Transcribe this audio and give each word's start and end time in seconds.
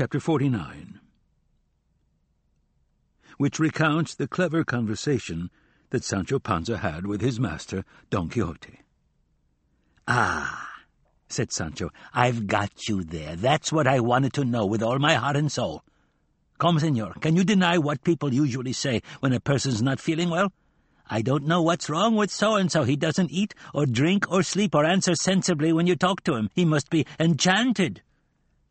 chapter 0.00 0.18
49, 0.18 0.98
which 3.36 3.58
recounts 3.58 4.14
the 4.14 4.26
clever 4.26 4.64
conversation 4.64 5.50
that 5.90 6.02
Sancho 6.02 6.38
Panza 6.38 6.78
had 6.78 7.06
with 7.06 7.20
his 7.20 7.38
master, 7.38 7.84
Don 8.08 8.30
Quixote. 8.30 8.80
Ah, 10.08 10.72
said 11.28 11.52
Sancho, 11.52 11.90
I've 12.14 12.46
got 12.46 12.88
you 12.88 13.04
there. 13.04 13.36
That's 13.36 13.70
what 13.70 13.86
I 13.86 14.00
wanted 14.00 14.32
to 14.32 14.44
know 14.46 14.64
with 14.64 14.82
all 14.82 14.98
my 14.98 15.16
heart 15.16 15.36
and 15.36 15.52
soul. 15.52 15.84
Come, 16.58 16.78
senor, 16.78 17.12
can 17.20 17.36
you 17.36 17.44
deny 17.44 17.76
what 17.76 18.02
people 18.02 18.32
usually 18.32 18.72
say 18.72 19.02
when 19.18 19.34
a 19.34 19.38
person's 19.38 19.82
not 19.82 20.00
feeling 20.00 20.30
well? 20.30 20.50
I 21.10 21.20
don't 21.20 21.46
know 21.46 21.60
what's 21.60 21.90
wrong 21.90 22.16
with 22.16 22.30
so-and-so. 22.30 22.84
He 22.84 22.96
doesn't 22.96 23.32
eat 23.32 23.54
or 23.74 23.84
drink 23.84 24.32
or 24.32 24.42
sleep 24.44 24.74
or 24.74 24.86
answer 24.86 25.14
sensibly 25.14 25.74
when 25.74 25.86
you 25.86 25.94
talk 25.94 26.24
to 26.24 26.36
him. 26.36 26.48
He 26.54 26.64
must 26.64 26.88
be 26.88 27.04
enchanted. 27.18 28.00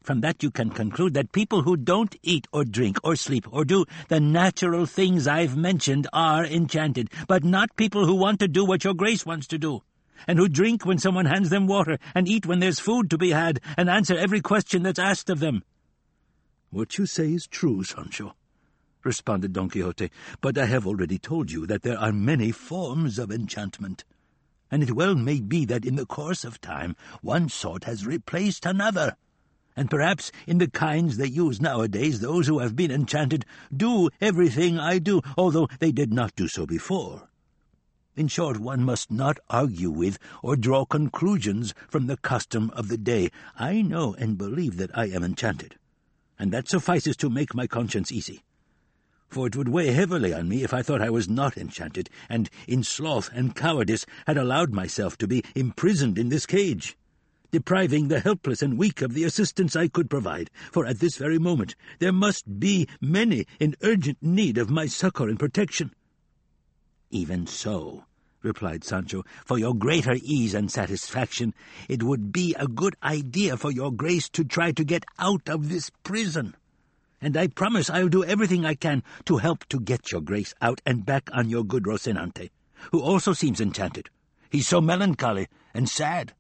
From 0.04 0.22
that 0.22 0.42
you 0.42 0.50
can 0.50 0.70
conclude 0.70 1.14
that 1.14 1.32
people 1.32 1.64
who 1.64 1.76
don't 1.76 2.16
eat 2.24 2.48
or 2.54 2.64
drink 2.64 2.98
or 3.04 3.16
sleep 3.16 3.48
or 3.52 3.66
do 3.66 3.86
the 4.08 4.20
natural 4.20 4.86
things 4.86 5.28
I've 5.28 5.58
mentioned 5.58 6.08
are 6.14 6.46
enchanted, 6.46 7.10
but 7.28 7.44
not 7.44 7.76
people 7.76 8.06
who 8.06 8.16
want 8.16 8.40
to 8.40 8.48
do 8.48 8.66
what 8.66 8.84
your 8.84 8.94
grace 8.94 9.26
wants 9.26 9.46
to 9.48 9.58
do, 9.58 9.82
and 10.28 10.40
who 10.40 10.48
drink 10.48 10.86
when 10.86 10.98
someone 10.98 11.26
hands 11.26 11.50
them 11.50 11.68
water, 11.68 12.00
and 12.16 12.28
eat 12.28 12.46
when 12.46 12.60
there's 12.60 12.80
food 12.80 13.10
to 13.10 13.18
be 13.18 13.32
had, 13.32 13.60
and 13.78 13.90
answer 13.90 14.18
every 14.18 14.42
question 14.42 14.84
that's 14.84 15.00
asked 15.00 15.30
of 15.30 15.40
them. 15.40 15.64
What 16.72 16.98
you 16.98 17.06
say 17.06 17.34
is 17.34 17.46
true, 17.46 17.84
Sancho, 17.84 18.36
responded 19.04 19.54
Don 19.54 19.70
Quixote, 19.70 20.12
but 20.40 20.58
I 20.58 20.66
have 20.66 20.88
already 20.88 21.20
told 21.20 21.52
you 21.52 21.68
that 21.68 21.84
there 21.84 22.00
are 22.00 22.14
many 22.14 22.52
forms 22.52 23.20
of 23.20 23.32
enchantment, 23.32 24.06
and 24.72 24.82
it 24.82 24.94
well 24.94 25.16
may 25.16 25.40
be 25.40 25.66
that 25.66 25.86
in 25.86 25.98
the 25.98 26.06
course 26.06 26.46
of 26.46 26.62
time 26.62 26.96
one 27.22 27.50
sort 27.50 27.84
has 27.84 28.06
replaced 28.06 28.66
another 28.66 29.16
and 29.80 29.90
perhaps 29.90 30.30
in 30.46 30.58
the 30.58 30.68
kinds 30.68 31.16
they 31.16 31.26
use 31.26 31.62
nowadays 31.62 32.20
those 32.20 32.48
who 32.48 32.60
have 32.60 32.76
been 32.76 32.92
enchanted 32.92 33.46
do 33.74 34.10
everything 34.20 34.78
I 34.78 35.00
do, 35.00 35.22
although 35.38 35.70
they 35.80 35.94
did 35.94 36.12
not 36.12 36.36
do 36.36 36.50
so 36.50 36.66
before. 36.66 37.30
In 38.18 38.28
short, 38.28 38.60
one 38.60 38.84
must 38.84 39.10
not 39.10 39.40
argue 39.50 39.90
with 39.90 40.20
or 40.44 40.58
draw 40.58 40.84
conclusions 40.84 41.74
from 41.88 42.08
the 42.08 42.18
custom 42.18 42.72
of 42.72 42.90
the 42.90 42.98
day. 42.98 43.32
I 43.56 43.82
know 43.82 44.16
and 44.16 44.38
believe 44.38 44.76
that 44.76 44.92
I 44.98 45.06
am 45.06 45.24
enchanted, 45.24 45.78
and 46.38 46.52
that 46.52 46.68
suffices 46.68 47.16
to 47.16 47.30
make 47.30 47.56
my 47.56 47.66
conscience 47.66 48.12
easy. 48.12 48.44
For 49.30 49.48
it 49.48 49.56
would 49.56 49.70
weigh 49.70 49.94
heavily 49.94 50.34
on 50.34 50.50
me 50.50 50.64
if 50.64 50.74
I 50.74 50.82
thought 50.82 51.02
I 51.02 51.10
was 51.10 51.30
not 51.30 51.58
enchanted, 51.58 52.10
and 52.28 52.50
in 52.68 52.84
sloth 52.84 53.30
and 53.34 53.56
cowardice 53.56 54.06
had 54.28 54.36
allowed 54.36 54.74
myself 54.74 55.18
to 55.20 55.28
be 55.28 55.42
imprisoned 55.56 56.20
in 56.20 56.28
this 56.28 56.46
cage 56.46 56.98
depriving 57.52 58.08
the 58.08 58.20
helpless 58.20 58.62
and 58.62 58.78
weak 58.78 59.02
of 59.02 59.14
the 59.14 59.24
assistance 59.24 59.76
I 59.76 59.88
could 59.88 60.10
provide, 60.10 60.50
for 60.72 60.86
at 60.86 61.00
this 61.00 61.18
very 61.18 61.40
moment 61.40 61.76
there 62.00 62.14
must 62.14 62.60
be 62.60 62.88
many 63.02 63.46
in 63.60 63.76
urgent 63.82 64.18
need 64.22 64.58
of 64.58 64.70
my 64.70 64.86
succour 64.86 65.30
and 65.30 65.40
protection. 65.40 65.92
Even 67.12 67.48
so, 67.48 68.06
replied 68.44 68.84
Sancho, 68.84 69.24
for 69.46 69.58
your 69.58 69.74
greater 69.74 70.16
ease 70.22 70.54
and 70.54 70.72
satisfaction, 70.72 71.54
it 71.88 72.04
would 72.04 72.32
be 72.32 72.56
a 72.60 72.68
good 72.68 72.96
idea 73.04 73.58
for 73.58 73.72
your 73.72 73.92
grace 73.92 74.30
to 74.30 74.44
try 74.44 74.72
to 74.72 74.84
get 74.84 75.04
out 75.18 75.50
of 75.50 75.70
this 75.70 75.90
prison. 76.04 76.56
And 77.22 77.36
I 77.36 77.48
promise 77.48 77.90
I'll 77.90 78.08
do 78.10 78.24
everything 78.24 78.66
I 78.66 78.76
can 78.76 79.04
to 79.26 79.38
help 79.38 79.66
to 79.70 79.80
get 79.80 80.12
your 80.12 80.22
grace 80.22 80.54
out 80.62 80.82
and 80.86 81.06
back 81.06 81.30
on 81.34 81.50
your 81.50 81.66
good 81.66 81.84
Rocinante, 81.84 82.50
who 82.92 83.02
also 83.02 83.34
seems 83.34 83.60
enchanted. 83.60 84.10
He's 84.50 84.68
so 84.68 84.80
melancholy 84.80 85.48
and 85.74 85.90
sad. 85.90 86.34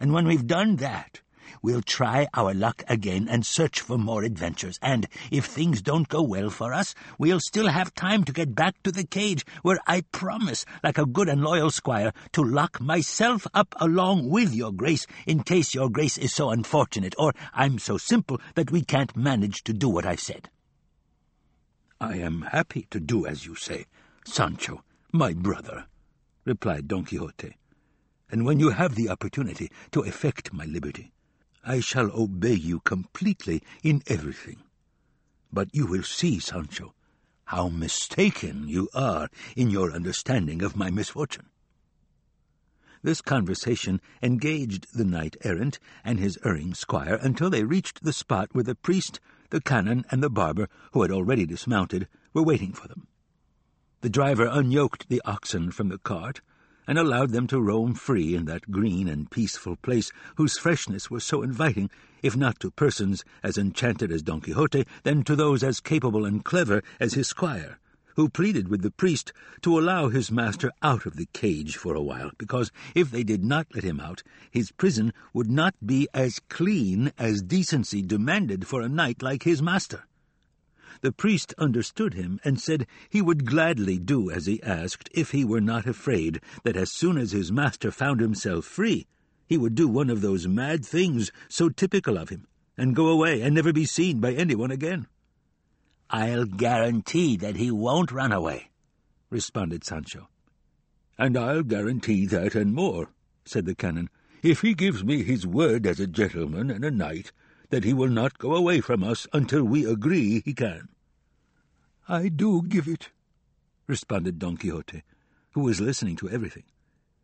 And 0.00 0.12
when 0.12 0.26
we've 0.26 0.46
done 0.46 0.76
that, 0.76 1.20
we'll 1.62 1.82
try 1.82 2.28
our 2.34 2.52
luck 2.52 2.82
again 2.88 3.28
and 3.28 3.46
search 3.46 3.80
for 3.80 3.96
more 3.96 4.22
adventures. 4.22 4.78
And 4.82 5.08
if 5.30 5.46
things 5.46 5.80
don't 5.80 6.08
go 6.08 6.22
well 6.22 6.50
for 6.50 6.74
us, 6.74 6.94
we'll 7.18 7.40
still 7.40 7.68
have 7.68 7.94
time 7.94 8.24
to 8.24 8.32
get 8.32 8.54
back 8.54 8.82
to 8.82 8.92
the 8.92 9.06
cage, 9.06 9.46
where 9.62 9.78
I 9.86 10.02
promise, 10.12 10.66
like 10.82 10.98
a 10.98 11.06
good 11.06 11.28
and 11.28 11.42
loyal 11.42 11.70
squire, 11.70 12.12
to 12.32 12.42
lock 12.42 12.80
myself 12.80 13.46
up 13.54 13.74
along 13.80 14.28
with 14.28 14.54
your 14.54 14.72
grace, 14.72 15.06
in 15.26 15.42
case 15.42 15.74
your 15.74 15.88
grace 15.88 16.18
is 16.18 16.34
so 16.34 16.50
unfortunate, 16.50 17.14
or 17.18 17.32
I'm 17.54 17.78
so 17.78 17.96
simple 17.96 18.40
that 18.56 18.70
we 18.70 18.82
can't 18.82 19.16
manage 19.16 19.64
to 19.64 19.72
do 19.72 19.88
what 19.88 20.04
I've 20.04 20.20
said. 20.20 20.50
I 22.00 22.16
am 22.16 22.42
happy 22.42 22.86
to 22.90 23.00
do 23.00 23.26
as 23.26 23.46
you 23.46 23.54
say, 23.54 23.86
Sancho, 24.26 24.82
my 25.12 25.32
brother, 25.32 25.86
replied 26.44 26.88
Don 26.88 27.04
Quixote 27.04 27.56
and 28.34 28.44
when 28.44 28.58
you 28.58 28.70
have 28.70 28.96
the 28.96 29.08
opportunity 29.08 29.70
to 29.92 30.00
effect 30.00 30.52
my 30.52 30.64
liberty, 30.64 31.12
I 31.64 31.78
shall 31.78 32.10
obey 32.10 32.54
you 32.54 32.80
completely 32.80 33.62
in 33.84 34.02
everything. 34.08 34.64
But 35.52 35.72
you 35.72 35.86
will 35.86 36.02
see, 36.02 36.40
Sancho, 36.40 36.94
how 37.44 37.68
mistaken 37.68 38.66
you 38.66 38.88
are 38.92 39.28
in 39.54 39.70
your 39.70 39.92
understanding 39.92 40.64
of 40.64 40.74
my 40.74 40.90
misfortune. 40.90 41.46
This 43.04 43.20
conversation 43.20 44.00
engaged 44.20 44.88
the 44.92 45.04
knight 45.04 45.36
errant 45.44 45.78
and 46.02 46.18
his 46.18 46.36
erring 46.44 46.74
squire 46.74 47.20
until 47.22 47.50
they 47.50 47.62
reached 47.62 48.02
the 48.02 48.12
spot 48.12 48.48
where 48.50 48.64
the 48.64 48.74
priest, 48.74 49.20
the 49.50 49.60
canon, 49.60 50.04
and 50.10 50.24
the 50.24 50.28
barber, 50.28 50.68
who 50.90 51.02
had 51.02 51.12
already 51.12 51.46
dismounted, 51.46 52.08
were 52.32 52.42
waiting 52.42 52.72
for 52.72 52.88
them. 52.88 53.06
The 54.00 54.10
driver 54.10 54.48
unyoked 54.48 55.06
the 55.06 55.22
oxen 55.24 55.70
from 55.70 55.88
the 55.88 55.98
cart, 55.98 56.40
and 56.86 56.98
allowed 56.98 57.30
them 57.30 57.46
to 57.46 57.60
roam 57.60 57.94
free 57.94 58.34
in 58.34 58.44
that 58.44 58.70
green 58.70 59.08
and 59.08 59.30
peaceful 59.30 59.76
place 59.76 60.12
whose 60.36 60.58
freshness 60.58 61.10
was 61.10 61.24
so 61.24 61.42
inviting, 61.42 61.90
if 62.22 62.36
not 62.36 62.58
to 62.60 62.70
persons 62.70 63.24
as 63.42 63.58
enchanted 63.58 64.10
as 64.10 64.22
Don 64.22 64.40
Quixote, 64.40 64.84
then 65.02 65.22
to 65.24 65.36
those 65.36 65.62
as 65.62 65.80
capable 65.80 66.24
and 66.24 66.44
clever 66.44 66.82
as 67.00 67.14
his 67.14 67.28
squire, 67.28 67.78
who 68.16 68.28
pleaded 68.28 68.68
with 68.68 68.82
the 68.82 68.90
priest 68.90 69.32
to 69.62 69.78
allow 69.78 70.08
his 70.08 70.30
master 70.30 70.70
out 70.82 71.06
of 71.06 71.16
the 71.16 71.28
cage 71.32 71.76
for 71.76 71.94
a 71.94 72.02
while, 72.02 72.30
because 72.38 72.70
if 72.94 73.10
they 73.10 73.24
did 73.24 73.44
not 73.44 73.66
let 73.74 73.84
him 73.84 74.00
out, 74.00 74.22
his 74.50 74.70
prison 74.72 75.12
would 75.32 75.50
not 75.50 75.74
be 75.84 76.08
as 76.14 76.40
clean 76.48 77.12
as 77.18 77.42
decency 77.42 78.02
demanded 78.02 78.66
for 78.66 78.80
a 78.80 78.88
knight 78.88 79.22
like 79.22 79.42
his 79.42 79.60
master. 79.60 80.04
The 81.04 81.12
priest 81.12 81.52
understood 81.58 82.14
him 82.14 82.40
and 82.44 82.58
said 82.58 82.86
he 83.10 83.20
would 83.20 83.44
gladly 83.44 83.98
do 83.98 84.30
as 84.30 84.46
he 84.46 84.62
asked 84.62 85.10
if 85.12 85.32
he 85.32 85.44
were 85.44 85.60
not 85.60 85.86
afraid 85.86 86.40
that 86.62 86.78
as 86.78 86.90
soon 86.90 87.18
as 87.18 87.32
his 87.32 87.52
master 87.52 87.90
found 87.90 88.20
himself 88.20 88.64
free, 88.64 89.06
he 89.46 89.58
would 89.58 89.74
do 89.74 89.86
one 89.86 90.08
of 90.08 90.22
those 90.22 90.48
mad 90.48 90.82
things 90.82 91.30
so 91.46 91.68
typical 91.68 92.16
of 92.16 92.30
him, 92.30 92.46
and 92.78 92.96
go 92.96 93.08
away 93.08 93.42
and 93.42 93.54
never 93.54 93.70
be 93.70 93.84
seen 93.84 94.18
by 94.18 94.32
anyone 94.32 94.70
again. 94.70 95.06
I'll 96.08 96.46
guarantee 96.46 97.36
that 97.36 97.56
he 97.56 97.70
won't 97.70 98.10
run 98.10 98.32
away, 98.32 98.70
responded 99.28 99.84
Sancho. 99.84 100.30
And 101.18 101.36
I'll 101.36 101.64
guarantee 101.64 102.24
that 102.28 102.54
and 102.54 102.72
more, 102.72 103.10
said 103.44 103.66
the 103.66 103.74
canon, 103.74 104.08
if 104.42 104.62
he 104.62 104.72
gives 104.72 105.04
me 105.04 105.22
his 105.22 105.46
word 105.46 105.86
as 105.86 106.00
a 106.00 106.06
gentleman 106.06 106.70
and 106.70 106.82
a 106.82 106.90
knight 106.90 107.30
that 107.74 107.82
he 107.82 107.92
will 107.92 108.08
not 108.08 108.38
go 108.38 108.54
away 108.54 108.80
from 108.80 109.02
us 109.02 109.26
until 109.32 109.64
we 109.64 109.84
agree 109.84 110.40
he 110.44 110.54
can. 110.54 110.88
I 112.08 112.28
do 112.28 112.62
give 112.62 112.86
it, 112.86 113.08
responded 113.88 114.38
Don 114.38 114.56
Quixote, 114.56 115.02
who 115.54 115.62
was 115.62 115.80
listening 115.80 116.14
to 116.18 116.30
everything, 116.30 116.62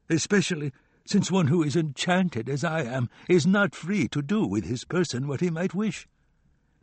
especially 0.08 0.72
since 1.06 1.30
one 1.30 1.46
who 1.46 1.62
is 1.62 1.76
enchanted 1.76 2.48
as 2.48 2.64
I 2.64 2.82
am 2.82 3.08
is 3.28 3.46
not 3.46 3.76
free 3.76 4.08
to 4.08 4.22
do 4.22 4.44
with 4.44 4.64
his 4.64 4.84
person 4.84 5.28
what 5.28 5.40
he 5.40 5.50
might 5.50 5.72
wish, 5.72 6.08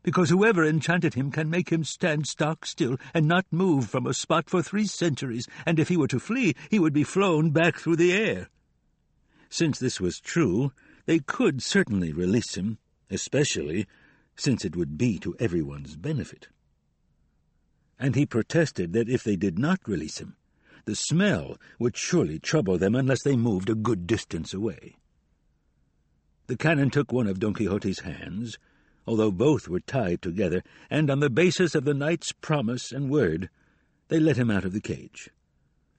because 0.01 0.29
whoever 0.29 0.63
enchanted 0.63 1.15
him 1.15 1.29
can 1.29 1.49
make 1.49 1.69
him 1.69 1.83
stand 1.83 2.25
stock 2.25 2.65
still 2.65 2.95
and 3.13 3.27
not 3.27 3.45
move 3.51 3.89
from 3.89 4.07
a 4.07 4.13
spot 4.13 4.49
for 4.49 4.61
three 4.63 4.87
centuries, 4.87 5.45
and 5.65 5.77
if 5.77 5.89
he 5.89 5.97
were 5.97 6.07
to 6.07 6.21
flee, 6.21 6.55
he 6.71 6.79
would 6.79 6.93
be 6.93 7.03
flown 7.03 7.49
back 7.49 7.75
through 7.75 7.97
the 7.97 8.13
air. 8.13 8.47
Since 9.49 9.77
this 9.77 9.99
was 9.99 10.21
true, 10.21 10.71
they 11.05 11.19
could 11.19 11.61
certainly 11.61 12.13
release 12.13 12.55
him, 12.55 12.77
especially 13.09 13.87
since 14.35 14.63
it 14.63 14.75
would 14.75 14.97
be 14.97 15.17
to 15.19 15.35
everyone's 15.39 15.95
benefit 15.95 16.47
and 17.99 18.15
he 18.15 18.25
protested 18.25 18.93
that 18.93 19.09
if 19.09 19.23
they 19.23 19.35
did 19.35 19.57
not 19.57 19.87
release 19.87 20.19
him, 20.19 20.35
the 20.85 20.95
smell 20.95 21.57
would 21.79 21.97
surely 21.97 22.39
trouble 22.39 22.77
them 22.77 22.95
unless 22.95 23.23
they 23.23 23.35
moved 23.35 23.69
a 23.69 23.75
good 23.75 24.07
distance 24.07 24.53
away. 24.53 24.95
The 26.47 26.57
canon 26.57 26.89
took 26.89 27.11
one 27.11 27.27
of 27.27 27.39
Don 27.39 27.53
Quixote's 27.53 28.01
hands, 28.01 28.57
although 29.05 29.31
both 29.31 29.67
were 29.67 29.79
tied 29.81 30.21
together, 30.21 30.63
and 30.89 31.09
on 31.09 31.19
the 31.19 31.29
basis 31.29 31.75
of 31.75 31.83
the 31.83 31.93
knight's 31.93 32.31
promise 32.31 32.91
and 32.91 33.09
word, 33.09 33.49
they 34.07 34.19
let 34.19 34.37
him 34.37 34.49
out 34.49 34.63
of 34.63 34.73
the 34.73 34.79
cage. 34.79 35.29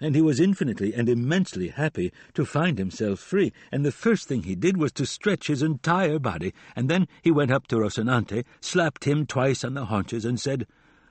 And 0.01 0.15
he 0.15 0.23
was 0.23 0.39
infinitely 0.39 0.95
and 0.95 1.09
immensely 1.09 1.69
happy 1.69 2.13
to 2.35 2.45
find 2.45 2.79
himself 2.79 3.19
free, 3.19 3.53
and 3.73 3.85
the 3.85 3.91
first 3.91 4.29
thing 4.29 4.45
he 4.45 4.55
did 4.55 4.77
was 4.77 4.93
to 4.93 5.07
stretch 5.07 5.49
his 5.49 5.63
entire 5.63 6.19
body, 6.19 6.55
and 6.77 6.89
then 6.89 7.09
he 7.23 7.33
went 7.33 7.51
up 7.51 7.67
to 7.69 7.77
Rocinante, 7.77 8.45
slapped 8.61 9.05
him 9.05 9.27
twice 9.27 9.65
on 9.65 9.75
the 9.75 9.87
haunches, 9.87 10.25
and 10.25 10.41
said, 10.41 10.67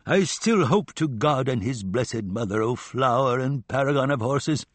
I 0.06 0.24
still 0.24 0.68
hope 0.68 0.94
to 0.94 1.10
God 1.10 1.50
and 1.50 1.62
his 1.62 1.84
blessed 1.84 2.24
mother, 2.24 2.62
O 2.62 2.78
flower 2.78 3.40
and 3.40 3.68
paragon 3.68 4.10
of 4.10 4.22
horses, 4.22 4.66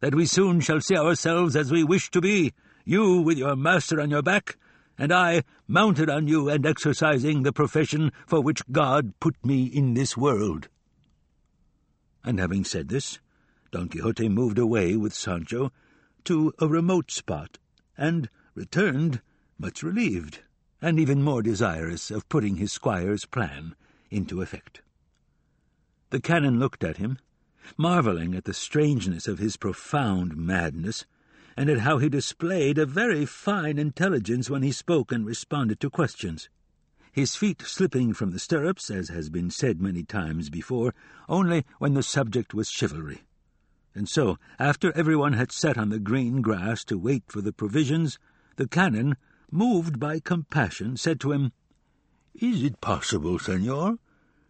that 0.00 0.14
we 0.14 0.24
soon 0.24 0.60
shall 0.60 0.80
see 0.80 0.96
ourselves 0.96 1.54
as 1.54 1.70
we 1.70 1.84
wish 1.84 2.10
to 2.12 2.20
be, 2.22 2.54
you 2.86 3.20
with 3.20 3.36
your 3.36 3.56
master 3.56 4.00
on 4.00 4.10
your 4.10 4.22
back, 4.22 4.56
and 4.96 5.12
I 5.12 5.42
mounted 5.68 6.08
on 6.08 6.28
you 6.28 6.48
and 6.48 6.64
exercising 6.64 7.42
the 7.42 7.52
profession 7.52 8.10
for 8.26 8.40
which 8.40 8.62
God 8.72 9.12
put 9.20 9.36
me 9.44 9.64
in 9.64 9.92
this 9.92 10.16
world. 10.16 10.68
And 12.24 12.38
having 12.38 12.64
said 12.64 12.88
this, 12.88 13.18
Don 13.72 13.88
Quixote 13.88 14.28
moved 14.28 14.58
away 14.58 14.96
with 14.96 15.14
Sancho 15.14 15.70
to 16.24 16.52
a 16.58 16.66
remote 16.66 17.10
spot, 17.10 17.58
and 17.96 18.28
returned 18.54 19.20
much 19.58 19.84
relieved, 19.84 20.40
and 20.82 20.98
even 20.98 21.22
more 21.22 21.40
desirous 21.40 22.10
of 22.10 22.28
putting 22.28 22.56
his 22.56 22.72
squire's 22.72 23.26
plan 23.26 23.76
into 24.10 24.42
effect. 24.42 24.82
The 26.10 26.20
canon 26.20 26.58
looked 26.58 26.82
at 26.82 26.96
him, 26.96 27.18
marvelling 27.76 28.34
at 28.34 28.44
the 28.44 28.54
strangeness 28.54 29.28
of 29.28 29.38
his 29.38 29.56
profound 29.56 30.36
madness, 30.36 31.06
and 31.56 31.70
at 31.70 31.80
how 31.80 31.98
he 31.98 32.08
displayed 32.08 32.76
a 32.76 32.86
very 32.86 33.24
fine 33.24 33.78
intelligence 33.78 34.50
when 34.50 34.62
he 34.62 34.72
spoke 34.72 35.12
and 35.12 35.24
responded 35.24 35.78
to 35.78 35.90
questions. 35.90 36.48
His 37.12 37.36
feet 37.36 37.62
slipping 37.62 38.14
from 38.14 38.32
the 38.32 38.40
stirrups, 38.40 38.90
as 38.90 39.10
has 39.10 39.30
been 39.30 39.50
said 39.50 39.80
many 39.80 40.02
times 40.02 40.50
before, 40.50 40.92
only 41.28 41.64
when 41.78 41.94
the 41.94 42.02
subject 42.02 42.52
was 42.52 42.68
chivalry. 42.68 43.22
And 43.94 44.08
so, 44.08 44.38
after 44.58 44.92
everyone 44.92 45.32
had 45.32 45.50
sat 45.50 45.76
on 45.76 45.88
the 45.88 45.98
green 45.98 46.42
grass 46.42 46.84
to 46.84 46.96
wait 46.98 47.24
for 47.26 47.40
the 47.40 47.52
provisions, 47.52 48.18
the 48.56 48.68
canon, 48.68 49.16
moved 49.50 49.98
by 49.98 50.20
compassion, 50.20 50.96
said 50.96 51.18
to 51.20 51.32
him, 51.32 51.52
Is 52.34 52.62
it 52.62 52.80
possible, 52.80 53.38
senor, 53.38 53.98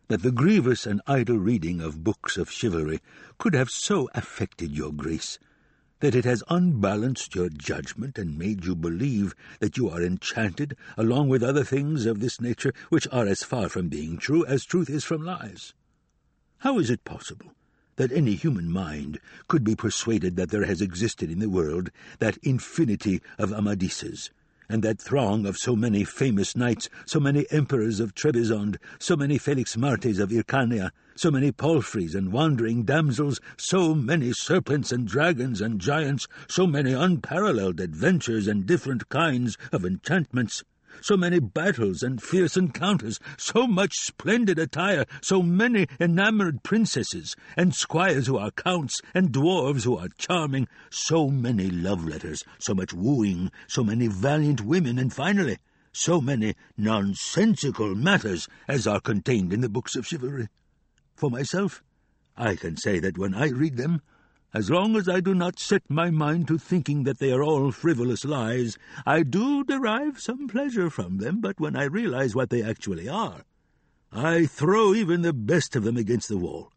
that 0.08 0.22
the 0.22 0.31
grievous 0.32 0.87
and 0.87 1.00
idle 1.06 1.38
reading 1.38 1.81
of 1.81 2.04
books 2.04 2.37
of 2.37 2.50
chivalry 2.50 3.00
could 3.38 3.54
have 3.54 3.70
so 3.70 4.10
affected 4.14 4.76
your 4.76 4.92
grace 4.92 5.38
that 6.00 6.14
it 6.14 6.25
has 6.25 6.42
unbalanced 6.48 7.34
your 7.34 7.48
judgment 7.48 8.19
and 8.19 8.38
made 8.38 8.64
you 8.64 8.75
believe 8.75 9.34
that 9.60 9.76
you 9.76 9.88
are 9.88 10.02
enchanted, 10.02 10.76
along 10.96 11.28
with 11.28 11.42
other 11.42 11.64
things 11.64 12.06
of 12.06 12.20
this 12.20 12.40
nature 12.40 12.72
which 12.88 13.06
are 13.12 13.26
as 13.26 13.42
far 13.42 13.69
from 13.69 13.88
being 13.88 14.16
true 14.16 14.44
as 14.46 14.64
truth 14.64 14.90
is 14.90 15.04
from 15.04 15.22
lies. 15.22 15.72
How 16.58 16.78
is 16.78 16.90
it 16.90 17.04
possible 17.04 17.54
that 18.00 18.12
any 18.12 18.35
human 18.35 18.73
mind 18.73 19.20
could 19.47 19.62
be 19.62 19.76
persuaded 19.76 20.35
that 20.35 20.49
there 20.49 20.64
has 20.64 20.81
existed 20.81 21.31
in 21.31 21.38
the 21.38 21.50
world 21.50 21.91
that 22.19 22.38
infinity 22.38 23.20
of 23.37 23.50
Amadises, 23.50 24.31
and 24.70 24.82
that 24.82 24.99
throng 24.99 25.44
of 25.44 25.58
so 25.58 25.76
many 25.76 26.02
famous 26.02 26.56
knights, 26.56 26.88
so 27.05 27.20
many 27.20 27.44
emperors 27.50 28.00
of 28.00 28.14
Trebizond, 28.14 28.79
so 28.99 29.17
many 29.17 29.38
Felixmartes 29.38 30.19
of 30.19 30.31
Hircania, 30.31 30.93
so 31.14 31.31
many 31.31 31.52
palfreys 31.52 32.14
and 32.14 32.32
wandering 32.32 32.85
damsels, 32.85 33.38
so 33.58 33.94
many 33.94 34.32
serpents 34.32 34.91
and 34.91 35.06
dragons 35.06 35.61
and 35.61 35.79
giants, 35.79 36.26
so 36.49 36.67
many 36.67 36.94
unparalleled 36.94 37.81
adventures 37.81 38.49
and 38.49 38.64
different 38.64 39.11
kinds 39.11 39.58
of 39.73 39.85
enchantments, 39.85 40.64
so 41.00 41.17
many 41.17 41.38
battles 41.38 42.02
and 42.02 42.23
fierce 42.23 42.56
encounters, 42.56 43.19
so 43.37 43.67
much 43.67 43.94
splendid 43.94 44.58
attire, 44.58 45.06
so 45.23 45.43
many 45.43 45.87
enamoured 45.99 46.62
princesses, 46.62 47.37
and 47.56 47.75
squires 47.75 48.26
who 48.26 48.38
are 48.38 48.50
counts, 48.50 49.00
and 49.14 49.32
dwarfs 49.32 49.85
who 49.85 49.97
are 49.97 50.08
charming, 50.19 50.69
so 50.91 51.29
many 51.29 51.70
love 51.70 52.05
letters, 52.05 52.44
so 52.58 52.75
much 52.75 52.93
wooing, 52.93 53.50
so 53.67 53.82
many 53.82 54.06
valiant 54.06 54.61
women, 54.61 54.99
and 54.99 55.12
finally, 55.12 55.58
so 55.93 56.20
many 56.20 56.55
nonsensical 56.76 57.94
matters 57.94 58.49
as 58.69 58.87
are 58.87 59.00
contained 59.00 59.52
in 59.52 59.61
the 59.61 59.69
books 59.69 59.97
of 59.97 60.06
chivalry. 60.06 60.49
For 61.17 61.31
myself, 61.31 61.82
I 62.37 62.56
can 62.56 62.76
say 62.76 63.00
that 63.00 63.19
when 63.19 63.35
I 63.35 63.49
read 63.49 63.76
them, 63.76 64.02
as 64.52 64.69
long 64.69 64.97
as 64.97 65.08
I 65.08 65.20
do 65.20 65.35
not 65.35 65.58
set 65.58 65.88
my 65.88 66.11
mind 66.11 66.49
to 66.49 66.58
thinking 66.58 67.05
that 67.05 67.19
they 67.19 67.31
are 67.32 67.43
all 67.43 67.70
frivolous 67.70 68.25
lies, 68.25 68.76
I 69.06 69.23
do 69.23 69.62
derive 69.62 70.20
some 70.20 70.49
pleasure 70.49 70.91
from 70.91 71.19
them, 71.19 71.41
but 71.41 71.61
when 71.61 71.76
I 71.76 71.85
realize 71.85 72.35
what 72.35 72.50
they 72.50 72.62
actually 72.62 73.08
are, 73.08 73.44
I 74.12 74.47
throw 74.47 74.93
even 74.93 75.23
the 75.23 75.32
best 75.32 75.76
of 75.76 75.85
them 75.85 75.97
against 75.97 76.29
the 76.29 76.37
wall, 76.37 76.73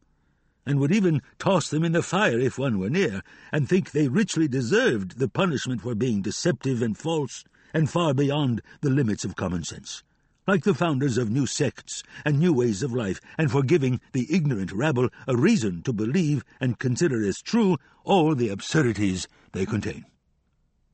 and 0.65 0.79
would 0.79 0.91
even 0.91 1.21
toss 1.39 1.69
them 1.69 1.83
in 1.83 1.93
the 1.93 2.03
fire 2.03 2.39
if 2.39 2.59
one 2.59 2.77
were 2.77 2.91
near, 2.91 3.23
and 3.51 3.67
think 3.67 3.91
they 3.91 4.07
richly 4.07 4.47
deserved 4.47 5.17
the 5.17 5.27
punishment 5.27 5.81
for 5.81 5.95
being 5.95 6.21
deceptive 6.21 6.83
and 6.83 6.95
false, 6.95 7.43
and 7.73 7.89
far 7.89 8.13
beyond 8.13 8.61
the 8.81 8.91
limits 8.91 9.25
of 9.25 9.35
common 9.35 9.63
sense 9.63 10.03
like 10.45 10.63
the 10.63 10.73
founders 10.73 11.17
of 11.17 11.29
new 11.29 11.45
sects 11.45 12.03
and 12.25 12.39
new 12.39 12.53
ways 12.53 12.83
of 12.83 12.93
life, 12.93 13.19
and 13.37 13.51
for 13.51 13.63
giving 13.63 13.99
the 14.11 14.27
ignorant 14.33 14.71
rabble 14.71 15.09
a 15.27 15.35
reason 15.35 15.81
to 15.81 15.93
believe 15.93 16.43
and 16.59 16.79
consider 16.79 17.25
as 17.25 17.41
true 17.41 17.77
all 18.03 18.35
the 18.35 18.49
absurdities 18.49 19.27
they 19.53 19.65
contain. 19.65 20.05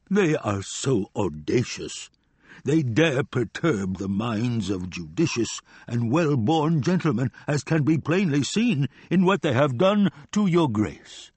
They 0.09 0.35
are 0.35 0.61
so 0.61 1.09
audacious. 1.15 2.09
They 2.63 2.83
dare 2.83 3.23
perturb 3.23 3.97
the 3.97 4.09
minds 4.09 4.69
of 4.69 4.89
judicious 4.89 5.61
and 5.87 6.11
well-born 6.11 6.81
gentlemen, 6.81 7.31
as 7.47 7.63
can 7.63 7.83
be 7.83 7.97
plainly 7.97 8.43
seen 8.43 8.87
in 9.09 9.25
what 9.25 9.41
they 9.41 9.53
have 9.53 9.77
done 9.77 10.09
to 10.33 10.45
your 10.47 10.69
grace 10.69 11.31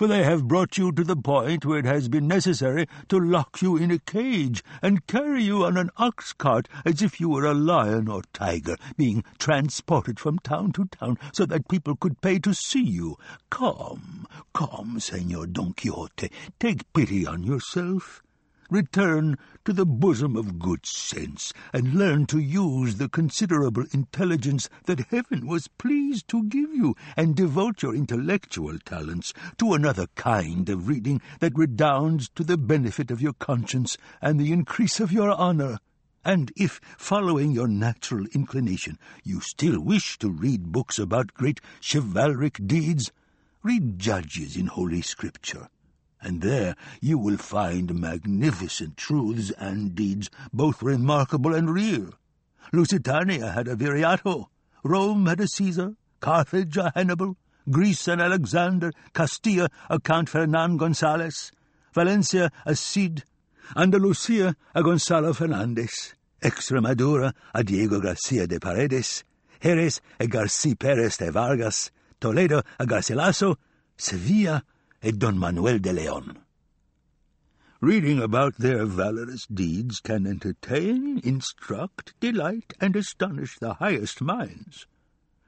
for 0.00 0.06
they 0.06 0.24
have 0.24 0.48
brought 0.48 0.78
you 0.78 0.90
to 0.90 1.04
the 1.04 1.14
point 1.14 1.66
where 1.66 1.78
it 1.78 1.84
has 1.84 2.08
been 2.08 2.26
necessary 2.26 2.88
to 3.06 3.20
lock 3.20 3.60
you 3.60 3.76
in 3.76 3.90
a 3.90 3.98
cage 3.98 4.64
and 4.80 5.06
carry 5.06 5.42
you 5.42 5.62
on 5.62 5.76
an 5.76 5.90
ox 5.98 6.32
cart 6.32 6.66
as 6.86 7.02
if 7.02 7.20
you 7.20 7.28
were 7.28 7.44
a 7.44 7.52
lion 7.52 8.08
or 8.08 8.22
tiger, 8.32 8.78
being 8.96 9.22
transported 9.38 10.18
from 10.18 10.38
town 10.38 10.72
to 10.72 10.86
town 10.86 11.18
so 11.34 11.44
that 11.44 11.68
people 11.68 11.96
could 11.96 12.18
pay 12.22 12.38
to 12.38 12.54
see 12.54 12.82
you. 12.82 13.18
Come, 13.50 14.26
come, 14.54 14.98
Senor 15.00 15.46
Don 15.48 15.74
Quixote, 15.74 16.30
take 16.58 16.90
pity 16.94 17.26
on 17.26 17.42
yourself. 17.42 18.22
Return 18.70 19.36
to 19.64 19.72
the 19.72 19.84
bosom 19.84 20.36
of 20.36 20.60
good 20.60 20.86
sense, 20.86 21.52
and 21.72 21.92
learn 21.92 22.26
to 22.26 22.38
use 22.38 22.98
the 22.98 23.08
considerable 23.08 23.84
intelligence 23.90 24.68
that 24.84 25.08
heaven 25.10 25.48
was 25.48 25.66
pleased 25.66 26.28
to 26.28 26.44
give 26.44 26.72
you, 26.72 26.94
and 27.16 27.34
devote 27.34 27.82
your 27.82 27.96
intellectual 27.96 28.78
talents 28.78 29.34
to 29.58 29.74
another 29.74 30.06
kind 30.14 30.68
of 30.68 30.86
reading 30.86 31.20
that 31.40 31.58
redounds 31.58 32.28
to 32.36 32.44
the 32.44 32.56
benefit 32.56 33.10
of 33.10 33.20
your 33.20 33.32
conscience 33.32 33.98
and 34.22 34.38
the 34.38 34.52
increase 34.52 35.00
of 35.00 35.10
your 35.10 35.32
honour. 35.32 35.80
And 36.24 36.52
if, 36.56 36.80
following 36.96 37.50
your 37.50 37.66
natural 37.66 38.26
inclination, 38.32 39.00
you 39.24 39.40
still 39.40 39.80
wish 39.80 40.16
to 40.18 40.30
read 40.30 40.70
books 40.70 40.96
about 40.96 41.34
great 41.34 41.60
chivalric 41.82 42.64
deeds, 42.64 43.10
read 43.64 43.98
Judges 43.98 44.56
in 44.56 44.68
Holy 44.68 45.02
Scripture 45.02 45.70
and 46.22 46.42
there 46.42 46.76
you 47.00 47.18
will 47.18 47.36
find 47.36 47.94
magnificent 47.94 48.96
truths 48.96 49.50
and 49.58 49.94
deeds, 49.94 50.30
both 50.52 50.82
remarkable 50.82 51.54
and 51.54 51.70
real. 51.70 52.10
Lusitania 52.72 53.50
had 53.50 53.68
a 53.68 53.76
Viriato, 53.76 54.46
Rome 54.82 55.26
had 55.26 55.40
a 55.40 55.48
Caesar, 55.48 55.94
Carthage 56.20 56.76
a 56.76 56.92
Hannibal, 56.94 57.36
Greece 57.70 58.08
an 58.08 58.20
Alexander, 58.20 58.92
Castilla 59.14 59.68
a 59.88 60.00
Count 60.00 60.28
Fernan 60.28 60.76
Gonzalez, 60.76 61.52
Valencia 61.94 62.50
a 62.64 62.74
Cid, 62.74 63.24
Andalusia 63.76 64.56
a 64.74 64.82
Gonzalo 64.82 65.32
Fernandez, 65.32 66.14
Extremadura 66.42 67.32
a 67.54 67.62
Diego 67.64 68.00
Garcia 68.00 68.46
de 68.46 68.58
Paredes, 68.58 69.24
Jerez 69.60 70.00
a 70.18 70.26
Garcia 70.26 70.76
Perez 70.76 71.18
de 71.18 71.30
Vargas, 71.30 71.90
Toledo 72.20 72.62
a 72.78 72.84
Garcilaso, 72.84 73.56
Sevilla 73.96 74.64
a 75.02 75.12
Don 75.12 75.38
Manuel 75.38 75.78
de 75.78 75.94
Leon. 75.94 76.38
Reading 77.80 78.20
about 78.20 78.58
their 78.58 78.84
valorous 78.84 79.46
deeds 79.46 79.98
can 79.98 80.26
entertain, 80.26 81.18
instruct, 81.24 82.12
delight, 82.20 82.74
and 82.82 82.94
astonish 82.94 83.58
the 83.58 83.74
highest 83.74 84.20
minds. 84.20 84.86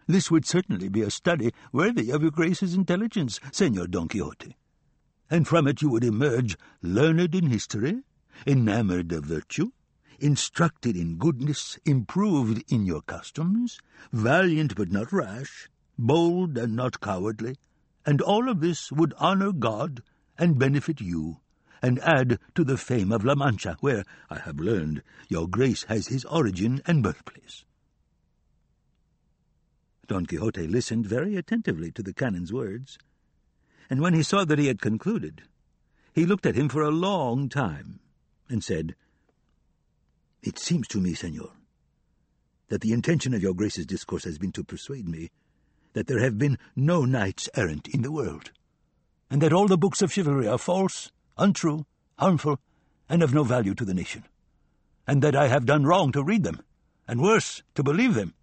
This 0.06 0.30
would 0.30 0.46
certainly 0.46 0.88
be 0.88 1.02
a 1.02 1.10
study 1.10 1.52
worthy 1.70 2.10
of 2.10 2.22
your 2.22 2.30
Grace's 2.30 2.72
intelligence, 2.72 3.40
Senor 3.50 3.88
Don 3.88 4.08
Quixote. 4.08 4.56
And 5.28 5.46
from 5.46 5.68
it 5.68 5.82
you 5.82 5.90
would 5.90 6.04
emerge 6.04 6.56
learned 6.80 7.34
in 7.34 7.48
history, 7.48 8.00
enamoured 8.46 9.12
of 9.12 9.24
virtue, 9.24 9.72
instructed 10.18 10.96
in 10.96 11.18
goodness, 11.18 11.78
improved 11.84 12.64
in 12.72 12.86
your 12.86 13.02
customs, 13.02 13.80
valiant 14.12 14.76
but 14.76 14.90
not 14.90 15.12
rash, 15.12 15.68
bold 15.98 16.56
and 16.56 16.74
not 16.74 17.00
cowardly, 17.00 17.56
and 18.04 18.20
all 18.20 18.48
of 18.48 18.60
this 18.60 18.90
would 18.90 19.14
honor 19.18 19.52
God 19.52 20.02
and 20.38 20.58
benefit 20.58 21.00
you, 21.00 21.38
and 21.80 21.98
add 22.00 22.38
to 22.54 22.64
the 22.64 22.76
fame 22.76 23.12
of 23.12 23.24
La 23.24 23.34
Mancha, 23.34 23.76
where, 23.80 24.04
I 24.30 24.38
have 24.38 24.60
learned, 24.60 25.02
your 25.28 25.48
grace 25.48 25.84
has 25.84 26.08
his 26.08 26.24
origin 26.24 26.80
and 26.86 27.02
birthplace. 27.02 27.64
Don 30.06 30.26
Quixote 30.26 30.66
listened 30.66 31.06
very 31.06 31.36
attentively 31.36 31.90
to 31.92 32.02
the 32.02 32.14
canon's 32.14 32.52
words, 32.52 32.98
and 33.88 34.00
when 34.00 34.14
he 34.14 34.22
saw 34.22 34.44
that 34.44 34.58
he 34.58 34.66
had 34.66 34.80
concluded, 34.80 35.42
he 36.12 36.26
looked 36.26 36.46
at 36.46 36.54
him 36.54 36.68
for 36.68 36.82
a 36.82 36.90
long 36.90 37.48
time, 37.48 38.00
and 38.48 38.62
said, 38.62 38.94
It 40.42 40.58
seems 40.58 40.86
to 40.88 41.00
me, 41.00 41.14
senor, 41.14 41.50
that 42.68 42.80
the 42.80 42.92
intention 42.92 43.34
of 43.34 43.42
your 43.42 43.54
grace's 43.54 43.86
discourse 43.86 44.24
has 44.24 44.38
been 44.38 44.52
to 44.52 44.64
persuade 44.64 45.08
me 45.08 45.30
that 45.94 46.06
there 46.06 46.20
have 46.20 46.38
been 46.38 46.58
no 46.74 47.04
knights 47.04 47.48
errant 47.54 47.88
in 47.88 48.02
the 48.02 48.12
world, 48.12 48.50
and 49.30 49.40
that 49.42 49.52
all 49.52 49.68
the 49.68 49.78
books 49.78 50.02
of 50.02 50.12
chivalry 50.12 50.46
are 50.48 50.58
false, 50.58 51.12
untrue, 51.38 51.86
harmful, 52.18 52.58
and 53.08 53.22
of 53.22 53.34
no 53.34 53.44
value 53.44 53.74
to 53.74 53.84
the 53.84 53.94
nation. 53.94 54.24
and 55.06 55.22
that 55.22 55.36
I 55.36 55.48
have 55.48 55.66
done 55.66 55.84
wrong 55.84 56.12
to 56.12 56.22
read 56.22 56.44
them, 56.44 56.62
and 57.08 57.20
worse, 57.20 57.62
to 57.74 57.82
believe 57.82 58.14
them, 58.14 58.34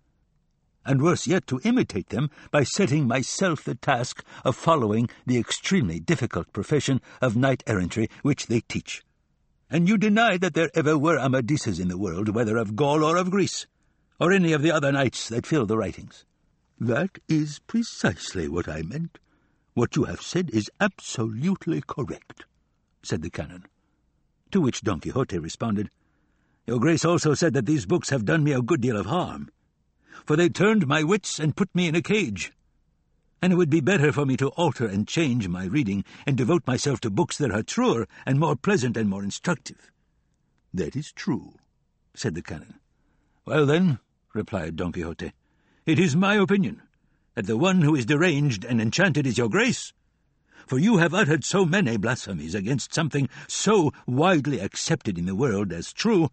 and 0.85 1.01
worse 1.01 1.27
yet, 1.27 1.45
to 1.47 1.61
imitate 1.63 2.09
them 2.09 2.29
by 2.51 2.63
setting 2.63 3.07
myself 3.07 3.63
the 3.63 3.75
task 3.75 4.23
of 4.43 4.55
following 4.55 5.09
the 5.25 5.37
extremely 5.37 5.99
difficult 5.99 6.51
profession 6.51 7.01
of 7.21 7.35
knight 7.35 7.63
errantry 7.67 8.09
which 8.21 8.47
they 8.47 8.61
teach. 8.61 9.03
And 9.69 9.87
you 9.87 9.97
deny 9.97 10.37
that 10.37 10.55
there 10.55 10.71
ever 10.73 10.97
were 10.97 11.17
Amadises 11.17 11.79
in 11.79 11.89
the 11.89 11.97
world, 11.97 12.29
whether 12.29 12.57
of 12.57 12.75
Gaul 12.75 13.03
or 13.03 13.17
of 13.17 13.29
Greece, 13.29 13.67
or 14.19 14.31
any 14.31 14.51
of 14.51 14.61
the 14.61 14.71
other 14.71 14.91
knights 14.91 15.29
that 15.29 15.45
fill 15.45 15.65
the 15.65 15.77
writings. 15.77 16.25
That 16.79 17.19
is 17.27 17.59
precisely 17.59 18.47
what 18.47 18.69
I 18.69 18.83
meant. 18.83 19.19
What 19.73 19.97
you 19.97 20.05
have 20.05 20.21
said 20.21 20.49
is 20.51 20.71
absolutely 20.79 21.81
correct, 21.85 22.45
said 23.03 23.21
the 23.21 23.29
canon. 23.29 23.65
To 24.51 24.61
which 24.61 24.81
Don 24.81 25.01
Quixote 25.01 25.37
responded, 25.39 25.89
Your 26.65 26.79
Grace 26.79 27.03
also 27.03 27.33
said 27.33 27.53
that 27.53 27.65
these 27.65 27.85
books 27.85 28.11
have 28.11 28.23
done 28.23 28.45
me 28.45 28.53
a 28.53 28.61
good 28.61 28.79
deal 28.79 28.95
of 28.95 29.07
harm, 29.07 29.49
for 30.25 30.37
they 30.37 30.47
turned 30.47 30.87
my 30.87 31.03
wits 31.03 31.37
and 31.37 31.55
put 31.55 31.73
me 31.75 31.87
in 31.87 31.95
a 31.95 32.01
cage. 32.01 32.53
And 33.41 33.51
it 33.51 33.57
would 33.57 33.69
be 33.69 33.81
better 33.81 34.13
for 34.13 34.25
me 34.25 34.37
to 34.37 34.49
alter 34.49 34.85
and 34.85 35.07
change 35.07 35.49
my 35.49 35.65
reading 35.65 36.05
and 36.25 36.37
devote 36.37 36.65
myself 36.65 37.01
to 37.01 37.09
books 37.09 37.37
that 37.39 37.51
are 37.51 37.63
truer 37.63 38.07
and 38.25 38.39
more 38.39 38.55
pleasant 38.55 38.95
and 38.95 39.09
more 39.09 39.23
instructive. 39.23 39.91
That 40.73 40.95
is 40.95 41.11
true, 41.11 41.55
said 42.15 42.35
the 42.35 42.41
canon. 42.41 42.79
Well, 43.45 43.65
then, 43.65 43.99
replied 44.33 44.77
Don 44.77 44.93
Quixote, 44.93 45.33
it 45.89 45.97
is 45.97 46.15
my 46.15 46.35
opinion 46.35 46.79
that 47.33 47.47
the 47.47 47.57
one 47.57 47.81
who 47.81 47.95
is 47.95 48.05
deranged 48.05 48.63
and 48.63 48.79
enchanted 48.79 49.25
is 49.25 49.39
your 49.39 49.49
grace, 49.49 49.91
for 50.67 50.77
you 50.77 50.97
have 50.97 51.15
uttered 51.15 51.43
so 51.43 51.65
many 51.65 51.97
blasphemies 51.97 52.53
against 52.53 52.93
something 52.93 53.27
so 53.47 53.91
widely 54.05 54.59
accepted 54.59 55.17
in 55.17 55.25
the 55.25 55.33
world 55.33 55.73
as 55.73 55.91
true, 55.91 56.29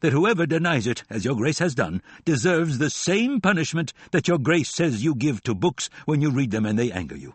that 0.00 0.12
whoever 0.12 0.44
denies 0.44 0.88
it, 0.88 1.04
as 1.08 1.24
your 1.24 1.36
grace 1.36 1.60
has 1.60 1.72
done, 1.72 2.02
deserves 2.24 2.78
the 2.78 2.90
same 2.90 3.40
punishment 3.40 3.92
that 4.10 4.26
your 4.26 4.38
grace 4.38 4.70
says 4.70 5.04
you 5.04 5.14
give 5.14 5.40
to 5.44 5.54
books 5.54 5.88
when 6.04 6.20
you 6.20 6.32
read 6.32 6.50
them 6.50 6.66
and 6.66 6.76
they 6.76 6.90
anger 6.90 7.16
you. 7.16 7.34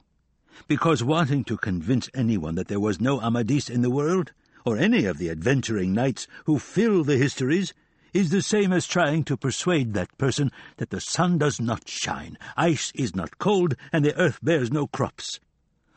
Because 0.67 1.01
wanting 1.01 1.45
to 1.45 1.55
convince 1.55 2.09
anyone 2.13 2.55
that 2.55 2.67
there 2.67 2.81
was 2.81 2.99
no 2.99 3.21
Amadis 3.21 3.69
in 3.69 3.81
the 3.81 3.89
world, 3.89 4.33
or 4.65 4.77
any 4.77 5.05
of 5.05 5.19
the 5.19 5.29
adventuring 5.29 5.93
knights 5.93 6.27
who 6.43 6.59
fill 6.59 7.05
the 7.05 7.15
histories, 7.15 7.73
is 8.13 8.29
the 8.29 8.41
same 8.41 8.73
as 8.73 8.87
trying 8.87 9.23
to 9.23 9.37
persuade 9.37 9.93
that 9.93 10.17
person 10.17 10.51
that 10.77 10.89
the 10.89 10.99
sun 10.99 11.37
does 11.37 11.61
not 11.61 11.87
shine, 11.87 12.37
ice 12.57 12.91
is 12.95 13.15
not 13.15 13.37
cold, 13.37 13.75
and 13.91 14.03
the 14.03 14.15
earth 14.17 14.39
bears 14.43 14.71
no 14.71 14.87
crops. 14.87 15.39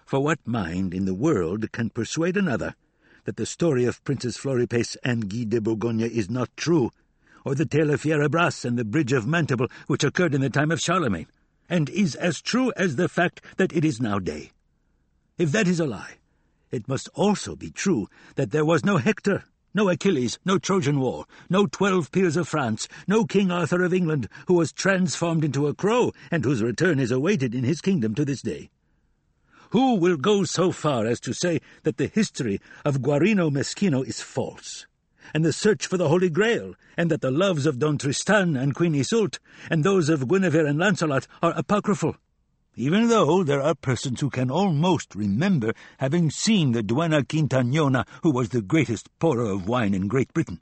For 0.06 0.20
what 0.20 0.46
mind 0.46 0.94
in 0.94 1.06
the 1.06 1.14
world 1.14 1.72
can 1.72 1.90
persuade 1.90 2.36
another 2.36 2.74
that 3.24 3.36
the 3.36 3.46
story 3.46 3.84
of 3.84 4.04
Princess 4.04 4.36
Floripes 4.36 4.96
and 5.02 5.28
Guy 5.28 5.44
de 5.44 5.60
Bourgogne 5.60 6.02
is 6.02 6.30
not 6.30 6.54
true, 6.56 6.90
or 7.44 7.54
the 7.54 7.66
tale 7.66 7.90
of 7.90 8.02
Fierabras 8.02 8.64
and 8.64 8.78
the 8.78 8.84
Bridge 8.84 9.12
of 9.12 9.26
Mantible, 9.26 9.68
which 9.86 10.04
occurred 10.04 10.34
in 10.34 10.40
the 10.40 10.50
time 10.50 10.70
of 10.70 10.80
Charlemagne, 10.80 11.26
and 11.68 11.88
is 11.88 12.14
as 12.14 12.40
true 12.40 12.72
as 12.76 12.96
the 12.96 13.08
fact 13.08 13.40
that 13.56 13.72
it 13.72 13.84
is 13.84 14.00
now 14.00 14.18
day? 14.18 14.52
If 15.38 15.50
that 15.52 15.66
is 15.66 15.80
a 15.80 15.86
lie, 15.86 16.14
it 16.70 16.86
must 16.86 17.08
also 17.14 17.56
be 17.56 17.70
true 17.70 18.08
that 18.36 18.50
there 18.50 18.64
was 18.64 18.84
no 18.84 18.98
Hector, 18.98 19.44
no 19.74 19.88
Achilles, 19.88 20.38
no 20.44 20.56
Trojan 20.56 21.00
War, 21.00 21.26
no 21.50 21.66
twelve 21.66 22.12
peers 22.12 22.36
of 22.36 22.46
France, 22.46 22.86
no 23.08 23.24
King 23.24 23.50
Arthur 23.50 23.82
of 23.82 23.92
England, 23.92 24.28
who 24.46 24.54
was 24.54 24.72
transformed 24.72 25.44
into 25.44 25.66
a 25.66 25.74
crow, 25.74 26.12
and 26.30 26.44
whose 26.44 26.62
return 26.62 27.00
is 27.00 27.10
awaited 27.10 27.54
in 27.54 27.64
his 27.64 27.80
kingdom 27.80 28.14
to 28.14 28.24
this 28.24 28.40
day. 28.40 28.70
Who 29.70 29.96
will 29.96 30.16
go 30.16 30.44
so 30.44 30.70
far 30.70 31.06
as 31.06 31.18
to 31.20 31.32
say 31.32 31.60
that 31.82 31.96
the 31.96 32.06
history 32.06 32.60
of 32.84 33.02
Guarino 33.02 33.50
Meschino 33.50 34.06
is 34.06 34.20
false, 34.20 34.86
and 35.34 35.44
the 35.44 35.52
search 35.52 35.88
for 35.88 35.96
the 35.96 36.08
Holy 36.08 36.30
Grail, 36.30 36.74
and 36.96 37.10
that 37.10 37.20
the 37.20 37.32
loves 37.32 37.66
of 37.66 37.80
Don 37.80 37.98
Tristan 37.98 38.56
and 38.56 38.76
Queen 38.76 38.94
Isoult, 38.94 39.40
and 39.68 39.82
those 39.82 40.08
of 40.08 40.28
Guinevere 40.28 40.66
and 40.66 40.78
Lancelot 40.78 41.26
are 41.42 41.52
apocryphal? 41.56 42.14
Even 42.76 43.08
though 43.08 43.44
there 43.44 43.62
are 43.62 43.76
persons 43.76 44.20
who 44.20 44.30
can 44.30 44.50
almost 44.50 45.14
remember 45.14 45.74
having 45.98 46.28
seen 46.28 46.72
the 46.72 46.82
Duenna 46.82 47.22
Quintanona, 47.22 48.04
who 48.24 48.32
was 48.32 48.48
the 48.48 48.62
greatest 48.62 49.08
pourer 49.20 49.44
of 49.44 49.68
wine 49.68 49.94
in 49.94 50.08
Great 50.08 50.32
Britain. 50.32 50.60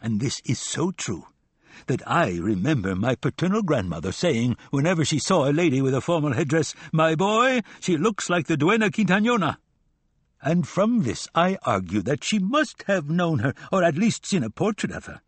And 0.00 0.20
this 0.20 0.40
is 0.46 0.58
so 0.58 0.90
true 0.90 1.26
that 1.86 2.02
I 2.08 2.38
remember 2.38 2.94
my 2.94 3.14
paternal 3.14 3.62
grandmother 3.62 4.10
saying, 4.10 4.56
whenever 4.70 5.04
she 5.04 5.18
saw 5.18 5.48
a 5.48 5.52
lady 5.52 5.82
with 5.82 5.94
a 5.94 6.00
formal 6.00 6.32
headdress, 6.32 6.74
My 6.92 7.14
boy, 7.14 7.60
she 7.80 7.98
looks 7.98 8.30
like 8.30 8.46
the 8.46 8.56
Duenna 8.56 8.90
Quintanona. 8.90 9.58
And 10.40 10.66
from 10.66 11.02
this 11.02 11.28
I 11.34 11.58
argue 11.64 12.02
that 12.02 12.24
she 12.24 12.38
must 12.38 12.84
have 12.86 13.10
known 13.10 13.40
her, 13.40 13.54
or 13.70 13.84
at 13.84 13.98
least 13.98 14.24
seen 14.24 14.42
a 14.42 14.50
portrait 14.50 14.92
of 14.92 15.06
her. 15.06 15.20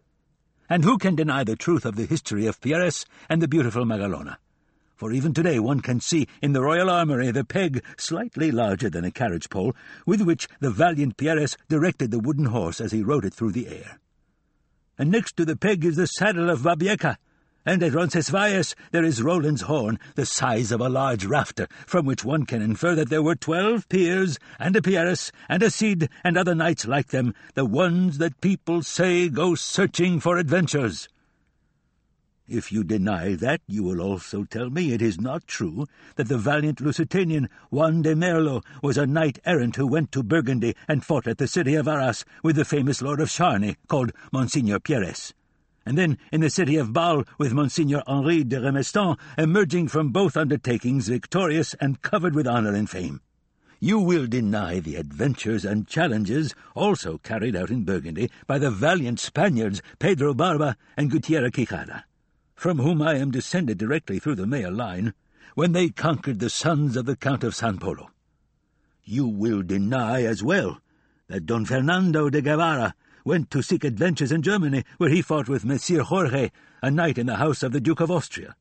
And 0.69 0.83
who 0.83 0.97
can 0.97 1.15
deny 1.15 1.45
the 1.45 1.57
truth 1.57 1.85
of 1.85 1.97
the 1.97 2.07
history 2.07 2.47
of 2.47 2.61
Pierres 2.61 3.05
and 3.29 3.43
the 3.43 3.49
beautiful 3.49 3.85
Magalona? 3.85 4.39
For 5.05 5.13
even 5.13 5.35
today 5.35 5.59
one 5.59 5.81
can 5.81 6.01
see 6.01 6.27
in 6.41 6.55
the 6.55 6.63
royal 6.63 6.89
armoury 6.89 7.31
the 7.31 7.45
peg, 7.45 7.85
slightly 7.99 8.51
larger 8.51 8.89
than 8.89 9.05
a 9.05 9.11
carriage 9.11 9.51
pole, 9.51 9.77
with 10.07 10.23
which 10.23 10.49
the 10.61 10.71
valiant 10.71 11.19
Pierres 11.19 11.59
directed 11.69 12.11
the 12.11 12.19
wooden 12.19 12.47
horse 12.47 12.81
as 12.81 12.93
he 12.93 13.03
rode 13.03 13.27
it 13.27 13.35
through 13.35 13.53
the 13.53 13.69
air 13.69 13.99
and 14.99 15.11
next 15.11 15.37
to 15.37 15.45
the 15.45 15.57
peg 15.57 15.85
is 15.85 15.97
the 15.97 16.07
saddle 16.07 16.49
of 16.49 16.63
Babieca, 16.63 17.19
and 17.67 17.83
at 17.83 17.93
Roncesvalles 17.93 18.75
there 18.93 19.05
is 19.05 19.21
Roland's 19.21 19.61
horn, 19.61 19.99
the 20.15 20.25
size 20.25 20.73
of 20.73 20.81
a 20.81 20.89
large 20.89 21.27
rafter, 21.27 21.67
from 21.87 22.07
which 22.07 22.25
one 22.25 22.47
can 22.47 22.63
infer 22.63 22.95
that 22.95 23.11
there 23.11 23.23
were 23.23 23.35
twelve 23.35 23.87
peers, 23.91 24.39
and 24.59 24.75
a 24.75 24.81
Pierres, 24.81 25.31
and 25.51 25.63
a 25.63 25.71
Cid, 25.71 26.09
and 26.25 26.39
other 26.39 26.55
knights 26.55 26.87
like 26.87 27.09
them, 27.09 27.35
the 27.53 27.67
ones 27.67 28.17
that 28.17 28.41
people 28.41 28.83
say 28.83 29.29
go 29.29 29.55
searching 29.55 30.19
for 30.19 30.39
adventures. 30.39 31.11
If 32.47 32.71
you 32.71 32.85
deny 32.85 33.37
that, 33.37 33.63
you 33.67 33.83
will 33.83 34.03
also 34.03 34.45
tell 34.45 34.69
me 34.69 34.93
it 34.93 35.01
is 35.01 35.19
not 35.19 35.47
true 35.47 35.87
that 36.17 36.29
the 36.29 36.37
valiant 36.37 36.79
Lusitanian 36.79 37.49
Juan 37.71 38.03
de 38.03 38.15
Merlo 38.15 38.63
was 38.83 38.99
a 38.99 39.07
knight-errant 39.07 39.77
who 39.77 39.87
went 39.87 40.13
to 40.13 40.23
Burgundy 40.23 40.77
and 40.87 41.03
fought 41.03 41.27
at 41.27 41.39
the 41.39 41.49
city 41.49 41.75
of 41.75 41.89
Arras 41.89 42.27
with 42.43 42.57
the 42.57 42.67
famous 42.67 43.01
lord 43.01 43.21
of 43.21 43.31
Charny, 43.31 43.77
called 43.89 44.13
Monsignor 44.31 44.79
Pierres, 44.79 45.33
and 45.87 45.97
then 45.97 46.19
in 46.33 46.43
the 46.43 46.51
city 46.51 46.77
of 46.77 46.89
Bâle 46.89 47.27
with 47.39 47.55
Monsignor 47.55 48.03
Henri 48.07 48.45
de 48.45 48.61
Remestan, 48.61 49.17
emerging 49.39 49.89
from 49.89 50.11
both 50.11 50.37
undertakings 50.37 51.09
victorious 51.09 51.73
and 51.81 52.03
covered 52.03 52.35
with 52.35 52.47
honour 52.47 52.75
and 52.75 52.91
fame. 52.91 53.23
You 53.81 53.99
will 53.99 54.27
deny 54.27 54.81
the 54.81 54.97
adventures 54.97 55.65
and 55.65 55.89
challenges 55.89 56.55
also 56.75 57.17
carried 57.17 57.57
out 57.57 57.71
in 57.71 57.85
Burgundy 57.85 58.31
by 58.47 58.59
the 58.59 58.71
valiant 58.71 59.19
Spaniards 59.19 59.81
Pedro 59.99 60.35
Barba 60.35 60.77
and 60.95 61.11
Gutierre 61.11 61.51
Quijada 61.51 62.05
from 62.57 62.79
whom 62.79 63.03
I 63.03 63.17
am 63.17 63.31
descended 63.31 63.79
directly 63.79 64.19
through 64.19 64.37
the 64.37 64.47
male 64.47 64.73
line, 64.73 65.13
when 65.55 65.73
they 65.73 65.89
conquered 65.89 66.39
the 66.39 66.51
sons 66.51 66.97
of 66.97 67.05
the 67.05 67.17
Count 67.17 67.45
of 67.45 67.55
San 67.55 67.79
Polo. 67.79 68.11
You 69.05 69.27
will 69.27 69.63
deny 69.63 70.23
as 70.23 70.43
well 70.43 70.81
that 71.29 71.47
Don 71.47 71.65
Fernando 71.65 72.31
de 72.31 72.41
Guevara 72.41 72.95
went 73.25 73.51
to 73.51 73.63
seek 73.63 73.85
adventures 73.85 74.33
in 74.33 74.43
Germany, 74.43 74.85
where 74.99 75.11
he 75.11 75.23
fought 75.23 75.49
with 75.49 75.65
Messire 75.65 76.03
Jorge, 76.03 76.51
a 76.83 76.91
knight 76.91 77.19
in 77.19 77.27
the 77.27 77.37
house 77.37 77.63
of 77.63 77.73
the 77.73 77.81
Duke 77.81 78.01
of 78.01 78.11
Austria. 78.11 78.57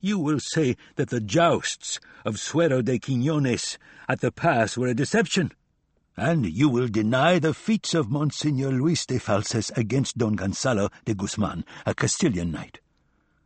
You 0.00 0.18
will 0.18 0.40
say 0.40 0.76
that 0.96 1.10
the 1.10 1.20
jousts 1.20 2.00
of 2.24 2.38
Suero 2.38 2.82
de 2.82 2.98
Quiñones 2.98 3.78
at 4.08 4.20
the 4.20 4.32
pass 4.32 4.76
were 4.76 4.88
a 4.88 4.94
deception, 4.94 5.52
and 6.16 6.46
you 6.46 6.68
will 6.68 6.88
deny 6.88 7.38
the 7.38 7.54
feats 7.54 7.94
of 7.94 8.10
Monsignor 8.10 8.70
Luis 8.70 9.06
de 9.06 9.18
Falces 9.18 9.70
against 9.76 10.18
Don 10.18 10.34
Gonzalo 10.34 10.90
de 11.04 11.14
Guzman, 11.14 11.64
a 11.86 11.94
Castilian 11.94 12.50
knight 12.50 12.80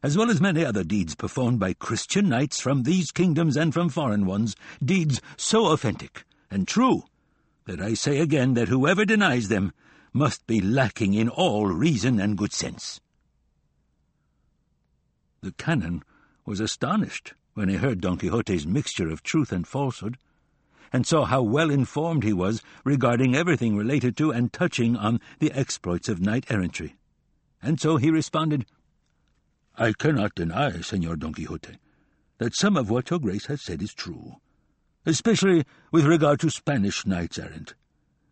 as 0.03 0.17
well 0.17 0.31
as 0.31 0.41
many 0.41 0.65
other 0.65 0.83
deeds 0.83 1.15
performed 1.15 1.61
by 1.61 1.73
Christian 1.73 2.29
knights 2.29 2.61
from 2.61 2.83
these 2.83 3.13
kingdoms 3.13 3.57
and 3.57 3.73
from 3.73 3.89
foreign 3.89 4.27
ones, 4.27 4.57
deeds 4.85 5.21
so 5.37 5.67
authentic 5.67 6.25
and 6.51 6.67
true 6.67 7.05
that 7.67 7.81
I 7.81 7.95
say 7.95 8.19
again 8.19 8.55
that 8.55 8.69
whoever 8.69 9.05
denies 9.05 9.49
them 9.49 9.73
must 10.13 10.47
be 10.47 10.61
lacking 10.61 11.15
in 11.15 11.29
all 11.29 11.67
reason 11.67 12.21
and 12.21 12.37
good 12.37 12.53
sense. 12.53 13.01
The 15.41 15.53
canon 15.53 16.03
was 16.45 16.61
astonished 16.61 17.35
when 17.55 17.69
he 17.69 17.77
heard 17.77 18.01
Don 18.01 18.19
Quixote's 18.19 18.67
mixture 18.67 19.11
of 19.11 19.23
truth 19.23 19.53
and 19.53 19.67
falsehood, 19.67 20.19
and 20.93 21.07
saw 21.07 21.25
how 21.25 21.43
well 21.43 21.71
informed 21.71 22.23
he 22.23 22.33
was 22.33 22.63
regarding 22.85 23.35
everything 23.35 23.77
related 23.77 24.17
to 24.19 24.31
and 24.31 24.53
touching 24.53 24.97
on 24.97 25.21
the 25.39 25.53
exploits 25.53 26.09
of 26.09 26.21
knight 26.21 26.45
errantry. 26.51 26.97
And 27.63 27.81
so 27.81 27.97
he 27.97 28.11
responded, 28.11 28.67
I 29.77 29.93
cannot 29.95 30.35
deny, 30.35 30.81
Senor 30.83 31.17
Don 31.17 31.33
Quixote, 31.33 31.79
that 32.39 32.55
some 32.55 32.77
of 32.77 32.91
what 32.91 33.09
your 33.11 33.19
grace 33.19 33.47
has 33.47 33.63
said 33.63 33.83
is 33.83 33.95
true, 33.95 34.37
especially 35.07 35.65
with 35.91 36.05
regard 36.05 36.41
to 36.41 36.51
Spanish 36.51 37.07
knights 37.07 37.39
errant. 37.39 37.75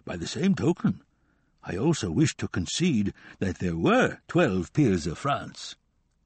By 0.04 0.16
the 0.16 0.26
same 0.26 0.54
token, 0.54 1.02
I 1.62 1.76
also 1.76 2.11
wish 2.11 2.37
to 2.37 2.49
concede 2.49 3.14
that 3.38 3.59
there 3.59 3.76
were 3.76 4.18
twelve 4.28 4.73
peers 4.73 5.06
of 5.06 5.18
France, 5.18 5.76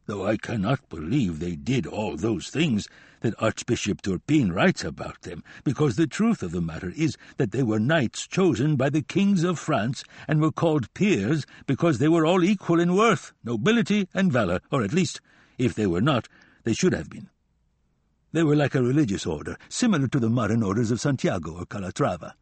though 0.06 0.26
I 0.26 0.36
cannot 0.36 0.88
believe 0.88 1.38
they 1.38 1.56
did 1.56 1.86
all 1.86 2.16
those 2.16 2.50
things 2.50 2.88
that 3.20 3.40
Archbishop 3.42 4.02
Turpin 4.02 4.52
writes 4.52 4.84
about 4.84 5.22
them, 5.22 5.42
because 5.64 5.96
the 5.96 6.06
truth 6.06 6.42
of 6.42 6.52
the 6.52 6.60
matter 6.60 6.92
is 6.96 7.16
that 7.38 7.52
they 7.52 7.62
were 7.62 7.80
knights 7.80 8.26
chosen 8.26 8.76
by 8.76 8.90
the 8.90 9.02
kings 9.02 9.44
of 9.44 9.58
France 9.58 10.04
and 10.28 10.40
were 10.40 10.52
called 10.52 10.92
peers 10.94 11.46
because 11.66 11.98
they 11.98 12.08
were 12.08 12.26
all 12.26 12.44
equal 12.44 12.78
in 12.78 12.94
worth, 12.94 13.32
nobility, 13.42 14.08
and 14.12 14.30
valour, 14.30 14.60
or 14.70 14.82
at 14.82 14.92
least, 14.92 15.20
if 15.56 15.74
they 15.74 15.86
were 15.86 16.02
not, 16.02 16.28
they 16.64 16.74
should 16.74 16.92
have 16.92 17.08
been. 17.08 17.30
They 18.32 18.42
were 18.42 18.56
like 18.56 18.74
a 18.74 18.82
religious 18.82 19.24
order, 19.24 19.56
similar 19.68 20.08
to 20.08 20.20
the 20.20 20.28
modern 20.28 20.62
orders 20.62 20.90
of 20.90 21.00
Santiago 21.00 21.58
or 21.58 21.66
Calatrava 21.66 22.34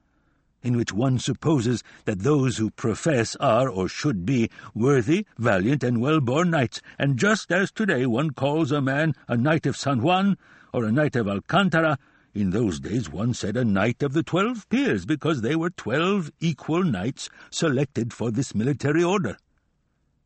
in 0.63 0.77
which 0.77 0.93
one 0.93 1.19
supposes 1.19 1.83
that 2.05 2.21
those 2.21 2.57
who 2.57 2.71
profess 2.71 3.37
are, 3.37 3.69
or 3.69 3.89
should 3.89 4.25
be, 4.25 4.51
worthy, 4.75 5.27
valiant, 5.39 5.83
and 5.83 6.01
well-born 6.01 6.51
knights, 6.51 6.81
and 6.99 7.19
just 7.19 7.51
as 7.51 7.71
today 7.71 8.07
one 8.07 8.31
calls 8.31 8.71
a 8.71 8.81
man 8.81 9.15
a 9.29 9.37
knight 9.37 9.67
of 9.67 9.77
San 9.77 10.01
Juan, 10.01 10.37
or 10.73 10.85
a 10.85 10.93
knight 10.93 11.17
of 11.17 11.29
Alcantara, 11.29 11.99
in 12.35 12.51
those 12.51 12.81
days 12.81 13.11
one 13.11 13.35
said 13.35 13.57
a 13.57 13.65
knight 13.65 14.03
of 14.03 14.15
the 14.15 14.23
twelve 14.23 14.69
peers, 14.71 15.05
because 15.05 15.43
they 15.43 15.55
were 15.55 15.71
twelve 15.71 16.31
equal 16.41 16.83
knights 16.83 17.29
selected 17.51 18.13
for 18.13 18.31
this 18.31 18.55
military 18.55 19.05
order. 19.05 19.37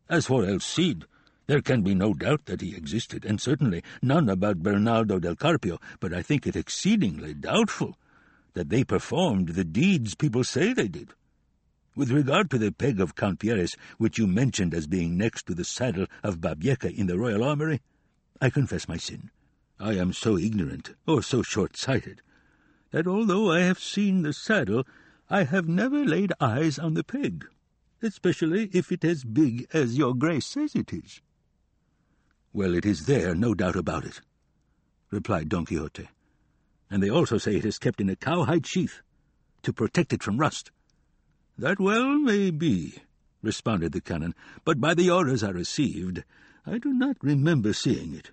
As 0.09 0.27
for 0.27 0.45
El 0.45 0.59
Cid, 0.59 1.05
there 1.47 1.61
can 1.61 1.81
be 1.81 1.95
no 1.95 2.13
doubt 2.13 2.45
that 2.45 2.61
he 2.61 2.75
existed, 2.75 3.25
and 3.25 3.41
certainly 3.41 3.83
none 4.01 4.29
about 4.29 4.63
Bernardo 4.63 5.19
del 5.19 5.35
Carpio, 5.35 5.79
but 5.99 6.13
I 6.13 6.21
think 6.21 6.45
it 6.45 6.55
exceedingly 6.55 7.33
doubtful 7.33 7.97
that 8.57 8.69
they 8.69 8.83
performed 8.83 9.49
the 9.49 9.63
deeds 9.63 10.15
people 10.15 10.43
say 10.43 10.73
they 10.73 10.87
did. 10.87 11.13
With 11.95 12.09
regard 12.09 12.49
to 12.49 12.57
the 12.57 12.71
peg 12.71 12.99
of 12.99 13.13
Count 13.13 13.37
Pierres, 13.37 13.77
which 13.99 14.17
you 14.17 14.25
mentioned 14.25 14.73
as 14.73 14.87
being 14.87 15.15
next 15.15 15.45
to 15.45 15.53
the 15.53 15.63
saddle 15.63 16.07
of 16.23 16.41
Babieca 16.41 16.91
in 16.91 17.05
the 17.05 17.19
royal 17.19 17.43
armory, 17.43 17.81
I 18.41 18.49
confess 18.49 18.87
my 18.87 18.97
sin. 18.97 19.29
I 19.79 19.93
am 19.93 20.11
so 20.11 20.39
ignorant, 20.39 20.95
or 21.05 21.21
so 21.21 21.43
short-sighted, 21.43 22.23
that 22.89 23.05
although 23.05 23.51
I 23.51 23.59
have 23.59 23.79
seen 23.79 24.23
the 24.23 24.33
saddle, 24.33 24.87
I 25.29 25.43
have 25.43 25.67
never 25.67 26.03
laid 26.03 26.33
eyes 26.41 26.79
on 26.79 26.95
the 26.95 27.03
peg, 27.03 27.45
especially 28.01 28.71
if 28.73 28.91
it 28.91 29.03
is 29.03 29.23
big 29.23 29.67
as 29.71 29.99
your 29.99 30.15
grace 30.15 30.47
says 30.47 30.73
it 30.73 30.91
is. 30.91 31.21
Well, 32.53 32.73
it 32.73 32.87
is 32.87 33.05
there, 33.05 33.35
no 33.35 33.53
doubt 33.53 33.75
about 33.75 34.03
it, 34.03 34.19
replied 35.11 35.47
Don 35.47 35.65
Quixote 35.65 36.09
and 36.89 37.03
they 37.03 37.09
also 37.09 37.37
say 37.37 37.55
it 37.55 37.65
is 37.65 37.79
kept 37.79 38.01
in 38.01 38.09
a 38.09 38.15
cowhide 38.15 38.65
sheath, 38.65 39.01
to 39.63 39.73
protect 39.73 40.13
it 40.13 40.23
from 40.23 40.37
rust. 40.37 40.71
That 41.57 41.79
well 41.79 42.17
may 42.17 42.51
be, 42.51 42.95
responded 43.41 43.91
the 43.91 44.01
canon, 44.01 44.35
but 44.63 44.79
by 44.79 44.93
the 44.93 45.09
orders 45.09 45.43
I 45.43 45.49
received, 45.49 46.23
I 46.65 46.77
do 46.77 46.93
not 46.93 47.17
remember 47.21 47.73
seeing 47.73 48.13
it. 48.13 48.31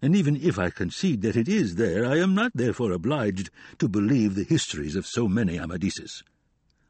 And 0.00 0.14
even 0.14 0.36
if 0.36 0.58
I 0.58 0.70
concede 0.70 1.22
that 1.22 1.36
it 1.36 1.48
is 1.48 1.74
there, 1.74 2.06
I 2.06 2.18
am 2.18 2.34
not 2.34 2.52
therefore 2.54 2.92
obliged 2.92 3.50
to 3.78 3.88
believe 3.88 4.34
the 4.34 4.44
histories 4.44 4.94
of 4.94 5.06
so 5.06 5.26
many 5.26 5.58
Amadises, 5.58 6.22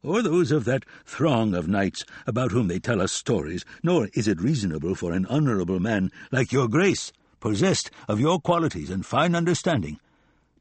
or 0.02 0.23
those 0.23 0.52
of 0.52 0.64
that 0.66 0.85
throng 1.04 1.54
of 1.54 1.66
knights 1.66 2.04
about 2.26 2.52
whom 2.52 2.68
they 2.68 2.78
tell 2.78 3.00
us 3.00 3.12
stories, 3.12 3.64
nor 3.82 4.08
is 4.12 4.28
it 4.28 4.40
reasonable 4.40 4.94
for 4.94 5.12
an 5.12 5.26
honourable 5.26 5.80
man 5.80 6.11
like 6.30 6.52
your 6.52 6.68
grace, 6.68 7.12
possessed 7.40 7.90
of 8.08 8.20
your 8.20 8.40
qualities 8.40 8.90
and 8.90 9.06
fine 9.06 9.35
understanding, 9.35 9.99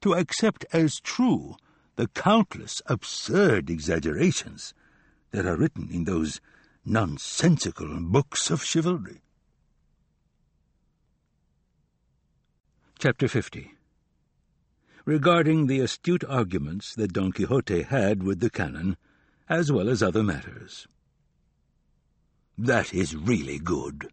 to 0.07 0.13
accept 0.13 0.63
as 0.71 1.01
true 1.01 1.57
the 1.97 2.07
countless 2.07 2.81
absurd 2.85 3.69
exaggerations 3.69 4.73
that 5.31 5.45
are 5.45 5.57
written 5.57 5.89
in 5.91 6.05
those 6.05 6.39
nonsensical 6.85 7.99
books 7.99 8.49
of 8.49 8.63
chivalry. 8.63 9.19
Chapter 12.97 13.27
50 13.27 13.73
Regarding 15.03 15.67
the 15.67 15.81
astute 15.81 16.23
arguments 16.23 16.95
that 16.95 17.11
Don 17.11 17.33
Quixote 17.33 17.81
had 17.81 18.23
with 18.23 18.39
the 18.39 18.49
canon, 18.49 18.95
as 19.49 19.73
well 19.73 19.89
as 19.89 20.01
other 20.01 20.23
matters. 20.23 20.87
That 22.57 22.93
is 22.93 23.13
really 23.13 23.59
good, 23.59 24.07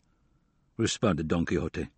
responded 0.76 1.28
Don 1.28 1.46
Quixote. 1.46 1.90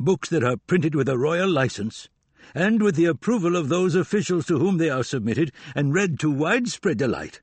Books 0.00 0.30
that 0.30 0.42
are 0.42 0.56
printed 0.56 0.96
with 0.96 1.08
a 1.08 1.16
royal 1.16 1.48
license, 1.48 2.08
and 2.54 2.82
with 2.82 2.96
the 2.96 3.04
approval 3.04 3.56
of 3.56 3.68
those 3.68 3.94
officials 3.94 4.46
to 4.46 4.58
whom 4.58 4.78
they 4.78 4.90
are 4.90 5.04
submitted, 5.04 5.52
and 5.74 5.94
read 5.94 6.18
to 6.20 6.30
widespread 6.30 6.98
delight, 6.98 7.40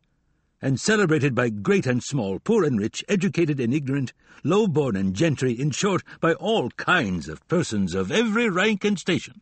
and 0.61 0.79
celebrated 0.79 1.35
by 1.35 1.49
great 1.49 1.85
and 1.85 2.03
small, 2.03 2.39
poor 2.39 2.63
and 2.63 2.79
rich, 2.79 3.03
educated 3.09 3.59
and 3.59 3.73
ignorant, 3.73 4.13
low-born 4.43 4.95
and 4.95 5.13
gentry, 5.13 5.51
in 5.51 5.71
short, 5.71 6.03
by 6.19 6.33
all 6.33 6.69
kinds 6.71 7.27
of 7.27 7.45
persons 7.47 7.93
of 7.93 8.11
every 8.11 8.49
rank 8.49 8.83
and 8.85 8.97
station. 8.97 9.41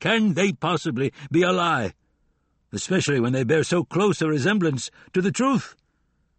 Can 0.00 0.34
they 0.34 0.52
possibly 0.52 1.12
be 1.30 1.42
a 1.42 1.52
lie, 1.52 1.92
especially 2.72 3.20
when 3.20 3.32
they 3.32 3.44
bear 3.44 3.64
so 3.64 3.84
close 3.84 4.22
a 4.22 4.28
resemblance 4.28 4.90
to 5.12 5.20
the 5.20 5.30
truth? 5.30 5.76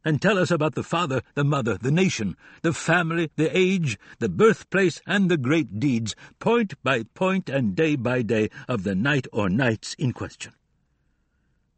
And 0.06 0.22
tell 0.22 0.38
us 0.38 0.52
about 0.52 0.76
the 0.76 0.84
father, 0.84 1.22
the 1.34 1.44
mother, 1.44 1.78
the 1.78 1.92
nation, 1.92 2.36
the 2.62 2.74
family, 2.74 3.32
the 3.36 3.56
age, 3.56 3.98
the 4.20 4.30
birthplace, 4.30 5.02
and 5.08 5.30
the 5.30 5.38
great 5.38 5.80
deeds, 5.80 6.16
point 6.40 6.74
by 6.84 7.04
point 7.14 7.50
and 7.50 7.76
day 7.76 7.96
by 7.96 8.22
day, 8.22 8.50
of 8.68 8.84
the 8.84 8.96
knight 8.96 9.28
or 9.32 9.50
knights 9.50 9.94
in 9.96 10.12
question. 10.12 10.54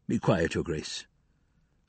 Be 0.08 0.18
quiet, 0.18 0.54
your 0.54 0.64
grace, 0.64 1.06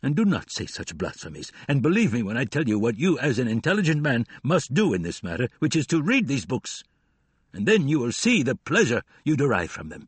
and 0.02 0.16
do 0.16 0.26
not 0.26 0.52
say 0.52 0.66
such 0.66 0.98
blasphemies, 0.98 1.52
and 1.68 1.82
believe 1.82 2.14
me 2.14 2.24
when 2.24 2.38
I 2.38 2.46
tell 2.46 2.68
you 2.68 2.78
what 2.78 2.98
you, 2.98 3.18
as 3.20 3.40
an 3.40 3.48
intelligent 3.48 4.02
man, 4.02 4.26
must 4.44 4.74
do 4.74 4.94
in 4.94 5.02
this 5.02 5.24
matter, 5.24 5.50
which 5.60 5.76
is 5.76 5.88
to 5.88 6.02
read 6.02 6.28
these 6.28 6.46
books, 6.46 6.84
and 7.54 7.66
then 7.66 7.88
you 7.88 8.00
will 8.00 8.12
see 8.12 8.44
the 8.44 8.56
pleasure 8.56 9.02
you 9.24 9.36
derive 9.36 9.72
from 9.72 9.90
them. 9.90 10.08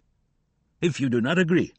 If 0.82 1.00
you 1.00 1.10
do 1.10 1.22
not 1.22 1.40
agree, 1.40 1.74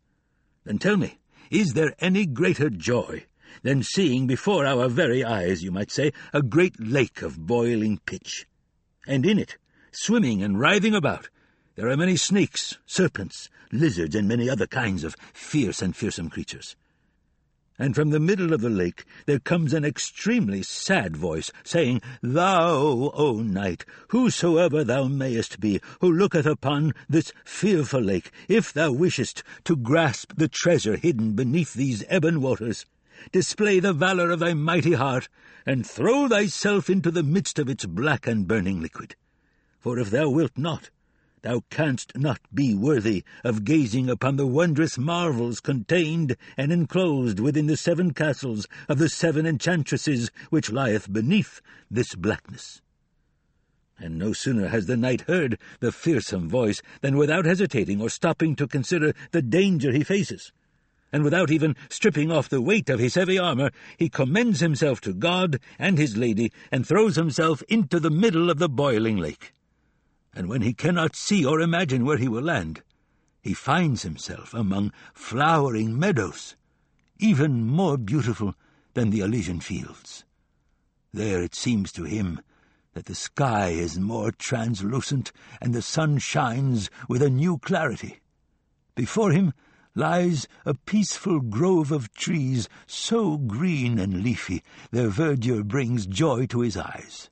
then 0.65 0.79
tell 0.79 0.97
me, 0.97 1.19
is 1.51 1.75
there 1.75 1.95
any 2.01 2.27
greater 2.27 2.69
joy 2.69 3.25
than 3.63 3.83
seeing 3.83 4.27
before 4.27 4.67
our 4.67 4.89
very 4.89 5.25
eyes, 5.25 5.63
you 5.63 5.71
might 5.71 5.91
say, 5.91 6.13
a 6.33 6.43
great 6.43 6.79
lake 6.79 7.23
of 7.23 7.47
boiling 7.47 7.99
pitch. 8.07 8.47
And 9.07 9.27
in 9.27 9.39
it, 9.39 9.57
swimming 9.93 10.43
and 10.43 10.59
writhing 10.59 10.95
about, 10.95 11.29
there 11.77 11.89
are 11.89 11.97
many 11.97 12.17
snakes, 12.17 12.79
serpents, 12.87 13.49
lizards, 13.73 14.15
and 14.15 14.29
many 14.29 14.51
other 14.51 14.67
kinds 14.67 15.05
of 15.05 15.17
fierce 15.33 15.83
and 15.83 15.97
fearsome 15.97 16.29
creatures. 16.29 16.77
And 17.79 17.95
from 17.95 18.11
the 18.11 18.21
middle 18.21 18.53
of 18.53 18.61
the 18.61 18.69
lake 18.69 19.07
there 19.25 19.39
comes 19.39 19.73
an 19.73 19.87
extremely 19.87 20.63
sad 20.63 21.17
voice, 21.17 21.51
saying, 21.65 22.03
Thou, 22.23 23.11
O 23.15 23.41
knight, 23.41 23.87
whosoever 24.09 24.85
thou 24.85 25.05
mayest 25.05 25.61
be, 25.61 25.81
who 26.03 26.13
looketh 26.13 26.45
upon 26.45 26.93
this 27.09 27.33
fearful 27.43 28.03
lake, 28.03 28.31
if 28.49 28.71
thou 28.71 28.93
wishest 28.93 29.43
to 29.65 29.77
grasp 29.77 30.35
the 30.37 30.47
treasure 30.47 30.97
hidden 30.97 31.33
beneath 31.33 31.73
these 31.73 32.05
ebon 32.13 32.43
waters, 32.43 32.85
display 33.33 33.81
the 33.81 33.93
valour 33.93 34.31
of 34.31 34.41
thy 34.41 34.55
mighty 34.55 34.93
heart, 34.93 35.29
and 35.67 35.87
throw 35.87 36.29
thyself 36.29 36.89
into 36.89 37.11
the 37.11 37.23
midst 37.23 37.59
of 37.59 37.69
its 37.69 37.87
black 37.87 38.27
and 38.27 38.49
burning 38.49 38.81
liquid. 38.81 39.17
For 39.79 39.99
if 39.99 40.11
thou 40.11 40.29
wilt 40.29 40.57
not, 40.57 40.91
thou 41.43 41.63
canst 41.71 42.17
not 42.17 42.41
be 42.53 42.75
worthy 42.75 43.25
of 43.45 43.65
gazing 43.65 44.11
upon 44.11 44.37
the 44.37 44.47
wondrous 44.47 44.99
marvels 44.99 45.61
contained 45.61 46.37
and 46.57 46.73
enclosed 46.73 47.41
within 47.41 47.67
the 47.67 47.77
seven 47.77 48.13
castles 48.13 48.67
of 48.89 48.99
the 48.99 49.09
seven 49.09 49.47
enchantresses 49.47 50.31
which 50.51 50.71
lieth 50.71 51.13
beneath 51.13 51.61
this 51.91 52.15
blackness. 52.15 52.83
And 53.99 54.19
no 54.19 54.33
sooner 54.33 54.69
has 54.69 54.87
the 54.87 54.97
knight 54.97 55.23
heard 55.23 55.59
the 55.81 55.93
fearsome 55.93 56.49
voice 56.49 56.81
than 57.01 57.17
without 57.17 57.45
hesitating 57.45 58.01
or 58.01 58.09
stopping 58.09 58.57
to 58.57 58.67
consider 58.67 59.15
the 59.31 59.43
danger 59.43 59.93
he 59.93 60.05
faces, 60.05 60.53
and 61.13 61.25
without 61.25 61.51
even 61.51 61.77
stripping 61.89 62.31
off 62.31 62.49
the 62.49 62.61
weight 62.61 62.89
of 62.89 63.01
his 63.01 63.15
heavy 63.15 63.39
armour, 63.39 63.71
he 63.97 64.09
commends 64.09 64.61
himself 64.61 65.01
to 65.01 65.13
God 65.13 65.59
and 65.79 65.99
his 65.99 66.17
lady, 66.17 66.53
and 66.71 66.87
throws 66.87 67.17
himself 67.17 67.63
into 67.69 67.99
the 67.99 68.11
middle 68.11 68.51
of 68.51 68.59
the 68.59 68.69
boiling 68.69 69.17
lake. 69.17 69.53
And 70.35 70.49
when 70.49 70.63
he 70.63 70.73
cannot 70.73 71.17
see 71.17 71.45
or 71.45 71.61
imagine 71.61 72.05
where 72.05 72.19
he 72.19 72.29
will 72.29 72.43
land, 72.43 72.83
he 73.43 73.55
finds 73.55 74.03
himself 74.03 74.55
among 74.55 74.93
flowering 75.15 75.99
meadows, 75.99 76.57
even 77.19 77.65
more 77.65 77.97
beautiful 77.97 78.55
than 78.95 79.11
the 79.11 79.21
Elysian 79.21 79.61
fields. 79.61 80.25
There 81.13 81.43
it 81.43 81.55
seems 81.55 81.91
to 81.93 82.05
him 82.05 82.41
that 82.93 83.07
the 83.07 83.15
sky 83.15 83.69
is 83.69 83.99
more 83.99 84.31
translucent, 84.31 85.33
and 85.61 85.75
the 85.75 85.83
sun 85.83 86.19
shines 86.19 86.91
with 87.09 87.23
a 87.23 87.31
new 87.31 87.59
clarity. 87.59 88.21
Before 88.95 89.33
him 89.33 89.53
lies 89.95 90.47
a 90.65 90.73
peaceful 90.73 91.41
grove 91.41 91.91
of 91.91 92.13
trees 92.15 92.69
so 92.87 93.37
green 93.37 93.99
and 93.99 94.23
leafy 94.23 94.63
their 94.93 95.09
verdure 95.09 95.65
brings 95.65 96.07
joy 96.07 96.47
to 96.47 96.61
his 96.61 96.77
eyes, 96.77 97.29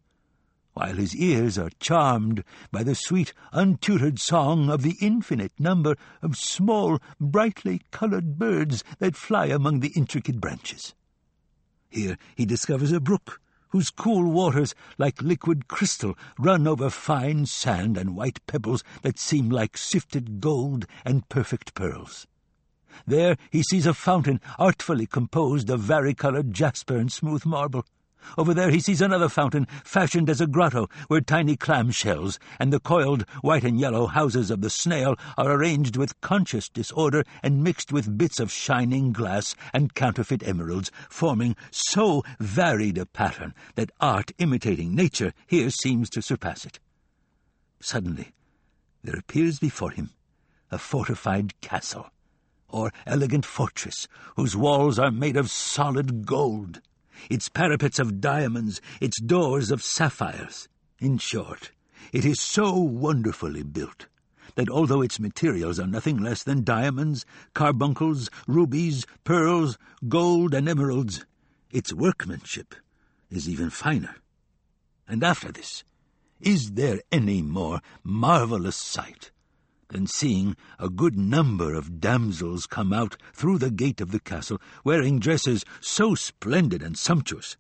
while 0.73 0.97
his 0.97 1.15
ears 1.15 1.57
are 1.57 1.71
charmed 1.79 2.43
by 2.73 2.83
the 2.83 2.95
sweet, 2.95 3.33
untutored 3.53 4.19
song 4.19 4.69
of 4.71 4.83
the 4.83 4.97
infinite 5.01 5.53
number 5.59 5.97
of 6.21 6.37
small, 6.37 6.99
brightly 7.21 7.81
coloured 7.93 8.39
birds 8.39 8.83
that 8.99 9.17
fly 9.17 9.47
among 9.47 9.81
the 9.81 9.93
intricate 9.95 10.41
branches. 10.41 10.95
Here 11.91 12.19
he 12.35 12.45
discovers 12.45 12.93
a 12.93 13.01
brook, 13.01 13.41
whose 13.71 13.91
cool 13.91 14.31
waters, 14.31 14.75
like 14.99 15.23
liquid 15.23 15.69
crystal, 15.69 16.17
run 16.39 16.67
over 16.67 16.91
fine 16.91 17.47
sand 17.47 17.97
and 17.97 18.17
white 18.17 18.45
pebbles 18.47 18.83
that 19.03 19.19
seem 19.19 19.49
like 19.49 19.77
sifted 19.77 20.41
gold 20.41 20.87
and 21.05 21.29
perfect 21.29 21.75
pearls. 21.75 22.27
There 23.07 23.37
he 23.51 23.63
sees 23.63 23.87
a 23.87 23.95
fountain 23.95 24.41
artfully 24.59 25.07
composed 25.07 25.71
of 25.71 25.81
vari-coloured 25.81 26.53
jasper 26.53 26.97
and 26.97 27.13
smooth 27.13 27.45
marble. 27.45 27.85
Over 28.37 28.53
there 28.53 28.71
he 28.71 28.81
sees 28.81 29.01
another 29.01 29.29
fountain, 29.29 29.67
fashioned 29.85 30.29
as 30.29 30.41
a 30.41 30.47
grotto, 30.47 30.89
where 31.07 31.21
tiny 31.21 31.57
clam 31.57 31.91
shells 31.91 32.39
and 32.59 32.73
the 32.73 32.81
coiled 32.81 33.23
white 33.41 33.65
and 33.65 33.81
yellow 33.81 34.07
houses 34.07 34.51
of 34.51 34.61
the 34.61 34.71
snail 34.71 35.17
are 35.39 35.51
arranged 35.53 35.97
with 35.97 36.21
conscious 36.21 36.69
disorder 36.69 37.25
and 37.43 37.65
mixed 37.65 37.93
with 37.93 38.19
bits 38.19 38.41
of 38.41 38.51
shining 38.51 39.13
glass 39.13 39.55
and 39.73 39.95
counterfeit 39.95 40.47
emeralds, 40.47 40.91
forming 41.09 41.57
so 41.71 42.23
varied 42.39 42.99
a 42.99 43.07
pattern 43.07 43.55
that 43.77 43.91
art 44.01 44.33
imitating 44.39 44.95
nature 44.95 45.33
here 45.47 45.71
seems 45.71 46.11
to 46.11 46.21
surpass 46.21 46.67
it. 46.67 46.81
Suddenly, 47.81 48.33
there 49.03 49.19
appears 49.19 49.59
before 49.59 49.93
him 49.93 50.11
a 50.71 50.79
fortified 50.79 51.59
castle, 51.61 52.11
or 52.69 52.93
elegant 53.07 53.45
fortress, 53.45 54.09
whose 54.37 54.57
walls 54.57 54.99
are 54.99 55.11
made 55.11 55.37
of 55.37 55.51
solid 55.51 56.27
gold 56.27 56.81
its 57.29 57.49
parapets 57.49 57.99
of 57.99 58.21
diamonds, 58.21 58.81
its 59.01 59.21
doors 59.21 59.71
of 59.71 59.83
sapphires. 59.83 60.69
In 61.01 61.19
short, 61.19 61.73
it 62.13 62.25
is 62.25 62.41
so 62.41 62.79
wonderfully 62.79 63.63
built 63.63 64.07
that 64.55 64.69
although 64.69 65.03
its 65.03 65.21
materials 65.21 65.79
are 65.79 65.87
nothing 65.87 66.17
less 66.19 66.43
than 66.43 66.65
diamonds, 66.65 67.25
carbuncles, 67.55 68.31
rubies, 68.47 69.07
pearls, 69.25 69.79
gold, 70.09 70.55
and 70.55 70.69
emeralds, 70.69 71.25
its 71.71 71.93
workmanship 71.93 72.75
is 73.31 73.49
even 73.49 73.71
finer. 73.71 74.17
And 75.07 75.23
after 75.23 75.53
this, 75.53 75.85
is 76.41 76.73
there 76.73 77.01
any 77.13 77.43
more 77.43 77.81
marvellous 78.03 78.77
sight 78.77 79.31
than 79.89 80.07
seeing 80.07 80.57
a 80.79 80.89
good 80.89 81.17
number 81.17 81.75
of 81.75 82.01
damsels 82.01 82.67
come 82.67 82.93
out 82.93 83.17
through 83.33 83.59
the 83.59 83.71
gate 83.71 84.01
of 84.01 84.11
the 84.11 84.21
castle, 84.21 84.61
wearing 84.85 85.19
dresses 85.19 85.65
so 85.81 86.15
splendid 86.15 86.83
and 86.83 86.99
sumptuous 86.99 87.57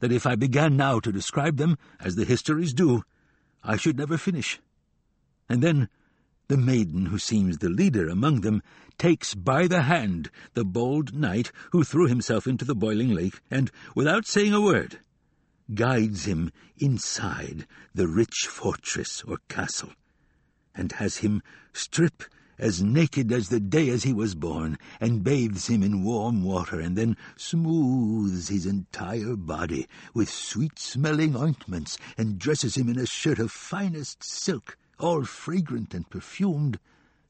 that 0.00 0.12
if 0.12 0.26
I 0.26 0.34
began 0.34 0.76
now 0.76 1.00
to 1.00 1.12
describe 1.12 1.56
them, 1.56 1.78
as 2.00 2.16
the 2.16 2.24
histories 2.24 2.74
do, 2.74 3.02
I 3.62 3.76
should 3.76 3.96
never 3.96 4.18
finish. 4.18 4.60
And 5.48 5.62
then 5.62 5.88
the 6.48 6.56
maiden 6.56 7.06
who 7.06 7.18
seems 7.18 7.58
the 7.58 7.68
leader 7.68 8.08
among 8.08 8.40
them 8.40 8.62
takes 8.98 9.34
by 9.34 9.66
the 9.66 9.82
hand 9.82 10.30
the 10.54 10.64
bold 10.64 11.14
knight 11.14 11.50
who 11.72 11.84
threw 11.84 12.06
himself 12.06 12.46
into 12.46 12.64
the 12.64 12.74
boiling 12.74 13.14
lake, 13.14 13.40
and, 13.50 13.70
without 13.94 14.26
saying 14.26 14.52
a 14.52 14.60
word, 14.60 15.00
guides 15.74 16.24
him 16.26 16.52
inside 16.78 17.66
the 17.94 18.06
rich 18.06 18.46
fortress 18.48 19.22
or 19.26 19.38
castle 19.48 19.92
and 20.76 20.92
has 20.92 21.16
him 21.18 21.42
strip 21.72 22.22
as 22.58 22.82
naked 22.82 23.32
as 23.32 23.48
the 23.48 23.60
day 23.60 23.88
as 23.88 24.02
he 24.02 24.12
was 24.12 24.34
born, 24.34 24.78
and 25.00 25.24
bathes 25.24 25.66
him 25.66 25.82
in 25.82 26.02
warm 26.02 26.42
water, 26.42 26.80
and 26.80 26.96
then 26.96 27.16
smooths 27.36 28.48
his 28.48 28.64
entire 28.64 29.36
body 29.36 29.86
with 30.14 30.30
sweet-smelling 30.30 31.36
ointments, 31.36 31.98
and 32.16 32.38
dresses 32.38 32.76
him 32.76 32.88
in 32.88 32.98
a 32.98 33.06
shirt 33.06 33.38
of 33.38 33.50
finest 33.50 34.24
silk, 34.24 34.78
all 34.98 35.24
fragrant 35.24 35.92
and 35.92 36.08
perfumed, 36.08 36.78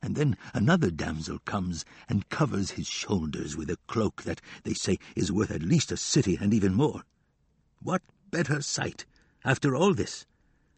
and 0.01 0.15
then 0.15 0.37
another 0.55 0.91
damsel 0.91 1.41
comes 1.41 1.85
and 2.09 2.29
covers 2.29 2.73
his 2.73 2.87
shoulders 2.87 3.57
with 3.57 3.69
a 3.69 3.79
cloak 3.89 4.23
that, 4.23 4.41
they 4.63 4.75
say, 4.75 4.99
is 5.17 5.33
worth 5.33 5.51
at 5.51 5.63
least 5.63 5.91
a 5.91 5.97
city 5.97 6.39
and 6.41 6.55
even 6.55 6.75
more. 6.75 7.03
What 7.83 8.03
better 8.31 8.63
sight, 8.63 9.05
after 9.45 9.75
all 9.75 9.95
this, 9.95 10.25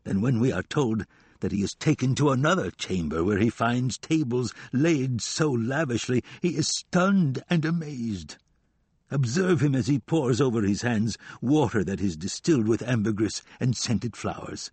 than 0.04 0.22
when 0.22 0.40
we 0.40 0.50
are 0.52 0.62
told 0.62 1.04
that 1.40 1.52
he 1.52 1.62
is 1.62 1.74
taken 1.74 2.14
to 2.14 2.30
another 2.30 2.70
chamber 2.70 3.22
where 3.22 3.38
he 3.38 3.50
finds 3.50 3.98
tables 3.98 4.52
laid 4.72 5.20
so 5.20 5.50
lavishly 5.50 6.22
he 6.42 6.56
is 6.56 6.68
stunned 6.68 7.42
and 7.48 7.64
amazed. 7.64 8.36
Observe 9.10 9.62
him 9.62 9.74
as 9.74 9.86
he 9.86 9.98
pours 9.98 10.40
over 10.40 10.62
his 10.62 10.82
hands 10.82 11.16
water 11.40 11.82
that 11.82 12.00
is 12.00 12.16
distilled 12.16 12.68
with 12.68 12.82
ambergris 12.82 13.42
and 13.58 13.76
scented 13.76 14.16
flowers, 14.16 14.70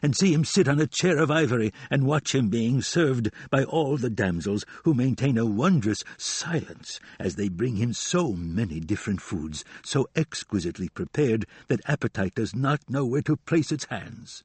and 0.00 0.16
see 0.16 0.32
him 0.32 0.44
sit 0.44 0.66
on 0.66 0.80
a 0.80 0.86
chair 0.86 1.18
of 1.18 1.30
ivory 1.30 1.70
and 1.90 2.06
watch 2.06 2.34
him 2.34 2.48
being 2.48 2.80
served 2.80 3.30
by 3.50 3.62
all 3.64 3.98
the 3.98 4.08
damsels, 4.08 4.64
who 4.84 4.94
maintain 4.94 5.36
a 5.36 5.44
wondrous 5.44 6.02
silence 6.16 6.98
as 7.18 7.36
they 7.36 7.50
bring 7.50 7.76
him 7.76 7.92
so 7.92 8.32
many 8.32 8.80
different 8.80 9.20
foods, 9.20 9.64
so 9.84 10.08
exquisitely 10.16 10.88
prepared 10.88 11.44
that 11.68 11.82
appetite 11.84 12.34
does 12.34 12.54
not 12.54 12.88
know 12.88 13.04
where 13.04 13.20
to 13.22 13.36
place 13.36 13.70
its 13.70 13.84
hands. 13.84 14.44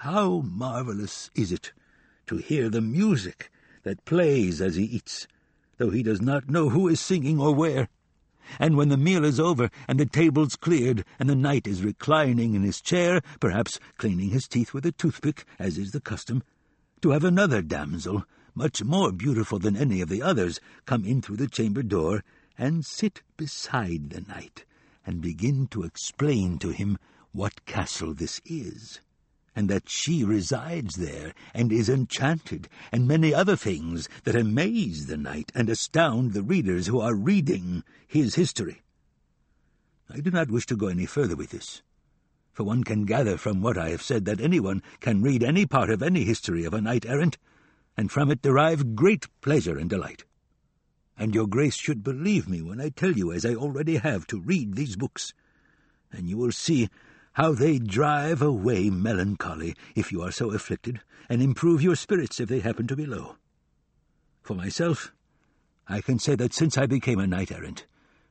How 0.00 0.40
marvellous 0.42 1.30
is 1.34 1.50
it 1.50 1.72
to 2.26 2.36
hear 2.36 2.68
the 2.68 2.82
music 2.82 3.50
that 3.82 4.04
plays 4.04 4.60
as 4.60 4.76
he 4.76 4.84
eats, 4.84 5.26
though 5.78 5.88
he 5.88 6.02
does 6.02 6.20
not 6.20 6.50
know 6.50 6.68
who 6.68 6.86
is 6.86 7.00
singing 7.00 7.40
or 7.40 7.54
where. 7.54 7.88
And 8.58 8.76
when 8.76 8.90
the 8.90 8.98
meal 8.98 9.24
is 9.24 9.40
over, 9.40 9.70
and 9.88 9.98
the 9.98 10.04
table's 10.04 10.54
cleared, 10.54 11.04
and 11.18 11.30
the 11.30 11.34
knight 11.34 11.66
is 11.66 11.82
reclining 11.82 12.54
in 12.54 12.62
his 12.62 12.82
chair, 12.82 13.22
perhaps 13.40 13.80
cleaning 13.96 14.28
his 14.28 14.46
teeth 14.46 14.74
with 14.74 14.84
a 14.84 14.92
toothpick, 14.92 15.46
as 15.58 15.78
is 15.78 15.92
the 15.92 16.00
custom, 16.00 16.42
to 17.00 17.10
have 17.10 17.24
another 17.24 17.62
damsel, 17.62 18.26
much 18.54 18.84
more 18.84 19.12
beautiful 19.12 19.58
than 19.58 19.76
any 19.76 20.02
of 20.02 20.10
the 20.10 20.20
others, 20.20 20.60
come 20.84 21.06
in 21.06 21.22
through 21.22 21.38
the 21.38 21.48
chamber 21.48 21.82
door, 21.82 22.22
and 22.58 22.84
sit 22.84 23.22
beside 23.38 24.10
the 24.10 24.20
knight, 24.20 24.66
and 25.06 25.22
begin 25.22 25.66
to 25.68 25.84
explain 25.84 26.58
to 26.58 26.68
him 26.68 26.98
what 27.32 27.64
castle 27.64 28.12
this 28.12 28.42
is 28.44 29.00
and 29.56 29.70
that 29.70 29.88
she 29.88 30.22
resides 30.22 30.96
there 30.96 31.32
and 31.54 31.72
is 31.72 31.88
enchanted, 31.88 32.68
and 32.92 33.08
many 33.08 33.32
other 33.32 33.56
things 33.56 34.06
that 34.24 34.36
amaze 34.36 35.06
the 35.06 35.16
knight 35.16 35.50
and 35.54 35.70
astound 35.70 36.34
the 36.34 36.42
readers 36.42 36.86
who 36.86 37.00
are 37.00 37.14
reading 37.14 37.82
his 38.06 38.34
history. 38.34 38.82
I 40.10 40.20
do 40.20 40.30
not 40.30 40.50
wish 40.50 40.66
to 40.66 40.76
go 40.76 40.88
any 40.88 41.06
further 41.06 41.34
with 41.34 41.50
this, 41.50 41.82
for 42.52 42.64
one 42.64 42.84
can 42.84 43.06
gather 43.06 43.38
from 43.38 43.62
what 43.62 43.78
I 43.78 43.88
have 43.88 44.02
said 44.02 44.26
that 44.26 44.40
anyone 44.40 44.82
can 45.00 45.22
read 45.22 45.42
any 45.42 45.64
part 45.64 45.88
of 45.88 46.02
any 46.02 46.24
history 46.24 46.64
of 46.64 46.74
a 46.74 46.80
knight 46.82 47.06
errant, 47.06 47.38
and 47.96 48.12
from 48.12 48.30
it 48.30 48.42
derive 48.42 48.94
great 48.94 49.26
pleasure 49.40 49.78
and 49.78 49.88
delight. 49.88 50.24
And 51.16 51.34
your 51.34 51.46
grace 51.46 51.76
should 51.76 52.04
believe 52.04 52.46
me 52.46 52.60
when 52.60 52.78
I 52.78 52.90
tell 52.90 53.12
you, 53.12 53.32
as 53.32 53.46
I 53.46 53.54
already 53.54 53.96
have, 53.96 54.26
to 54.26 54.38
read 54.38 54.74
these 54.74 54.96
books, 54.96 55.32
and 56.12 56.28
you 56.28 56.36
will 56.36 56.52
see 56.52 56.90
how 57.36 57.52
they 57.52 57.78
drive 57.78 58.40
away 58.40 58.88
melancholy 58.88 59.76
if 59.94 60.10
you 60.10 60.22
are 60.22 60.32
so 60.32 60.52
afflicted, 60.52 61.00
and 61.28 61.42
improve 61.42 61.82
your 61.82 61.94
spirits 61.94 62.40
if 62.40 62.48
they 62.48 62.60
happen 62.60 62.86
to 62.86 62.96
be 62.96 63.04
low. 63.04 63.36
For 64.42 64.54
myself, 64.54 65.12
I 65.86 66.00
can 66.00 66.18
say 66.18 66.34
that 66.36 66.54
since 66.54 66.78
I 66.78 66.86
became 66.86 67.20
a 67.20 67.26
knight 67.26 67.52
errant, 67.52 67.84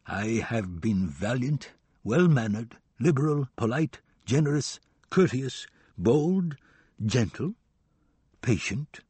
I 0.08 0.44
have 0.48 0.82
been 0.82 1.08
valiant, 1.08 1.70
well-mannered, 2.04 2.78
liberal, 3.00 3.48
polite, 3.56 4.00
generous, 4.26 4.80
courteous, 5.12 5.68
bold, 5.96 6.56
gentle, 7.06 7.54
patient, 8.41 9.02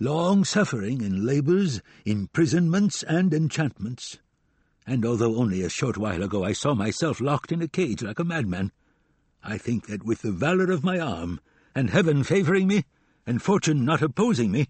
long-suffering 0.00 1.00
in 1.00 1.24
labours, 1.24 1.80
imprisonments, 2.04 3.04
and 3.04 3.32
enchantments. 3.32 4.18
And 4.84 5.06
although 5.06 5.36
only 5.36 5.62
a 5.62 5.68
short 5.68 5.96
while 5.96 6.24
ago 6.24 6.42
I 6.42 6.54
saw 6.54 6.74
myself 6.74 7.20
locked 7.20 7.52
in 7.52 7.62
a 7.62 7.68
cage 7.68 8.02
like 8.02 8.18
a 8.18 8.24
madman, 8.24 8.72
I 9.46 9.58
think 9.58 9.88
that 9.88 10.02
with 10.02 10.22
the 10.22 10.32
valour 10.32 10.70
of 10.70 10.82
my 10.82 10.98
arm, 10.98 11.38
and 11.74 11.90
heaven 11.90 12.24
favouring 12.24 12.66
me, 12.66 12.84
and 13.26 13.42
fortune 13.42 13.84
not 13.84 14.00
opposing 14.00 14.50
me, 14.50 14.68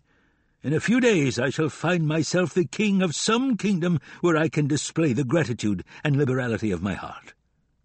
in 0.64 0.72
a 0.72 0.80
few 0.80 0.98
days 0.98 1.38
I 1.38 1.50
shall 1.50 1.68
find 1.68 2.08
myself 2.08 2.52
the 2.52 2.64
king 2.64 3.00
of 3.00 3.14
some 3.14 3.56
kingdom 3.56 4.00
where 4.20 4.36
I 4.36 4.48
can 4.48 4.66
display 4.66 5.12
the 5.12 5.22
gratitude 5.22 5.84
and 6.02 6.16
liberality 6.16 6.72
of 6.72 6.82
my 6.82 6.94
heart. 6.94 7.34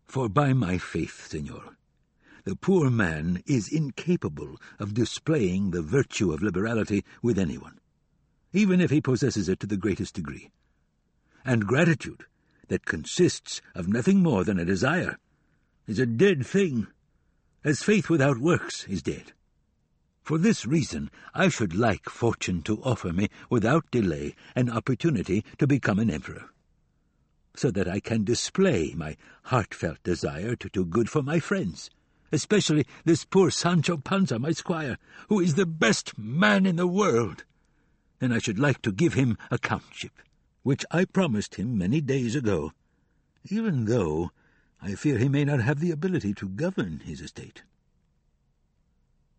For 0.07 0.29
by 0.29 0.53
my 0.53 0.79
faith, 0.79 1.27
senor, 1.27 1.77
the 2.43 2.55
poor 2.55 2.89
man 2.89 3.43
is 3.45 3.71
incapable 3.71 4.55
of 4.79 4.95
displaying 4.95 5.69
the 5.69 5.83
virtue 5.83 6.31
of 6.31 6.41
liberality 6.41 7.05
with 7.21 7.37
anyone, 7.37 7.79
even 8.51 8.81
if 8.81 8.89
he 8.89 8.99
possesses 8.99 9.47
it 9.47 9.59
to 9.59 9.67
the 9.67 9.77
greatest 9.77 10.15
degree. 10.15 10.49
And 11.45 11.67
gratitude, 11.67 12.25
that 12.69 12.85
consists 12.85 13.61
of 13.75 13.87
nothing 13.87 14.23
more 14.23 14.43
than 14.43 14.57
a 14.57 14.65
desire 14.65 15.19
is 15.89 15.97
a 15.97 16.05
dead 16.05 16.45
thing, 16.45 16.85
as 17.63 17.81
faith 17.81 18.11
without 18.11 18.37
works 18.37 18.85
is 18.87 19.01
dead. 19.01 19.33
For 20.21 20.37
this 20.37 20.63
reason 20.63 21.09
I 21.33 21.49
should 21.49 21.73
like 21.73 22.07
fortune 22.07 22.61
to 22.63 22.79
offer 22.83 23.11
me, 23.11 23.27
without 23.49 23.89
delay, 23.89 24.35
an 24.55 24.69
opportunity 24.69 25.43
to 25.57 25.65
become 25.65 25.97
an 25.97 26.11
emperor, 26.11 26.51
so 27.55 27.71
that 27.71 27.87
I 27.87 27.99
can 27.99 28.23
display 28.23 28.93
my 28.95 29.17
heartfelt 29.45 29.97
desire 30.03 30.55
to 30.57 30.69
do 30.69 30.85
good 30.85 31.09
for 31.09 31.23
my 31.23 31.39
friends, 31.39 31.89
especially 32.31 32.85
this 33.03 33.25
poor 33.25 33.49
Sancho 33.49 33.97
Panza, 33.97 34.37
my 34.37 34.51
squire, 34.51 34.99
who 35.27 35.39
is 35.39 35.55
the 35.55 35.65
best 35.65 36.15
man 36.19 36.67
in 36.67 36.75
the 36.75 36.85
world. 36.85 37.45
And 38.21 38.31
I 38.31 38.37
should 38.37 38.59
like 38.59 38.83
to 38.83 38.91
give 38.91 39.15
him 39.15 39.39
a 39.49 39.57
countship, 39.57 40.13
which 40.61 40.85
I 40.91 41.05
promised 41.05 41.55
him 41.55 41.79
many 41.79 41.99
days 41.99 42.35
ago, 42.35 42.73
even 43.49 43.85
though 43.85 44.29
I 44.81 44.95
fear 44.95 45.17
he 45.17 45.29
may 45.29 45.45
not 45.45 45.61
have 45.61 45.79
the 45.79 45.91
ability 45.91 46.33
to 46.35 46.47
govern 46.47 47.01
his 47.03 47.21
estate. 47.21 47.63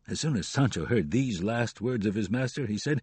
As 0.07 0.20
soon 0.20 0.37
as 0.37 0.48
Sancho 0.48 0.87
heard 0.87 1.11
these 1.11 1.42
last 1.42 1.81
words 1.81 2.05
of 2.05 2.14
his 2.14 2.31
master, 2.31 2.66
he 2.66 2.79
said, 2.79 3.00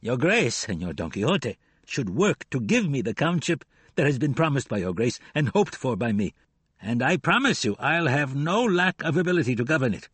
Your 0.00 0.16
Grace, 0.16 0.66
Señor 0.66 0.94
Don 0.94 1.10
Quixote, 1.10 1.56
should 1.86 2.10
work 2.10 2.48
to 2.50 2.60
give 2.60 2.88
me 2.88 3.00
the 3.02 3.14
countship 3.14 3.64
that 3.96 4.06
has 4.06 4.18
been 4.18 4.34
promised 4.34 4.68
by 4.68 4.78
your 4.78 4.94
Grace 4.94 5.18
and 5.34 5.48
hoped 5.48 5.74
for 5.74 5.96
by 5.96 6.12
me, 6.12 6.34
and 6.80 7.02
I 7.02 7.16
promise 7.16 7.64
you 7.64 7.76
I'll 7.78 8.06
have 8.06 8.34
no 8.34 8.64
lack 8.64 9.02
of 9.02 9.16
ability 9.16 9.56
to 9.56 9.64
govern 9.64 9.94
it. 9.94 10.08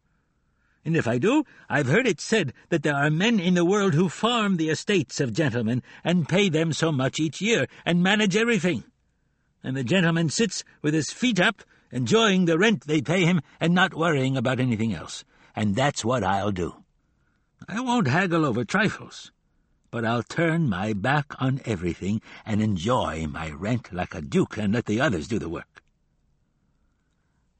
And 0.84 0.96
if 0.96 1.08
I 1.08 1.18
do, 1.18 1.44
I've 1.68 1.88
heard 1.88 2.06
it 2.06 2.20
said 2.20 2.52
that 2.68 2.84
there 2.84 2.94
are 2.94 3.10
men 3.10 3.40
in 3.40 3.54
the 3.54 3.64
world 3.64 3.94
who 3.94 4.08
farm 4.08 4.56
the 4.56 4.70
estates 4.70 5.20
of 5.20 5.32
gentlemen 5.32 5.82
and 6.04 6.28
pay 6.28 6.48
them 6.48 6.72
so 6.72 6.92
much 6.92 7.18
each 7.18 7.40
year 7.40 7.66
and 7.84 8.02
manage 8.02 8.36
everything. 8.36 8.84
And 9.66 9.76
the 9.76 9.82
gentleman 9.82 10.28
sits 10.28 10.62
with 10.80 10.94
his 10.94 11.10
feet 11.10 11.40
up, 11.40 11.60
enjoying 11.90 12.44
the 12.44 12.56
rent 12.56 12.86
they 12.86 13.02
pay 13.02 13.24
him 13.24 13.40
and 13.58 13.74
not 13.74 13.94
worrying 13.94 14.36
about 14.36 14.60
anything 14.60 14.94
else. 14.94 15.24
And 15.56 15.74
that's 15.74 16.04
what 16.04 16.22
I'll 16.22 16.52
do. 16.52 16.84
I 17.68 17.80
won't 17.80 18.06
haggle 18.06 18.46
over 18.46 18.64
trifles, 18.64 19.32
but 19.90 20.04
I'll 20.04 20.22
turn 20.22 20.68
my 20.68 20.92
back 20.92 21.34
on 21.42 21.60
everything 21.64 22.22
and 22.44 22.62
enjoy 22.62 23.26
my 23.26 23.50
rent 23.50 23.92
like 23.92 24.14
a 24.14 24.22
duke 24.22 24.56
and 24.56 24.72
let 24.72 24.86
the 24.86 25.00
others 25.00 25.26
do 25.26 25.40
the 25.40 25.48
work. 25.48 25.82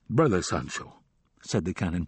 Brother 0.08 0.42
Sancho, 0.42 1.00
said 1.42 1.64
the 1.64 1.74
canon, 1.74 2.06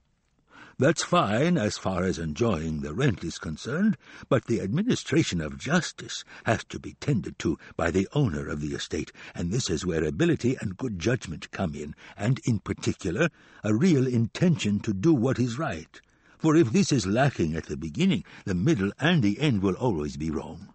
that's 0.79 1.03
fine 1.03 1.59
as 1.59 1.77
far 1.77 2.05
as 2.05 2.19
enjoying 2.19 2.81
the 2.81 2.95
rent 2.95 3.25
is 3.25 3.39
concerned, 3.39 3.97
but 4.29 4.45
the 4.45 4.61
administration 4.61 5.41
of 5.41 5.59
justice 5.59 6.25
has 6.45 6.63
to 6.65 6.79
be 6.79 6.95
tended 7.01 7.37
to 7.41 7.59
by 7.77 7.91
the 7.91 8.07
owner 8.13 8.49
of 8.49 8.61
the 8.61 8.75
estate, 8.75 9.11
and 9.35 9.51
this 9.51 9.69
is 9.69 9.85
where 9.85 10.05
ability 10.05 10.57
and 10.61 10.77
good 10.77 10.99
judgment 10.99 11.51
come 11.51 11.75
in, 11.75 11.97
and 12.17 12.41
in 12.45 12.61
particular 12.61 13.29
a 13.65 13.75
real 13.75 14.07
intention 14.07 14.79
to 14.79 14.95
do 14.95 15.13
what 15.13 15.41
is 15.41 15.59
right. 15.59 16.01
For 16.39 16.55
if 16.55 16.71
this 16.71 16.93
is 16.93 17.07
lacking 17.07 17.57
at 17.57 17.67
the 17.67 17.77
beginning, 17.77 18.23
the 18.45 18.55
middle 18.55 18.93
and 19.01 19.21
the 19.21 19.41
end 19.41 19.63
will 19.63 19.75
always 19.75 20.17
be 20.17 20.31
wrong. 20.31 20.73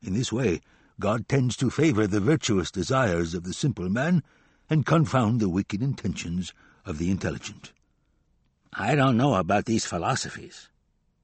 In 0.00 0.14
this 0.14 0.32
way, 0.32 0.60
God 1.00 1.28
tends 1.28 1.56
to 1.56 1.70
favor 1.70 2.06
the 2.06 2.20
virtuous 2.20 2.70
desires 2.70 3.34
of 3.34 3.42
the 3.42 3.52
simple 3.52 3.88
man, 3.88 4.22
and 4.70 4.86
confound 4.86 5.40
the 5.40 5.48
wicked 5.48 5.82
intentions 5.82 6.54
of 6.86 6.98
the 6.98 7.10
intelligent. 7.10 7.72
I 8.76 8.96
don't 8.96 9.16
know 9.16 9.34
about 9.34 9.66
these 9.66 9.86
philosophies, 9.86 10.68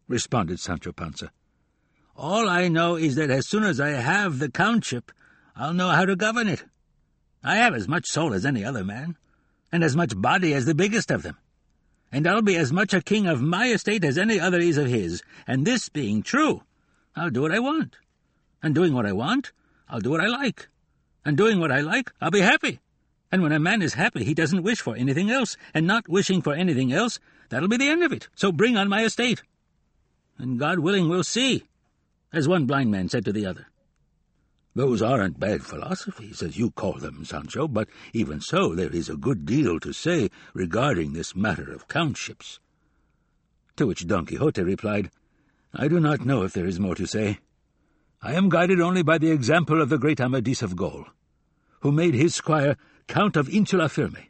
responded 0.07 0.61
Sancho 0.61 0.93
Panza. 0.93 1.33
All 2.17 2.49
I 2.49 2.69
know 2.69 2.95
is 2.95 3.17
that 3.17 3.31
as 3.31 3.49
soon 3.49 3.65
as 3.65 3.81
I 3.81 3.89
have 3.89 4.39
the 4.39 4.51
countship, 4.51 5.11
I'll 5.57 5.75
know 5.75 5.89
how 5.89 6.05
to 6.05 6.15
govern 6.15 6.47
it. 6.47 6.65
I 7.43 7.57
have 7.57 7.75
as 7.75 7.89
much 7.89 8.07
soul 8.07 8.35
as 8.35 8.47
any 8.47 8.65
other 8.65 8.85
man, 8.85 9.17
and 9.73 9.83
as 9.83 9.97
much 9.97 10.17
body 10.17 10.55
as 10.55 10.65
the 10.65 10.77
biggest 10.77 11.11
of 11.11 11.23
them. 11.23 11.39
And 12.13 12.27
I'll 12.29 12.43
be 12.43 12.57
as 12.57 12.73
much 12.73 12.95
a 12.95 13.03
king 13.03 13.27
of 13.27 13.43
my 13.43 13.67
estate 13.69 14.05
as 14.05 14.17
any 14.17 14.39
other 14.39 14.61
is 14.61 14.77
of 14.77 14.87
his, 14.87 15.23
and 15.47 15.67
this 15.67 15.89
being 15.89 16.23
true, 16.23 16.63
I'll 17.17 17.31
do 17.31 17.43
what 17.43 17.53
I 17.53 17.59
want. 17.59 17.97
And 18.63 18.77
doing 18.77 18.95
what 18.95 19.07
I 19.07 19.13
want, 19.13 19.51
I'll 19.89 20.01
do 20.01 20.11
what 20.11 20.21
I 20.21 20.27
like. 20.27 20.69
And 21.25 21.37
doing 21.37 21.59
what 21.59 21.73
I 21.73 21.81
like, 21.81 22.13
I'll 22.21 22.31
be 22.31 22.43
happy. 22.43 22.81
And 23.33 23.43
when 23.43 23.53
a 23.53 23.61
man 23.61 23.83
is 23.83 23.95
happy, 23.95 24.25
he 24.25 24.35
doesn't 24.35 24.63
wish 24.63 24.81
for 24.81 24.97
anything 24.97 25.31
else, 25.31 25.57
and 25.73 25.87
not 25.87 26.09
wishing 26.09 26.43
for 26.43 26.53
anything 26.53 26.93
else, 26.93 27.19
That'll 27.51 27.69
be 27.69 27.77
the 27.77 27.89
end 27.89 28.03
of 28.03 28.13
it. 28.13 28.29
So 28.35 28.51
bring 28.51 28.77
on 28.77 28.89
my 28.89 29.05
estate. 29.05 29.43
And 30.39 30.59
God 30.59 30.79
willing, 30.79 31.09
we'll 31.09 31.25
see, 31.25 31.65
as 32.33 32.49
one 32.49 32.65
blind 32.65 32.91
man 32.91 33.09
said 33.09 33.25
to 33.27 33.33
the 33.33 33.45
other. 33.45 33.67
Those 34.75 35.03
aren't 35.03 35.41
bad 35.41 35.65
philosophies, 35.65 36.43
as 36.43 36.57
you 36.57 36.71
call 36.71 36.95
them, 36.95 37.25
Sancho, 37.25 37.67
but 37.67 37.89
even 38.13 38.41
so 38.41 38.75
there 38.75 38.95
is 38.95 39.09
a 39.09 39.17
good 39.17 39.45
deal 39.45 39.81
to 39.81 39.93
say 39.93 40.31
regarding 40.55 41.13
this 41.13 41.35
matter 41.35 41.73
of 41.73 41.89
countships. 41.89 42.61
To 43.77 43.87
which 43.87 44.07
Don 44.07 44.27
Quixote 44.27 44.63
replied, 44.63 45.11
I 45.75 45.89
do 45.89 45.99
not 45.99 46.25
know 46.25 46.43
if 46.43 46.53
there 46.53 46.67
is 46.67 46.79
more 46.79 46.95
to 46.95 47.07
say. 47.07 47.39
I 48.23 48.35
am 48.35 48.49
guided 48.49 48.81
only 48.81 49.03
by 49.03 49.19
the 49.19 49.33
example 49.33 49.83
of 49.83 49.89
the 49.89 49.99
great 49.99 50.21
Amadis 50.21 50.63
of 50.63 50.77
Gaul, 50.77 51.07
who 51.81 51.91
made 51.91 52.15
his 52.15 52.35
squire 52.35 52.77
Count 53.09 53.37
of 53.37 53.49
Insula 53.49 53.89
Firme, 53.89 54.30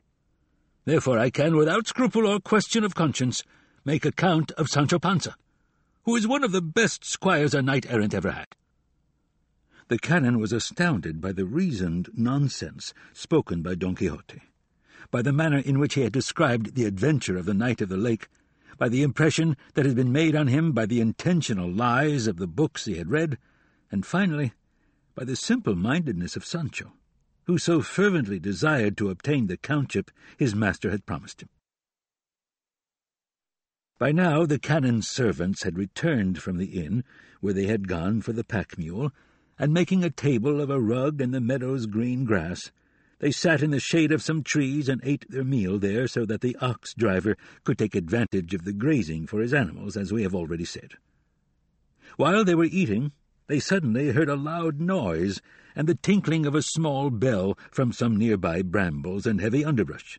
Therefore 0.90 1.20
I 1.20 1.31
can, 1.31 1.55
without 1.55 1.87
scruple 1.87 2.26
or 2.26 2.40
question 2.40 2.83
of 2.83 2.96
conscience, 2.96 3.44
make 3.85 4.05
a 4.05 4.11
count 4.11 4.50
of 4.59 4.66
Sancho 4.66 4.98
Panza, 4.98 5.37
who 6.03 6.16
is 6.16 6.26
one 6.26 6.42
of 6.42 6.50
the 6.50 6.61
best 6.61 7.05
squires 7.05 7.55
a 7.55 7.62
knight-errant 7.62 8.12
ever 8.12 8.33
had. 8.33 8.48
The 9.87 10.00
canon 10.00 10.40
was 10.40 10.53
astounded 10.53 11.20
by 11.20 11.31
the 11.31 11.44
reasoned 11.44 12.09
nonsense 12.12 12.92
spoken 13.12 13.62
by 13.62 13.76
Don 13.76 13.94
Quixote, 13.94 14.42
by 15.12 15.22
the 15.22 15.33
manner 15.33 15.59
in 15.59 15.79
which 15.79 15.94
he 15.94 16.00
had 16.00 16.12
described 16.12 16.74
the 16.74 16.87
adventure 16.87 17.37
of 17.37 17.46
the 17.46 17.55
Knight 17.55 17.81
of 17.81 17.88
the 17.88 17.96
Lake, 17.96 18.26
by 18.76 18.88
the 18.88 19.05
impression 19.05 19.57
that 19.74 19.87
had 19.87 19.94
been 19.94 20.11
made 20.11 20.35
on 20.35 20.48
him 20.48 20.72
by 20.72 20.87
the 20.87 21.00
intentional 21.00 21.70
lies 21.70 22.26
of 22.26 22.38
the 22.38 22.48
books 22.48 22.87
he 22.87 22.96
had 22.96 23.12
read, 23.12 23.38
and 23.92 24.05
finally 24.05 24.55
by 25.14 25.22
the 25.22 25.37
simple-mindedness 25.37 26.35
of 26.35 26.44
Sancho 26.44 26.94
who 27.44 27.59
so 27.59 27.83
fervently 27.83 28.38
desired 28.38 28.96
to 28.96 29.11
obtain 29.11 29.46
the 29.46 29.57
countship 29.57 30.11
his 30.37 30.55
master 30.55 30.90
had 30.90 31.07
promised 31.07 31.42
him. 31.42 31.48
By 33.98 34.12
now 34.12 34.46
the 34.46 34.59
canon's 34.59 35.09
servants 35.09 35.62
had 35.62 35.76
returned 35.76 36.40
from 36.40 36.57
the 36.57 36.83
inn, 36.83 37.05
where 37.40 37.53
they 37.53 37.66
had 37.66 37.88
gone 37.88 38.22
for 38.22 38.33
the 38.33 38.44
pack 38.44 38.79
mule, 38.79 39.12
and 39.59 39.74
making 39.74 40.03
a 40.03 40.11
table 40.11 40.61
of 40.61 40.70
a 40.70 40.81
rug 40.81 41.20
and 41.20 41.35
the 41.35 41.40
meadow's 41.40 41.85
green 41.85 42.24
grass, 42.24 42.70
they 43.18 43.31
sat 43.31 43.62
in 43.62 43.70
the 43.70 43.79
shade 43.79 44.11
of 44.11 44.22
some 44.22 44.42
trees 44.42 44.88
and 44.88 45.03
ate 45.05 45.26
their 45.29 45.44
meal 45.44 45.79
there 45.79 46.09
so 46.09 46.24
that 46.24 46.40
the 46.40 46.57
ox 46.62 46.94
driver 46.94 47.37
could 47.64 47.76
take 47.76 47.94
advantage 47.94 48.55
of 48.55 48.64
the 48.64 48.72
grazing 48.72 49.26
for 49.26 49.40
his 49.40 49.53
animals, 49.53 49.98
as 49.98 50.11
we 50.11 50.22
have 50.22 50.35
already 50.35 50.64
said. 50.64 50.94
While 52.16 52.44
they 52.44 52.55
were 52.55 52.64
eating, 52.64 53.12
they 53.48 53.61
suddenly 53.61 54.12
heard 54.12 54.31
a 54.31 54.37
loud 54.37 54.81
noise 54.81 55.42
and 55.75 55.87
the 55.87 55.95
tinkling 55.95 56.47
of 56.47 56.55
a 56.55 56.63
small 56.63 57.11
bell 57.11 57.57
from 57.71 57.93
some 57.93 58.17
nearby 58.17 58.63
brambles 58.63 59.27
and 59.27 59.41
heavy 59.41 59.65
underbrush. 59.65 60.19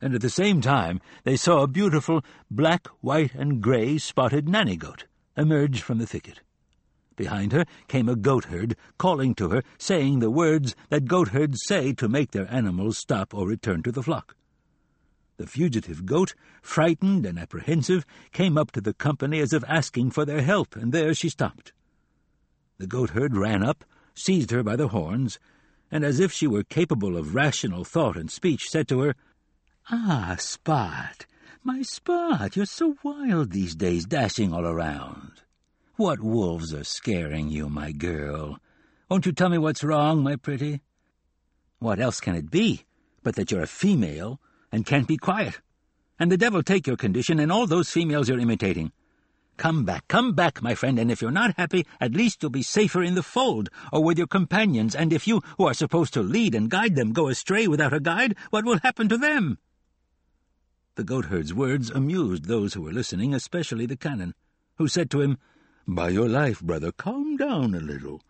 And 0.00 0.14
at 0.14 0.20
the 0.20 0.30
same 0.30 0.60
time 0.60 1.00
they 1.24 1.36
saw 1.36 1.62
a 1.62 1.68
beautiful 1.68 2.24
black, 2.50 2.88
white, 3.00 3.34
and 3.34 3.60
grey 3.60 3.98
spotted 3.98 4.48
nanny 4.48 4.76
goat 4.76 5.06
emerge 5.36 5.80
from 5.80 5.98
the 5.98 6.06
thicket. 6.06 6.40
Behind 7.16 7.52
her 7.52 7.64
came 7.86 8.08
a 8.08 8.16
goatherd, 8.16 8.76
calling 8.98 9.34
to 9.36 9.50
her, 9.50 9.62
saying 9.78 10.18
the 10.18 10.30
words 10.30 10.74
that 10.88 11.06
goatherds 11.06 11.58
say 11.64 11.92
to 11.94 12.08
make 12.08 12.32
their 12.32 12.52
animals 12.52 12.98
stop 12.98 13.32
or 13.32 13.46
return 13.46 13.82
to 13.84 13.92
the 13.92 14.02
flock. 14.02 14.36
The 15.36 15.46
fugitive 15.46 16.06
goat, 16.06 16.34
frightened 16.62 17.26
and 17.26 17.38
apprehensive, 17.38 18.04
came 18.32 18.56
up 18.56 18.72
to 18.72 18.80
the 18.80 18.94
company 18.94 19.40
as 19.40 19.52
if 19.52 19.64
asking 19.68 20.10
for 20.10 20.24
their 20.24 20.42
help, 20.42 20.76
and 20.76 20.92
there 20.92 21.14
she 21.14 21.28
stopped. 21.28 21.72
The 22.78 22.86
goatherd 22.86 23.36
ran 23.36 23.62
up, 23.62 23.84
seized 24.14 24.50
her 24.50 24.62
by 24.62 24.76
the 24.76 24.88
horns, 24.88 25.38
and 25.90 26.04
as 26.04 26.20
if 26.20 26.32
she 26.32 26.46
were 26.46 26.64
capable 26.64 27.16
of 27.16 27.34
rational 27.34 27.84
thought 27.84 28.16
and 28.16 28.30
speech, 28.30 28.68
said 28.68 28.88
to 28.88 29.00
her, 29.00 29.14
Ah, 29.90 30.36
Spot, 30.38 31.26
my 31.62 31.82
Spot, 31.82 32.56
you're 32.56 32.66
so 32.66 32.96
wild 33.02 33.52
these 33.52 33.74
days, 33.74 34.06
dashing 34.06 34.52
all 34.52 34.64
around. 34.64 35.42
What 35.96 36.20
wolves 36.20 36.74
are 36.74 36.84
scaring 36.84 37.48
you, 37.48 37.68
my 37.68 37.92
girl? 37.92 38.58
Won't 39.08 39.26
you 39.26 39.32
tell 39.32 39.48
me 39.48 39.58
what's 39.58 39.84
wrong, 39.84 40.22
my 40.22 40.36
pretty? 40.36 40.80
What 41.78 42.00
else 42.00 42.20
can 42.20 42.34
it 42.34 42.50
be 42.50 42.84
but 43.22 43.36
that 43.36 43.50
you're 43.50 43.62
a 43.62 43.66
female 43.66 44.40
and 44.72 44.86
can't 44.86 45.06
be 45.06 45.16
quiet? 45.16 45.60
And 46.18 46.32
the 46.32 46.36
devil 46.36 46.62
take 46.62 46.86
your 46.86 46.96
condition 46.96 47.38
and 47.38 47.52
all 47.52 47.66
those 47.66 47.90
females 47.90 48.28
you're 48.28 48.38
imitating. 48.38 48.92
Come 49.56 49.84
back, 49.84 50.08
come 50.08 50.32
back, 50.32 50.62
my 50.62 50.74
friend, 50.74 50.98
and 50.98 51.10
if 51.10 51.22
you're 51.22 51.30
not 51.30 51.56
happy, 51.56 51.86
at 52.00 52.12
least 52.12 52.42
you'll 52.42 52.50
be 52.50 52.62
safer 52.62 53.02
in 53.02 53.14
the 53.14 53.22
fold, 53.22 53.70
or 53.92 54.02
with 54.02 54.18
your 54.18 54.26
companions, 54.26 54.94
and 54.94 55.12
if 55.12 55.26
you, 55.26 55.40
who 55.58 55.66
are 55.66 55.74
supposed 55.74 56.12
to 56.14 56.22
lead 56.22 56.54
and 56.54 56.70
guide 56.70 56.96
them, 56.96 57.12
go 57.12 57.28
astray 57.28 57.68
without 57.68 57.92
a 57.92 58.00
guide, 58.00 58.36
what 58.50 58.64
will 58.64 58.80
happen 58.80 59.08
to 59.08 59.16
them? 59.16 59.58
The 60.96 61.04
goatherd's 61.04 61.54
words 61.54 61.90
amused 61.90 62.44
those 62.44 62.74
who 62.74 62.82
were 62.82 62.92
listening, 62.92 63.32
especially 63.32 63.86
the 63.86 63.96
canon, 63.96 64.34
who 64.76 64.88
said 64.88 65.10
to 65.10 65.20
him, 65.20 65.38
By 65.86 66.10
your 66.10 66.28
life, 66.28 66.60
brother, 66.60 66.92
calm 66.92 67.36
down 67.36 67.74
a 67.74 67.80
little, 67.80 68.22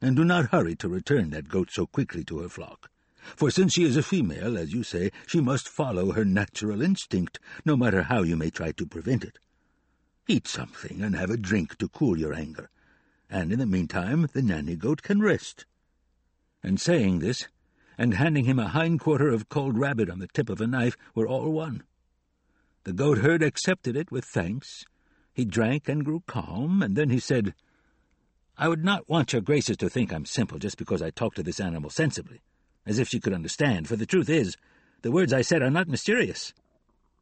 and 0.00 0.16
do 0.16 0.24
not 0.24 0.50
hurry 0.50 0.76
to 0.76 0.88
return 0.88 1.30
that 1.30 1.48
goat 1.48 1.70
so 1.70 1.86
quickly 1.86 2.24
to 2.24 2.38
her 2.40 2.48
flock. 2.48 2.90
For 3.36 3.50
since 3.50 3.74
she 3.74 3.84
is 3.84 3.96
a 3.96 4.02
female, 4.02 4.56
as 4.56 4.72
you 4.72 4.82
say, 4.82 5.12
she 5.26 5.40
must 5.40 5.68
follow 5.68 6.12
her 6.12 6.24
natural 6.24 6.80
instinct, 6.80 7.38
no 7.66 7.76
matter 7.76 8.04
how 8.04 8.22
you 8.22 8.36
may 8.36 8.48
try 8.48 8.72
to 8.72 8.86
prevent 8.86 9.24
it. 9.24 9.38
Eat 10.30 10.46
something 10.46 11.02
and 11.02 11.16
have 11.16 11.30
a 11.30 11.36
drink 11.36 11.76
to 11.78 11.88
cool 11.88 12.16
your 12.16 12.32
anger, 12.32 12.70
and 13.28 13.50
in 13.50 13.58
the 13.58 13.66
meantime 13.66 14.28
the 14.32 14.40
nanny 14.40 14.76
goat 14.76 15.02
can 15.02 15.20
rest. 15.20 15.66
And 16.62 16.80
saying 16.80 17.18
this, 17.18 17.48
and 17.98 18.14
handing 18.14 18.44
him 18.44 18.60
a 18.60 18.68
hind 18.68 19.00
quarter 19.00 19.28
of 19.28 19.48
cold 19.48 19.76
rabbit 19.76 20.08
on 20.08 20.20
the 20.20 20.28
tip 20.28 20.48
of 20.48 20.60
a 20.60 20.68
knife, 20.68 20.96
were 21.16 21.26
all 21.26 21.50
one. 21.50 21.82
The 22.84 22.92
goatherd 22.92 23.42
accepted 23.42 23.96
it 23.96 24.12
with 24.12 24.24
thanks. 24.24 24.84
He 25.34 25.44
drank 25.44 25.88
and 25.88 26.04
grew 26.04 26.22
calm, 26.28 26.80
and 26.80 26.94
then 26.94 27.10
he 27.10 27.18
said, 27.18 27.52
I 28.56 28.68
would 28.68 28.84
not 28.84 29.08
want 29.08 29.32
your 29.32 29.42
graces 29.42 29.78
to 29.78 29.90
think 29.90 30.12
I'm 30.12 30.26
simple 30.26 30.60
just 30.60 30.78
because 30.78 31.02
I 31.02 31.10
talk 31.10 31.34
to 31.34 31.42
this 31.42 31.58
animal 31.58 31.90
sensibly, 31.90 32.40
as 32.86 33.00
if 33.00 33.08
she 33.08 33.18
could 33.18 33.34
understand, 33.34 33.88
for 33.88 33.96
the 33.96 34.06
truth 34.06 34.28
is, 34.28 34.56
the 35.02 35.10
words 35.10 35.32
I 35.32 35.42
said 35.42 35.60
are 35.60 35.72
not 35.72 35.88
mysterious. 35.88 36.54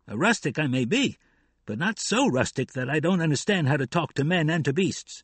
A 0.06 0.14
rustic 0.14 0.58
I 0.58 0.66
may 0.66 0.84
be, 0.84 1.16
but 1.68 1.78
not 1.78 2.00
so 2.00 2.26
rustic 2.26 2.72
that 2.72 2.88
I 2.88 2.98
don't 2.98 3.20
understand 3.20 3.68
how 3.68 3.76
to 3.76 3.86
talk 3.86 4.14
to 4.14 4.24
men 4.24 4.48
and 4.48 4.64
to 4.64 4.72
beasts. 4.72 5.22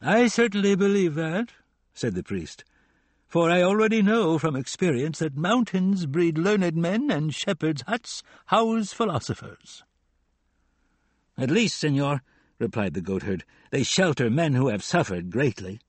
I 0.00 0.28
certainly 0.28 0.74
believe 0.74 1.14
that, 1.16 1.50
said 1.92 2.14
the 2.14 2.22
priest, 2.22 2.64
for 3.28 3.50
I 3.50 3.60
already 3.60 4.00
know 4.00 4.38
from 4.38 4.56
experience 4.56 5.18
that 5.18 5.36
mountains 5.36 6.06
breed 6.06 6.38
learned 6.38 6.74
men 6.74 7.10
and 7.10 7.34
shepherds' 7.34 7.82
huts 7.82 8.22
house 8.46 8.94
philosophers. 8.94 9.84
At 11.36 11.50
least, 11.50 11.78
senor, 11.78 12.22
replied 12.58 12.94
the 12.94 13.02
goatherd, 13.02 13.44
they 13.70 13.82
shelter 13.82 14.30
men 14.30 14.54
who 14.54 14.68
have 14.68 14.82
suffered 14.82 15.30
greatly. 15.30 15.80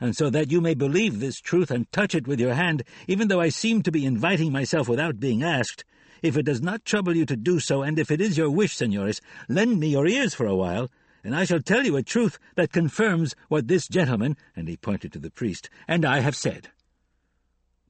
And 0.00 0.16
so 0.16 0.28
that 0.28 0.50
you 0.50 0.60
may 0.60 0.74
believe 0.74 1.20
this 1.20 1.40
truth 1.40 1.70
and 1.70 1.90
touch 1.92 2.16
it 2.16 2.26
with 2.26 2.40
your 2.40 2.54
hand, 2.54 2.82
even 3.06 3.28
though 3.28 3.40
I 3.40 3.50
seem 3.50 3.82
to 3.84 3.92
be 3.92 4.04
inviting 4.04 4.50
myself 4.50 4.88
without 4.88 5.20
being 5.20 5.44
asked, 5.44 5.84
if 6.22 6.36
it 6.36 6.44
does 6.44 6.60
not 6.60 6.84
trouble 6.84 7.16
you 7.16 7.26
to 7.26 7.36
do 7.36 7.60
so, 7.60 7.82
and 7.82 7.98
if 7.98 8.10
it 8.10 8.20
is 8.20 8.36
your 8.36 8.50
wish, 8.50 8.76
senores, 8.76 9.20
lend 9.48 9.80
me 9.80 9.88
your 9.88 10.06
ears 10.06 10.34
for 10.34 10.46
a 10.46 10.54
while, 10.54 10.90
and 11.24 11.34
I 11.34 11.44
shall 11.44 11.60
tell 11.60 11.84
you 11.84 11.96
a 11.96 12.02
truth 12.02 12.38
that 12.54 12.72
confirms 12.72 13.34
what 13.48 13.68
this 13.68 13.88
gentleman, 13.88 14.36
and 14.56 14.68
he 14.68 14.76
pointed 14.76 15.12
to 15.12 15.18
the 15.18 15.30
priest, 15.30 15.68
and 15.86 16.04
I 16.04 16.20
have 16.20 16.36
said. 16.36 16.70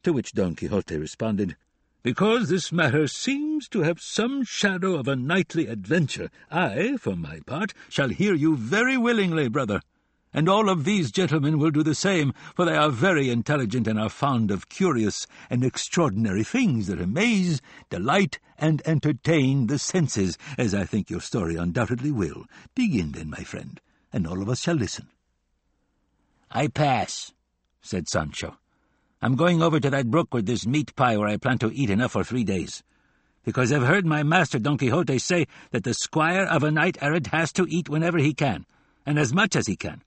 To 0.03 0.13
which 0.13 0.33
Don 0.33 0.55
Quixote 0.55 0.97
responded, 0.97 1.57
Because 2.03 2.49
this 2.49 2.73
matter 2.73 3.07
seems 3.07 3.69
to 3.69 3.83
have 3.83 4.01
some 4.01 4.45
shadow 4.45 4.95
of 4.95 5.09
a 5.09 5.17
knightly 5.17 5.67
adventure, 5.67 6.31
I, 6.51 6.97
for 6.97 7.17
my 7.17 7.41
part, 7.47 7.75
shall 7.89 8.09
hear 8.09 8.35
you 8.35 8.57
very 8.57 8.97
willingly, 8.97 9.49
brother 9.49 9.81
and 10.33 10.49
all 10.49 10.69
of 10.69 10.85
these 10.85 11.11
gentlemen 11.11 11.59
will 11.59 11.71
do 11.71 11.83
the 11.83 11.95
same, 11.95 12.33
for 12.55 12.65
they 12.65 12.77
are 12.77 12.91
very 12.91 13.31
intelligent 13.31 13.87
and 13.87 13.99
are 13.99 14.11
fond 14.11 14.51
of 14.51 14.69
curious 14.69 15.27
and 15.49 15.65
extraordinary 15.65 16.45
things 16.45 16.87
that 16.87 17.01
amaze, 17.01 17.61
delight, 17.89 18.39
and 18.59 18.83
entertain 18.85 19.67
the 19.69 19.79
senses, 19.79 20.37
as 20.59 20.75
I 20.75 20.85
think 20.85 21.11
your 21.11 21.21
story 21.21 21.57
undoubtedly 21.57 22.11
will. 22.11 22.45
Begin 22.75 23.13
then, 23.13 23.31
my 23.31 23.45
friend, 23.45 23.81
and 24.13 24.27
all 24.27 24.43
of 24.43 24.49
us 24.49 24.61
shall 24.61 24.75
listen. 24.75 25.09
I 26.51 26.69
pass, 26.69 27.33
said 27.81 28.09
Sancho. 28.09 28.57
I'm 29.21 29.35
going 29.35 29.63
over 29.63 29.81
to 29.81 29.91
that 29.91 30.11
brook 30.11 30.33
with 30.33 30.47
this 30.47 30.67
meat 30.67 30.95
pie 30.95 31.17
where 31.17 31.29
I 31.29 31.37
plan 31.37 31.59
to 31.59 31.73
eat 31.73 31.91
enough 31.91 32.13
for 32.13 32.23
three 32.23 32.45
days. 32.45 32.83
Because 33.45 33.73
I've 33.73 33.87
heard 33.87 34.05
my 34.05 34.23
master 34.23 34.59
Don 34.59 34.79
Quixote 34.79 35.19
say 35.19 35.47
that 35.71 35.85
the 35.85 35.95
squire 35.95 36.45
of 36.45 36.63
a 36.63 36.71
knight 36.71 36.99
errant 37.01 37.29
has 37.29 37.51
to 37.55 37.67
eat 37.69 37.89
whenever 37.89 38.19
he 38.19 38.35
can, 38.35 38.67
and 39.07 39.19
as 39.19 39.33
much 39.33 39.57
as 39.57 39.67
he 39.67 39.75
can 39.75 40.03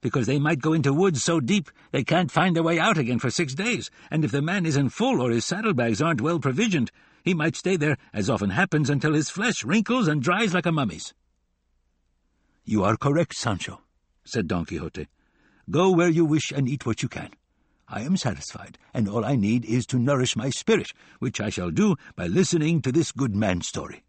because 0.00 0.26
they 0.26 0.38
might 0.38 0.60
go 0.60 0.72
into 0.72 0.92
woods 0.92 1.22
so 1.22 1.40
deep 1.40 1.70
they 1.90 2.04
can't 2.04 2.30
find 2.30 2.54
their 2.54 2.62
way 2.62 2.78
out 2.78 2.98
again 2.98 3.18
for 3.18 3.30
six 3.30 3.54
days, 3.54 3.90
and 4.10 4.24
if 4.24 4.30
the 4.30 4.42
man 4.42 4.66
isn't 4.66 4.90
full 4.90 5.20
or 5.20 5.30
his 5.30 5.44
saddlebags 5.44 6.00
aren't 6.00 6.20
well 6.20 6.38
provisioned, 6.38 6.90
he 7.24 7.34
might 7.34 7.56
stay 7.56 7.76
there, 7.76 7.98
as 8.12 8.30
often 8.30 8.50
happens, 8.50 8.88
until 8.88 9.14
his 9.14 9.30
flesh 9.30 9.64
wrinkles 9.64 10.08
and 10.08 10.22
dries 10.22 10.54
like 10.54 10.66
a 10.66 10.72
mummy's. 10.72 11.14
You 12.64 12.84
are 12.84 12.96
correct, 12.96 13.34
Sancho, 13.34 13.80
said 14.24 14.46
Don 14.46 14.64
Quixote. 14.64 15.08
Go 15.70 15.90
where 15.90 16.08
you 16.08 16.24
wish 16.24 16.52
and 16.52 16.68
eat 16.68 16.86
what 16.86 17.02
you 17.02 17.08
can. 17.08 17.30
I 17.88 18.02
am 18.02 18.16
satisfied, 18.16 18.78
and 18.92 19.08
all 19.08 19.24
I 19.24 19.36
need 19.36 19.64
is 19.64 19.86
to 19.86 19.98
nourish 19.98 20.36
my 20.36 20.50
spirit, 20.50 20.92
which 21.18 21.40
I 21.40 21.48
shall 21.48 21.70
do 21.70 21.96
by 22.16 22.26
listening 22.26 22.82
to 22.82 22.92
this 22.92 23.12
good 23.12 23.34
man's 23.34 23.66
story. 23.66 24.04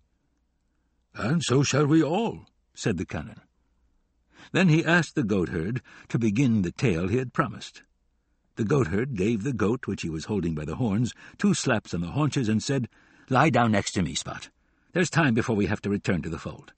And 1.15 1.41
so 1.43 1.63
shall 1.63 1.85
we 1.85 2.03
all, 2.03 2.45
said 2.73 2.97
the 2.97 3.05
canon. 3.05 3.41
Then 4.51 4.69
he 4.69 4.83
asked 4.83 5.15
the 5.15 5.23
goatherd 5.23 5.81
to 6.09 6.19
begin 6.19 6.61
the 6.61 6.71
tale 6.71 7.07
he 7.07 7.17
had 7.17 7.33
promised. 7.33 7.83
The 8.55 8.63
goatherd 8.63 9.15
gave 9.15 9.43
the 9.43 9.53
goat, 9.53 9.87
which 9.87 10.01
he 10.01 10.09
was 10.09 10.25
holding 10.25 10.55
by 10.55 10.65
the 10.65 10.75
horns, 10.75 11.13
two 11.37 11.53
slaps 11.53 11.93
on 11.93 12.01
the 12.01 12.07
haunches 12.11 12.49
and 12.49 12.61
said, 12.61 12.89
Lie 13.29 13.51
down 13.51 13.71
next 13.71 13.91
to 13.91 14.01
me, 14.01 14.15
Spot. 14.15 14.49
There's 14.91 15.09
time 15.09 15.33
before 15.33 15.55
we 15.55 15.67
have 15.67 15.81
to 15.83 15.89
return 15.89 16.21
to 16.23 16.29
the 16.29 16.39
fold. 16.39 16.73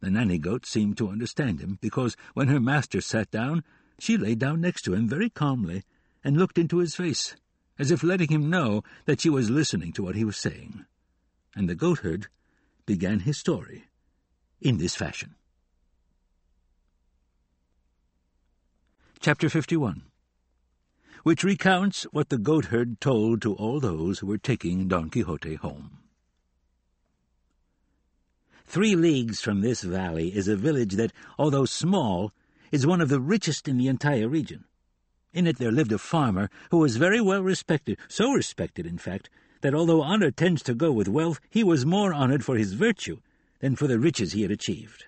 The 0.00 0.10
nanny 0.10 0.38
goat 0.38 0.66
seemed 0.66 0.98
to 0.98 1.08
understand 1.08 1.60
him, 1.60 1.78
because 1.80 2.16
when 2.34 2.48
her 2.48 2.60
master 2.60 3.00
sat 3.00 3.30
down, 3.30 3.64
she 3.98 4.16
lay 4.16 4.34
down 4.34 4.60
next 4.60 4.82
to 4.82 4.94
him 4.94 5.08
very 5.08 5.30
calmly 5.30 5.84
and 6.22 6.36
looked 6.36 6.58
into 6.58 6.78
his 6.78 6.94
face, 6.94 7.36
as 7.78 7.90
if 7.90 8.02
letting 8.02 8.28
him 8.28 8.50
know 8.50 8.82
that 9.04 9.20
she 9.20 9.30
was 9.30 9.48
listening 9.48 9.92
to 9.92 10.02
what 10.02 10.16
he 10.16 10.24
was 10.24 10.36
saying. 10.36 10.84
And 11.54 11.68
the 11.68 11.74
goatherd 11.74 12.26
began 12.84 13.20
his 13.20 13.38
story 13.38 13.84
in 14.60 14.78
this 14.78 14.94
fashion. 14.94 15.36
Chapter 19.18 19.48
51 19.48 20.02
Which 21.22 21.42
recounts 21.42 22.04
what 22.12 22.28
the 22.28 22.38
goatherd 22.38 23.00
told 23.00 23.42
to 23.42 23.54
all 23.54 23.80
those 23.80 24.18
who 24.18 24.26
were 24.26 24.38
taking 24.38 24.88
Don 24.88 25.10
Quixote 25.10 25.54
home. 25.54 25.98
Three 28.66 28.94
leagues 28.94 29.40
from 29.40 29.62
this 29.62 29.82
valley 29.82 30.36
is 30.36 30.48
a 30.48 30.56
village 30.56 30.94
that, 30.94 31.12
although 31.38 31.64
small, 31.64 32.32
is 32.70 32.86
one 32.86 33.00
of 33.00 33.08
the 33.08 33.20
richest 33.20 33.66
in 33.66 33.78
the 33.78 33.88
entire 33.88 34.28
region. 34.28 34.64
In 35.32 35.46
it 35.46 35.58
there 35.58 35.72
lived 35.72 35.92
a 35.92 35.98
farmer 35.98 36.50
who 36.70 36.78
was 36.78 36.96
very 36.96 37.20
well 37.20 37.42
respected, 37.42 37.98
so 38.08 38.32
respected, 38.32 38.86
in 38.86 38.98
fact, 38.98 39.30
that 39.62 39.74
although 39.74 40.02
honor 40.02 40.30
tends 40.30 40.62
to 40.64 40.74
go 40.74 40.92
with 40.92 41.08
wealth, 41.08 41.40
he 41.48 41.64
was 41.64 41.86
more 41.86 42.12
honored 42.12 42.44
for 42.44 42.56
his 42.56 42.74
virtue 42.74 43.20
than 43.60 43.76
for 43.76 43.86
the 43.86 43.98
riches 43.98 44.32
he 44.32 44.42
had 44.42 44.50
achieved. 44.50 45.06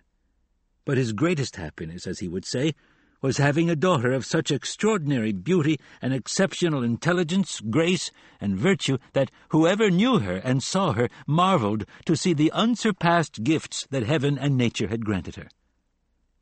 But 0.85 0.97
his 0.97 1.12
greatest 1.12 1.57
happiness, 1.57 2.07
as 2.07 2.21
he 2.21 2.29
would 2.29 2.47
say, 2.47 2.75
was 3.20 3.38
having 3.38 3.68
a 3.68 3.76
daughter 3.76 4.12
of 4.12 4.24
such 4.24 4.50
extraordinary 4.50 5.33
beauty 5.33 5.78
and 6.00 6.14
exceptional 6.14 6.83
intelligence, 6.83 7.61
grace, 7.61 8.11
and 8.40 8.57
virtue 8.57 8.98
that 9.12 9.31
whoever 9.48 9.90
knew 9.90 10.20
her 10.20 10.37
and 10.37 10.62
saw 10.62 10.92
her 10.92 11.09
marveled 11.26 11.85
to 12.04 12.16
see 12.16 12.33
the 12.33 12.52
unsurpassed 12.52 13.42
gifts 13.42 13.87
that 13.90 14.04
heaven 14.04 14.38
and 14.38 14.57
nature 14.57 14.88
had 14.88 15.04
granted 15.04 15.35
her. 15.35 15.48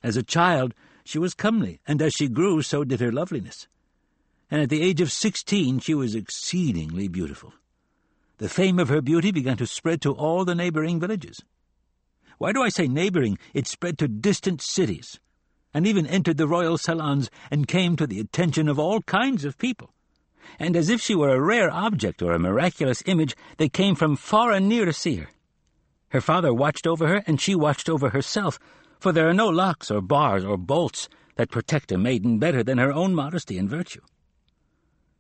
As 0.03 0.17
a 0.17 0.23
child, 0.23 0.75
she 1.05 1.19
was 1.19 1.35
comely, 1.35 1.81
and 1.87 2.03
as 2.03 2.13
she 2.13 2.29
grew, 2.29 2.61
so 2.61 2.85
did 2.85 3.01
her 3.01 3.13
loveliness. 3.13 3.69
And 4.51 4.61
at 4.61 4.69
the 4.69 4.83
age 4.83 5.01
of 5.01 5.11
sixteen, 5.11 5.79
she 5.79 5.95
was 5.95 6.15
exceedingly 6.15 7.09
beautiful. 7.09 7.55
The 8.39 8.49
fame 8.49 8.79
of 8.79 8.91
her 8.91 9.01
beauty 9.01 9.33
began 9.33 9.57
to 9.57 9.67
spread 9.67 10.03
to 10.03 10.13
all 10.13 10.45
the 10.45 10.55
neighboring 10.55 11.01
villages. 11.01 11.43
Why 12.39 12.53
do 12.53 12.63
I 12.63 12.69
say 12.69 12.87
neighboring? 12.87 13.39
It 13.55 13.67
spread 13.67 13.97
to 13.99 14.09
distant 14.09 14.61
cities 14.61 15.19
and 15.77 15.87
even 15.87 16.07
entered 16.07 16.39
the 16.39 16.49
royal 16.49 16.79
salons 16.79 17.29
and 17.51 17.69
came 17.69 17.97
to 17.97 18.07
the 18.07 18.19
attention 18.19 18.67
of 18.67 18.79
all 18.79 19.03
kinds 19.03 19.45
of 19.45 19.59
people. 19.59 19.91
And 20.59 20.75
as 20.75 20.89
if 20.89 21.03
she 21.03 21.15
were 21.15 21.29
a 21.29 21.39
rare 21.39 21.71
object 21.71 22.23
or 22.23 22.33
a 22.33 22.39
miraculous 22.39 23.03
image, 23.05 23.37
they 23.59 23.69
came 23.69 23.95
from 23.95 24.17
far 24.17 24.53
and 24.53 24.71
near 24.71 24.87
to 24.87 24.93
see 24.95 25.17
her. 25.17 25.29
Her 26.09 26.23
father 26.23 26.55
watched 26.55 26.87
over 26.87 27.07
her, 27.09 27.23
and 27.27 27.39
she 27.39 27.55
watched 27.55 27.91
over 27.91 28.09
herself, 28.09 28.59
for 28.99 29.13
there 29.13 29.29
are 29.29 29.35
no 29.35 29.49
locks 29.49 29.91
or 29.91 30.01
bars 30.01 30.47
or 30.47 30.57
bolts 30.57 31.11
that 31.35 31.51
protect 31.51 31.93
a 31.93 31.99
maiden 31.99 32.39
better 32.39 32.63
than 32.63 32.79
her 32.79 32.91
own 32.91 33.15
modesty 33.15 33.59
and 33.59 33.69
virtue. 33.69 34.01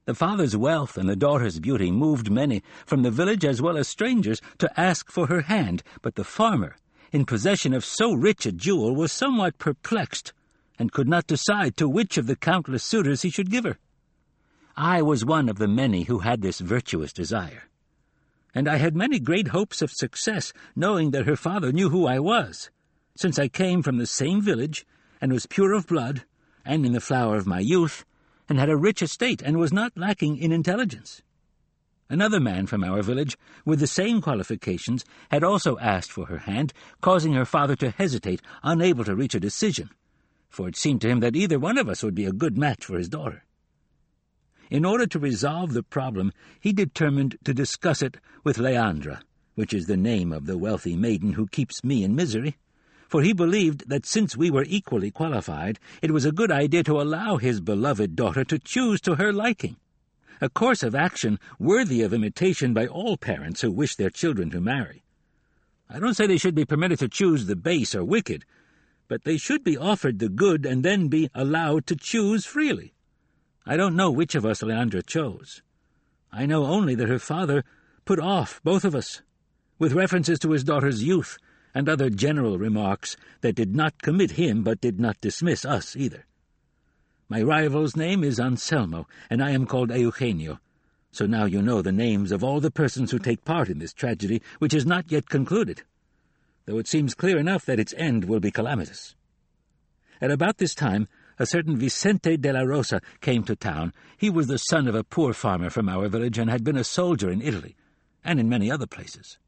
The 0.06 0.14
father's 0.14 0.56
wealth 0.56 0.96
and 0.96 1.06
the 1.06 1.16
daughter's 1.16 1.60
beauty 1.60 1.90
moved 1.90 2.30
many, 2.30 2.62
from 2.86 3.02
the 3.02 3.10
village 3.10 3.44
as 3.44 3.60
well 3.60 3.76
as 3.76 3.88
strangers, 3.88 4.40
to 4.56 4.80
ask 4.80 5.10
for 5.10 5.26
her 5.26 5.42
hand, 5.42 5.82
but 6.00 6.14
the 6.14 6.24
farmer, 6.24 6.76
in 7.12 7.26
possession 7.26 7.74
of 7.74 7.84
so 7.84 8.14
rich 8.14 8.46
a 8.46 8.52
jewel, 8.52 8.94
was 8.94 9.12
somewhat 9.12 9.58
perplexed 9.58 10.32
and 10.78 10.92
could 10.92 11.08
not 11.08 11.26
decide 11.26 11.76
to 11.76 11.88
which 11.88 12.18
of 12.18 12.26
the 12.26 12.36
countless 12.36 12.84
suitors 12.84 13.22
he 13.22 13.30
should 13.30 13.50
give 13.50 13.64
her. 13.64 13.78
I 14.76 15.00
was 15.00 15.24
one 15.24 15.48
of 15.48 15.58
the 15.58 15.68
many 15.68 16.02
who 16.04 16.18
had 16.18 16.42
this 16.42 16.60
virtuous 16.60 17.12
desire, 17.12 17.64
and 18.54 18.68
I 18.68 18.76
had 18.76 18.94
many 18.94 19.18
great 19.18 19.48
hopes 19.48 19.80
of 19.80 19.90
success, 19.90 20.52
knowing 20.74 21.10
that 21.12 21.26
her 21.26 21.36
father 21.36 21.72
knew 21.72 21.90
who 21.90 22.06
I 22.06 22.18
was, 22.18 22.70
since 23.16 23.38
I 23.38 23.48
came 23.48 23.82
from 23.82 23.98
the 23.98 24.06
same 24.06 24.42
village, 24.42 24.86
and 25.20 25.32
was 25.32 25.46
pure 25.46 25.72
of 25.72 25.86
blood, 25.86 26.24
and 26.64 26.84
in 26.84 26.92
the 26.92 27.00
flower 27.00 27.36
of 27.36 27.46
my 27.46 27.60
youth, 27.60 28.04
and 28.48 28.58
had 28.58 28.68
a 28.68 28.76
rich 28.76 29.02
estate, 29.02 29.40
and 29.42 29.58
was 29.58 29.72
not 29.72 29.96
lacking 29.96 30.36
in 30.36 30.52
intelligence. 30.52 31.22
Another 32.08 32.38
man 32.38 32.66
from 32.66 32.84
our 32.84 33.02
village, 33.02 33.36
with 33.64 33.80
the 33.80 33.86
same 33.86 34.20
qualifications, 34.20 35.04
had 35.30 35.42
also 35.42 35.78
asked 35.78 36.12
for 36.12 36.26
her 36.26 36.38
hand, 36.38 36.72
causing 37.00 37.32
her 37.32 37.46
father 37.46 37.76
to 37.76 37.90
hesitate, 37.90 38.42
unable 38.62 39.04
to 39.04 39.16
reach 39.16 39.34
a 39.34 39.40
decision 39.40 39.90
for 40.56 40.66
it 40.66 40.74
seemed 40.74 41.02
to 41.02 41.08
him 41.08 41.20
that 41.20 41.36
either 41.36 41.58
one 41.58 41.76
of 41.76 41.86
us 41.86 42.02
would 42.02 42.14
be 42.14 42.24
a 42.24 42.32
good 42.32 42.56
match 42.56 42.86
for 42.86 42.96
his 42.96 43.10
daughter. 43.10 43.44
In 44.70 44.86
order 44.86 45.06
to 45.06 45.18
resolve 45.18 45.74
the 45.74 45.82
problem, 45.82 46.32
he 46.58 46.72
determined 46.72 47.36
to 47.44 47.52
discuss 47.52 48.00
it 48.00 48.16
with 48.42 48.56
Leandra, 48.56 49.20
which 49.54 49.74
is 49.74 49.84
the 49.84 49.98
name 49.98 50.32
of 50.32 50.46
the 50.46 50.56
wealthy 50.56 50.96
maiden 50.96 51.34
who 51.34 51.46
keeps 51.46 51.84
me 51.84 52.02
in 52.02 52.16
misery, 52.16 52.56
for 53.06 53.20
he 53.20 53.34
believed 53.34 53.90
that 53.90 54.06
since 54.06 54.34
we 54.34 54.50
were 54.50 54.64
equally 54.66 55.10
qualified, 55.10 55.78
it 56.00 56.10
was 56.10 56.24
a 56.24 56.32
good 56.32 56.50
idea 56.50 56.82
to 56.84 57.02
allow 57.02 57.36
his 57.36 57.60
beloved 57.60 58.16
daughter 58.16 58.42
to 58.44 58.58
choose 58.58 58.98
to 59.02 59.16
her 59.16 59.34
liking, 59.34 59.76
a 60.40 60.48
course 60.48 60.82
of 60.82 60.94
action 60.94 61.38
worthy 61.58 62.00
of 62.00 62.14
imitation 62.14 62.72
by 62.72 62.86
all 62.86 63.18
parents 63.18 63.60
who 63.60 63.70
wish 63.70 63.94
their 63.94 64.10
children 64.10 64.48
to 64.48 64.60
marry. 64.62 65.04
I 65.90 66.00
don't 66.00 66.14
say 66.14 66.26
they 66.26 66.38
should 66.38 66.54
be 66.54 66.64
permitted 66.64 66.98
to 67.00 67.08
choose 67.08 67.44
the 67.44 67.56
base 67.56 67.94
or 67.94 68.04
wicked, 68.04 68.46
but 69.08 69.24
they 69.24 69.36
should 69.36 69.62
be 69.62 69.76
offered 69.76 70.18
the 70.18 70.28
good 70.28 70.66
and 70.66 70.82
then 70.82 71.08
be 71.08 71.30
allowed 71.34 71.86
to 71.86 71.96
choose 71.96 72.44
freely. 72.44 72.94
I 73.64 73.76
don't 73.76 73.96
know 73.96 74.10
which 74.10 74.34
of 74.34 74.46
us 74.46 74.62
Leandra 74.62 75.04
chose. 75.04 75.62
I 76.32 76.46
know 76.46 76.66
only 76.66 76.94
that 76.94 77.08
her 77.08 77.18
father 77.18 77.64
put 78.04 78.20
off, 78.20 78.60
both 78.62 78.84
of 78.84 78.94
us, 78.94 79.22
with 79.78 79.92
references 79.92 80.38
to 80.40 80.52
his 80.52 80.64
daughter's 80.64 81.02
youth 81.02 81.38
and 81.74 81.88
other 81.88 82.08
general 82.08 82.58
remarks 82.58 83.16
that 83.42 83.54
did 83.54 83.74
not 83.74 84.00
commit 84.02 84.32
him 84.32 84.62
but 84.62 84.80
did 84.80 84.98
not 84.98 85.20
dismiss 85.20 85.64
us 85.64 85.96
either. 85.96 86.24
My 87.28 87.42
rival's 87.42 87.96
name 87.96 88.22
is 88.22 88.38
Anselmo, 88.38 89.08
and 89.28 89.42
I 89.42 89.50
am 89.50 89.66
called 89.66 89.90
Eugenio. 89.90 90.60
So 91.10 91.26
now 91.26 91.44
you 91.44 91.60
know 91.60 91.82
the 91.82 91.92
names 91.92 92.30
of 92.30 92.44
all 92.44 92.60
the 92.60 92.70
persons 92.70 93.10
who 93.10 93.18
take 93.18 93.44
part 93.44 93.68
in 93.68 93.78
this 93.78 93.92
tragedy, 93.92 94.42
which 94.58 94.74
is 94.74 94.86
not 94.86 95.10
yet 95.10 95.28
concluded, 95.28 95.82
though 96.66 96.78
it 96.78 96.88
seems 96.88 97.14
clear 97.14 97.38
enough 97.38 97.64
that 97.64 97.80
its 97.80 97.94
end 97.96 98.24
will 98.24 98.40
be 98.40 98.50
calamitous. 98.50 99.14
At 100.20 100.30
about 100.30 100.58
this 100.58 100.74
time, 100.74 101.08
a 101.38 101.46
certain 101.46 101.76
Vicente 101.76 102.36
de 102.36 102.52
la 102.52 102.60
Rosa 102.60 103.00
came 103.20 103.44
to 103.44 103.54
town. 103.54 103.92
He 104.16 104.30
was 104.30 104.46
the 104.46 104.58
son 104.58 104.88
of 104.88 104.94
a 104.94 105.04
poor 105.04 105.32
farmer 105.32 105.70
from 105.70 105.88
our 105.88 106.08
village 106.08 106.38
and 106.38 106.50
had 106.50 106.64
been 106.64 106.76
a 106.76 106.84
soldier 106.84 107.30
in 107.30 107.42
Italy, 107.42 107.76
and 108.24 108.40
in 108.40 108.48
many 108.48 108.70
other 108.70 108.86
places. 108.86 109.38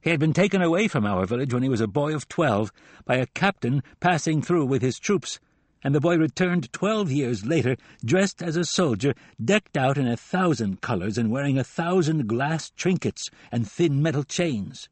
He 0.00 0.10
had 0.10 0.20
been 0.20 0.32
taken 0.32 0.62
away 0.62 0.88
from 0.88 1.04
our 1.04 1.26
village 1.26 1.52
when 1.52 1.62
he 1.62 1.68
was 1.68 1.80
a 1.80 1.86
boy 1.86 2.14
of 2.14 2.28
twelve 2.28 2.72
by 3.04 3.16
a 3.16 3.26
captain 3.26 3.82
passing 4.00 4.42
through 4.42 4.64
with 4.66 4.80
his 4.80 4.98
troops, 4.98 5.38
and 5.84 5.94
the 5.94 6.00
boy 6.00 6.16
returned 6.16 6.72
twelve 6.72 7.10
years 7.10 7.44
later 7.44 7.76
dressed 8.04 8.42
as 8.42 8.56
a 8.56 8.64
soldier, 8.64 9.14
decked 9.44 9.76
out 9.76 9.98
in 9.98 10.08
a 10.08 10.16
thousand 10.16 10.80
colours 10.80 11.18
and 11.18 11.30
wearing 11.30 11.58
a 11.58 11.64
thousand 11.64 12.26
glass 12.26 12.70
trinkets 12.70 13.28
and 13.52 13.70
thin 13.70 14.02
metal 14.02 14.24
chains. 14.24 14.88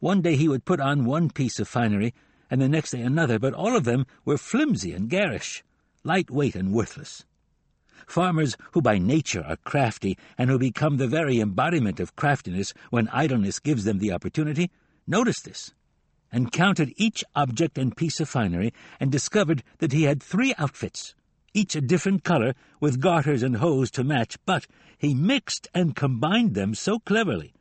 One 0.00 0.22
day 0.22 0.36
he 0.36 0.48
would 0.48 0.64
put 0.64 0.78
on 0.78 1.04
one 1.06 1.28
piece 1.28 1.58
of 1.58 1.66
finery, 1.66 2.14
and 2.48 2.60
the 2.60 2.68
next 2.68 2.92
day 2.92 3.02
another, 3.02 3.38
but 3.40 3.52
all 3.52 3.76
of 3.76 3.82
them 3.82 4.06
were 4.24 4.38
flimsy 4.38 4.92
and 4.92 5.10
garish, 5.10 5.64
light-weight 6.04 6.54
and 6.54 6.72
worthless. 6.72 7.24
Farmers 8.06 8.56
who 8.72 8.80
by 8.80 8.98
nature 8.98 9.42
are 9.44 9.56
crafty, 9.56 10.16
and 10.38 10.48
who 10.48 10.58
become 10.58 10.96
the 10.98 11.08
very 11.08 11.40
embodiment 11.40 11.98
of 11.98 12.14
craftiness 12.14 12.72
when 12.90 13.08
idleness 13.08 13.58
gives 13.58 13.82
them 13.82 13.98
the 13.98 14.12
opportunity, 14.12 14.70
noticed 15.04 15.44
this, 15.44 15.74
and 16.30 16.52
counted 16.52 16.92
each 16.96 17.24
object 17.34 17.76
and 17.76 17.96
piece 17.96 18.20
of 18.20 18.28
finery, 18.28 18.72
and 19.00 19.10
discovered 19.10 19.64
that 19.78 19.92
he 19.92 20.04
had 20.04 20.22
three 20.22 20.54
outfits, 20.58 21.16
each 21.54 21.74
a 21.74 21.80
different 21.80 22.22
colour, 22.22 22.54
with 22.78 23.00
garters 23.00 23.42
and 23.42 23.56
hose 23.56 23.90
to 23.90 24.04
match, 24.04 24.38
but 24.46 24.68
he 24.96 25.12
mixed 25.12 25.66
and 25.74 25.96
combined 25.96 26.54
them 26.54 26.72
so 26.72 27.00
cleverly 27.00 27.52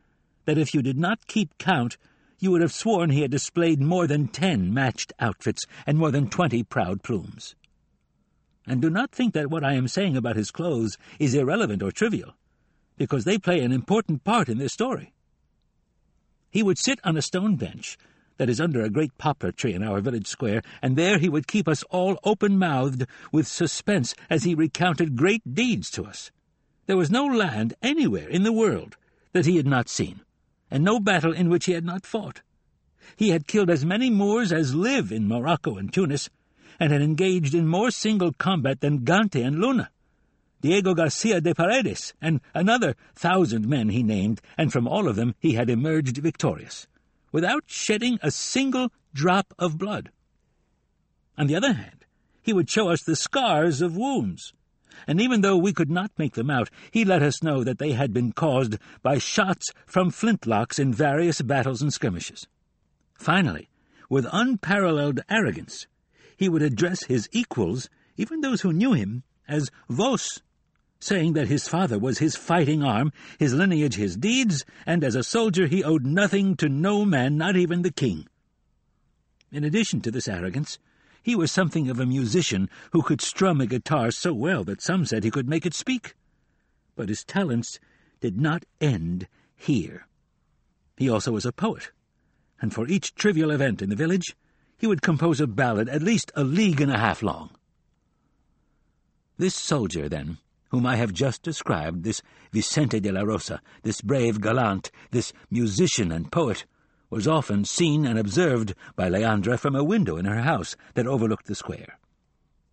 that 0.45 0.59
if 0.59 0.75
you 0.75 0.83
did 0.83 0.99
not 0.99 1.25
keep 1.25 1.57
count, 1.57 1.97
you 2.39 2.51
would 2.51 2.61
have 2.61 2.71
sworn 2.71 3.09
he 3.09 3.21
had 3.21 3.31
displayed 3.31 3.81
more 3.81 4.07
than 4.07 4.27
ten 4.27 4.73
matched 4.73 5.13
outfits 5.19 5.65
and 5.85 5.97
more 5.97 6.11
than 6.11 6.29
twenty 6.29 6.63
proud 6.63 7.03
plumes. 7.03 7.55
And 8.67 8.81
do 8.81 8.89
not 8.89 9.11
think 9.11 9.33
that 9.33 9.49
what 9.49 9.63
I 9.63 9.73
am 9.73 9.87
saying 9.87 10.17
about 10.17 10.35
his 10.35 10.51
clothes 10.51 10.97
is 11.19 11.33
irrelevant 11.33 11.81
or 11.81 11.91
trivial, 11.91 12.35
because 12.97 13.23
they 13.23 13.37
play 13.37 13.61
an 13.61 13.71
important 13.71 14.23
part 14.23 14.49
in 14.49 14.57
this 14.57 14.73
story. 14.73 15.13
He 16.49 16.63
would 16.63 16.77
sit 16.77 16.99
on 17.03 17.17
a 17.17 17.21
stone 17.21 17.55
bench 17.55 17.97
that 18.37 18.49
is 18.49 18.61
under 18.61 18.81
a 18.81 18.89
great 18.89 19.17
poplar 19.17 19.51
tree 19.51 19.73
in 19.73 19.83
our 19.83 19.99
village 19.99 20.27
square, 20.27 20.61
and 20.81 20.95
there 20.95 21.17
he 21.17 21.29
would 21.29 21.47
keep 21.47 21.67
us 21.67 21.81
all 21.83 22.19
open-mouthed 22.23 23.07
with 23.31 23.47
suspense 23.47 24.13
as 24.29 24.43
he 24.43 24.53
recounted 24.53 25.15
great 25.15 25.55
deeds 25.55 25.89
to 25.91 26.05
us. 26.05 26.31
There 26.85 26.97
was 26.97 27.09
no 27.09 27.25
land 27.25 27.73
anywhere 27.81 28.27
in 28.27 28.43
the 28.43 28.53
world 28.53 28.95
that 29.31 29.45
he 29.45 29.57
had 29.57 29.65
not 29.65 29.89
seen 29.89 30.21
and 30.69 30.83
no 30.83 30.99
battle 30.99 31.33
in 31.33 31.49
which 31.49 31.65
he 31.65 31.73
had 31.73 31.85
not 31.85 32.05
fought. 32.05 32.41
He 33.15 33.29
had 33.29 33.47
killed 33.47 33.69
as 33.69 33.85
many 33.85 34.09
Moors 34.09 34.51
as 34.51 34.75
live 34.75 35.11
in 35.11 35.27
Morocco 35.27 35.77
and 35.77 35.91
Tunis, 35.91 36.29
and 36.79 36.91
had 36.91 37.01
engaged 37.01 37.55
in 37.55 37.67
more 37.67 37.91
single 37.91 38.33
combat 38.33 38.81
than 38.81 39.05
Gante 39.05 39.41
and 39.41 39.59
Luna. 39.59 39.89
Diego 40.61 40.93
Garcia 40.93 41.39
de 41.39 41.53
Paredes, 41.53 42.13
and 42.21 42.41
another 42.53 42.95
thousand 43.15 43.67
men 43.67 43.89
he 43.89 44.03
named, 44.03 44.41
and 44.57 44.73
from 44.73 44.87
all 44.87 45.07
of 45.07 45.15
them 45.15 45.35
he 45.39 45.53
had 45.53 45.69
emerged 45.69 46.17
victorious, 46.17 46.87
without 47.31 47.63
shedding 47.67 48.17
a 48.21 48.31
single 48.31 48.91
drop 49.13 49.53
of 49.59 49.77
blood. 49.77 50.11
On 51.37 51.47
the 51.47 51.55
other 51.55 51.73
hand, 51.73 52.05
he 52.41 52.53
would 52.53 52.69
show 52.69 52.89
us 52.89 53.03
the 53.03 53.15
scars 53.15 53.81
of 53.81 53.95
wounds, 53.95 54.53
and 55.07 55.21
even 55.21 55.41
though 55.41 55.57
we 55.57 55.73
could 55.73 55.89
not 55.89 56.11
make 56.17 56.33
them 56.33 56.49
out, 56.49 56.69
he 56.91 57.05
let 57.05 57.21
us 57.21 57.43
know 57.43 57.63
that 57.63 57.79
they 57.79 57.93
had 57.93 58.13
been 58.13 58.31
caused 58.31 58.77
by 59.01 59.17
shots 59.17 59.71
from 59.85 60.11
flintlocks 60.11 60.79
in 60.79 60.93
various 60.93 61.41
battles 61.41 61.81
and 61.81 61.93
skirmishes. 61.93 62.47
Finally, 63.15 63.69
with 64.09 64.27
unparalleled 64.31 65.21
arrogance, 65.29 65.87
he 66.35 66.49
would 66.49 66.61
address 66.61 67.03
his 67.03 67.27
equals, 67.31 67.89
even 68.15 68.41
those 68.41 68.61
who 68.61 68.71
knew 68.73 68.93
him, 68.93 69.23
as 69.47 69.71
vos, 69.89 70.41
saying 70.99 71.33
that 71.33 71.47
his 71.47 71.67
father 71.67 71.99
was 71.99 72.19
his 72.19 72.35
fighting 72.35 72.83
arm, 72.83 73.11
his 73.39 73.53
lineage 73.53 73.95
his 73.95 74.15
deeds, 74.15 74.65
and 74.85 75.03
as 75.03 75.15
a 75.15 75.23
soldier 75.23 75.67
he 75.67 75.83
owed 75.83 76.05
nothing 76.05 76.55
to 76.55 76.69
no 76.69 77.05
man, 77.05 77.37
not 77.37 77.55
even 77.55 77.81
the 77.81 77.91
king. 77.91 78.27
In 79.51 79.63
addition 79.63 80.01
to 80.01 80.11
this 80.11 80.27
arrogance, 80.27 80.79
he 81.27 81.35
was 81.35 81.51
something 81.51 81.89
of 81.89 81.99
a 81.99 82.05
musician 82.05 82.69
who 82.93 83.01
could 83.01 83.19
strum 83.19 83.59
a 83.59 83.65
guitar 83.65 84.11
so 84.11 84.33
well 84.33 84.63
that 84.63 84.81
some 84.81 85.05
said 85.05 85.25
he 85.25 85.29
could 85.29 85.49
make 85.49 85.65
it 85.65 85.73
speak. 85.73 86.15
But 86.95 87.09
his 87.09 87.25
talents 87.25 87.81
did 88.21 88.39
not 88.39 88.63
end 88.79 89.27
here. 89.53 90.07
He 90.95 91.09
also 91.09 91.33
was 91.33 91.45
a 91.45 91.51
poet, 91.51 91.91
and 92.61 92.73
for 92.73 92.87
each 92.87 93.13
trivial 93.13 93.51
event 93.51 93.81
in 93.81 93.89
the 93.89 93.95
village, 93.97 94.37
he 94.77 94.87
would 94.87 95.01
compose 95.01 95.41
a 95.41 95.47
ballad 95.47 95.89
at 95.89 96.01
least 96.01 96.31
a 96.33 96.45
league 96.45 96.79
and 96.79 96.93
a 96.93 96.97
half 96.97 97.21
long. 97.21 97.49
This 99.37 99.53
soldier, 99.53 100.07
then, 100.07 100.37
whom 100.69 100.85
I 100.85 100.95
have 100.95 101.11
just 101.11 101.43
described, 101.43 102.05
this 102.05 102.21
Vicente 102.53 103.01
de 103.01 103.11
la 103.11 103.23
Rosa, 103.23 103.61
this 103.83 103.99
brave 103.99 104.39
gallant, 104.39 104.91
this 105.11 105.33
musician 105.51 106.09
and 106.09 106.31
poet, 106.31 106.63
was 107.09 107.27
often 107.27 107.63
seen 107.63 108.05
and 108.05 108.19
observed 108.19 108.73
by 108.95 109.09
Leandra 109.09 109.57
from 109.57 109.75
a 109.75 109.83
window 109.83 110.17
in 110.17 110.25
her 110.25 110.41
house 110.41 110.75
that 110.93 111.07
overlooked 111.07 111.47
the 111.47 111.55
square. 111.55 111.97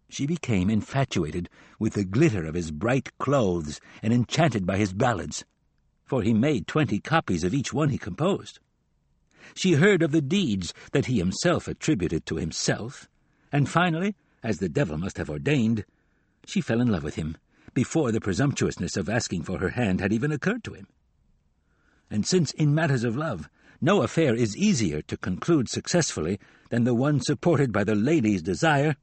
She 0.09 0.27
became 0.27 0.71
infatuated 0.71 1.49
with 1.79 1.95
the 1.95 2.05
glitter 2.05 2.45
of 2.45 2.55
his 2.55 2.71
bright 2.71 3.17
clothes 3.19 3.81
and 4.03 4.13
enchanted 4.13 4.67
by 4.67 4.77
his 4.77 4.93
ballads, 4.93 5.45
for 6.05 6.23
he 6.23 6.35
made 6.35 6.67
twenty 6.67 7.01
copies 7.01 7.45
of 7.45 7.55
each 7.55 7.73
one 7.73 7.89
he 7.89 7.99
composed. 7.99 8.59
She 9.55 9.73
heard 9.73 10.03
of 10.03 10.13
the 10.13 10.23
deeds 10.23 10.73
that 10.93 11.07
he 11.07 11.19
himself 11.19 11.69
attributed 11.69 12.27
to 12.27 12.37
himself, 12.37 13.09
and 13.53 13.69
finally, 13.69 14.15
as 14.43 14.59
the 14.59 14.69
devil 14.69 14.99
must 14.99 15.19
have 15.19 15.31
ordained, 15.31 15.85
she 16.47 16.61
fell 16.61 16.81
in 16.81 16.89
love 16.89 17.03
with 17.03 17.15
him 17.15 17.37
before 17.73 18.13
the 18.13 18.21
presumptuousness 18.21 18.97
of 18.97 19.09
asking 19.09 19.43
for 19.43 19.59
her 19.59 19.71
hand 19.71 20.01
had 20.01 20.13
even 20.13 20.31
occurred 20.31 20.63
to 20.65 20.75
him. 20.75 20.87
And 22.11 22.27
since 22.27 22.53
in 22.53 22.75
matters 22.75 23.05
of 23.05 23.17
love 23.17 23.49
no 23.85 24.01
affair 24.01 24.35
is 24.35 24.57
easier 24.57 25.03
to 25.03 25.15
conclude 25.19 25.69
successfully 25.69 26.41
than 26.71 26.85
the 26.85 26.95
one 26.95 27.21
supported 27.21 27.71
by 27.71 27.85
the 27.85 27.95
lady's 27.95 28.41
desire. 28.41 28.97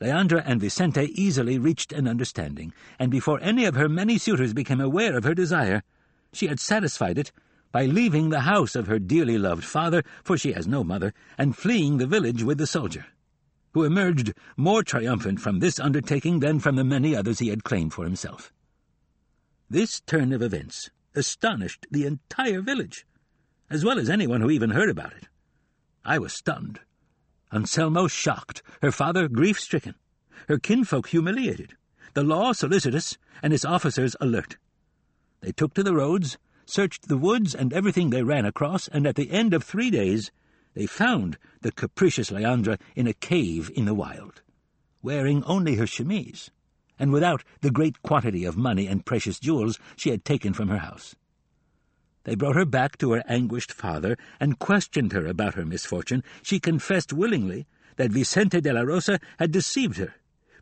Leandra 0.00 0.40
and 0.46 0.60
Vicente 0.60 1.10
easily 1.20 1.58
reached 1.58 1.92
an 1.92 2.06
understanding, 2.06 2.72
and 3.00 3.10
before 3.10 3.40
any 3.42 3.64
of 3.64 3.74
her 3.74 3.88
many 3.88 4.18
suitors 4.18 4.54
became 4.54 4.80
aware 4.80 5.16
of 5.16 5.24
her 5.24 5.34
desire, 5.34 5.82
she 6.32 6.46
had 6.46 6.60
satisfied 6.60 7.18
it 7.18 7.32
by 7.72 7.84
leaving 7.84 8.30
the 8.30 8.42
house 8.42 8.76
of 8.76 8.86
her 8.86 9.00
dearly 9.00 9.36
loved 9.36 9.64
father, 9.64 10.04
for 10.22 10.38
she 10.38 10.52
has 10.52 10.68
no 10.68 10.84
mother, 10.84 11.12
and 11.36 11.56
fleeing 11.56 11.98
the 11.98 12.06
village 12.06 12.44
with 12.44 12.58
the 12.58 12.66
soldier, 12.66 13.06
who 13.74 13.82
emerged 13.82 14.34
more 14.56 14.84
triumphant 14.84 15.40
from 15.40 15.58
this 15.58 15.80
undertaking 15.80 16.38
than 16.38 16.60
from 16.60 16.76
the 16.76 16.84
many 16.84 17.16
others 17.16 17.40
he 17.40 17.48
had 17.48 17.64
claimed 17.64 17.92
for 17.92 18.04
himself. 18.04 18.52
This 19.68 20.00
turn 20.00 20.32
of 20.32 20.42
events 20.42 20.90
astonished 21.16 21.88
the 21.90 22.06
entire 22.06 22.60
village 22.60 23.04
as 23.72 23.86
well 23.86 23.98
as 23.98 24.10
anyone 24.10 24.42
who 24.42 24.50
even 24.50 24.68
heard 24.70 24.90
about 24.90 25.14
it. 25.14 25.28
I 26.04 26.18
was 26.18 26.34
stunned. 26.34 26.80
Anselmo 27.50 28.06
shocked, 28.06 28.62
her 28.82 28.92
father 28.92 29.28
grief-stricken, 29.28 29.94
her 30.46 30.58
kinfolk 30.58 31.08
humiliated, 31.08 31.74
the 32.12 32.22
law 32.22 32.52
solicitous, 32.52 33.16
and 33.42 33.54
its 33.54 33.64
officers 33.64 34.14
alert. 34.20 34.58
They 35.40 35.52
took 35.52 35.72
to 35.74 35.82
the 35.82 35.94
roads, 35.94 36.36
searched 36.66 37.08
the 37.08 37.16
woods 37.16 37.54
and 37.54 37.72
everything 37.72 38.10
they 38.10 38.22
ran 38.22 38.44
across, 38.44 38.88
and 38.88 39.06
at 39.06 39.16
the 39.16 39.30
end 39.30 39.54
of 39.54 39.64
three 39.64 39.90
days 39.90 40.30
they 40.74 40.84
found 40.84 41.38
the 41.62 41.72
capricious 41.72 42.30
Leandra 42.30 42.78
in 42.94 43.06
a 43.06 43.14
cave 43.14 43.70
in 43.74 43.86
the 43.86 43.94
wild, 43.94 44.42
wearing 45.00 45.42
only 45.44 45.76
her 45.76 45.86
chemise, 45.86 46.50
and 46.98 47.10
without 47.10 47.42
the 47.62 47.70
great 47.70 48.02
quantity 48.02 48.44
of 48.44 48.54
money 48.54 48.86
and 48.86 49.06
precious 49.06 49.40
jewels 49.40 49.78
she 49.96 50.10
had 50.10 50.26
taken 50.26 50.52
from 50.52 50.68
her 50.68 50.78
house. 50.78 51.14
They 52.24 52.34
brought 52.34 52.56
her 52.56 52.64
back 52.64 52.98
to 52.98 53.12
her 53.12 53.24
anguished 53.26 53.72
father 53.72 54.16
and 54.38 54.58
questioned 54.58 55.12
her 55.12 55.26
about 55.26 55.54
her 55.54 55.64
misfortune. 55.64 56.22
She 56.42 56.60
confessed 56.60 57.12
willingly 57.12 57.66
that 57.96 58.12
Vicente 58.12 58.60
de 58.60 58.72
la 58.72 58.82
Rosa 58.82 59.18
had 59.38 59.50
deceived 59.50 59.96
her, 59.98 60.14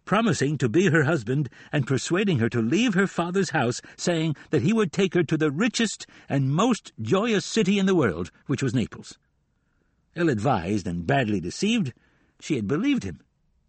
promising 0.05 0.59
to 0.59 0.69
be 0.69 0.87
her 0.87 1.05
husband 1.05 1.49
and 1.71 1.87
persuading 1.87 2.39
her 2.39 2.49
to 2.49 2.63
leave 2.63 2.95
her 2.95 3.07
father's 3.07 3.51
house, 3.51 3.81
saying 3.97 4.37
that 4.51 4.63
he 4.63 4.73
would 4.73 4.93
take 4.93 5.15
her 5.15 5.23
to 5.23 5.37
the 5.37 5.51
richest 5.51 6.07
and 6.29 6.51
most 6.51 6.93
joyous 7.01 7.45
city 7.45 7.79
in 7.79 7.87
the 7.87 7.95
world, 7.95 8.31
which 8.47 8.63
was 8.63 8.75
Naples. 8.75 9.19
Ill-advised 10.17 10.87
and 10.87 11.07
badly 11.07 11.41
deceived, 11.41 11.93
she 12.41 12.57
had 12.57 12.67
believed 12.67 13.05
him, 13.05 13.21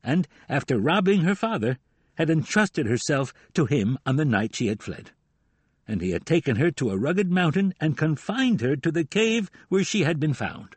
and, 0.03 0.27
after 0.49 0.79
robbing 0.79 1.21
her 1.21 1.35
father, 1.35 1.77
had 2.15 2.29
entrusted 2.29 2.87
herself 2.87 3.33
to 3.53 3.65
him 3.65 3.97
on 4.05 4.15
the 4.15 4.25
night 4.25 4.55
she 4.55 4.67
had 4.67 4.81
fled. 4.81 5.11
And 5.87 6.01
he 6.01 6.11
had 6.11 6.25
taken 6.25 6.55
her 6.55 6.71
to 6.71 6.89
a 6.89 6.97
rugged 6.97 7.31
mountain 7.31 7.73
and 7.79 7.97
confined 7.97 8.61
her 8.61 8.75
to 8.75 8.91
the 8.91 9.03
cave 9.03 9.49
where 9.69 9.83
she 9.83 10.03
had 10.03 10.19
been 10.19 10.33
found. 10.33 10.75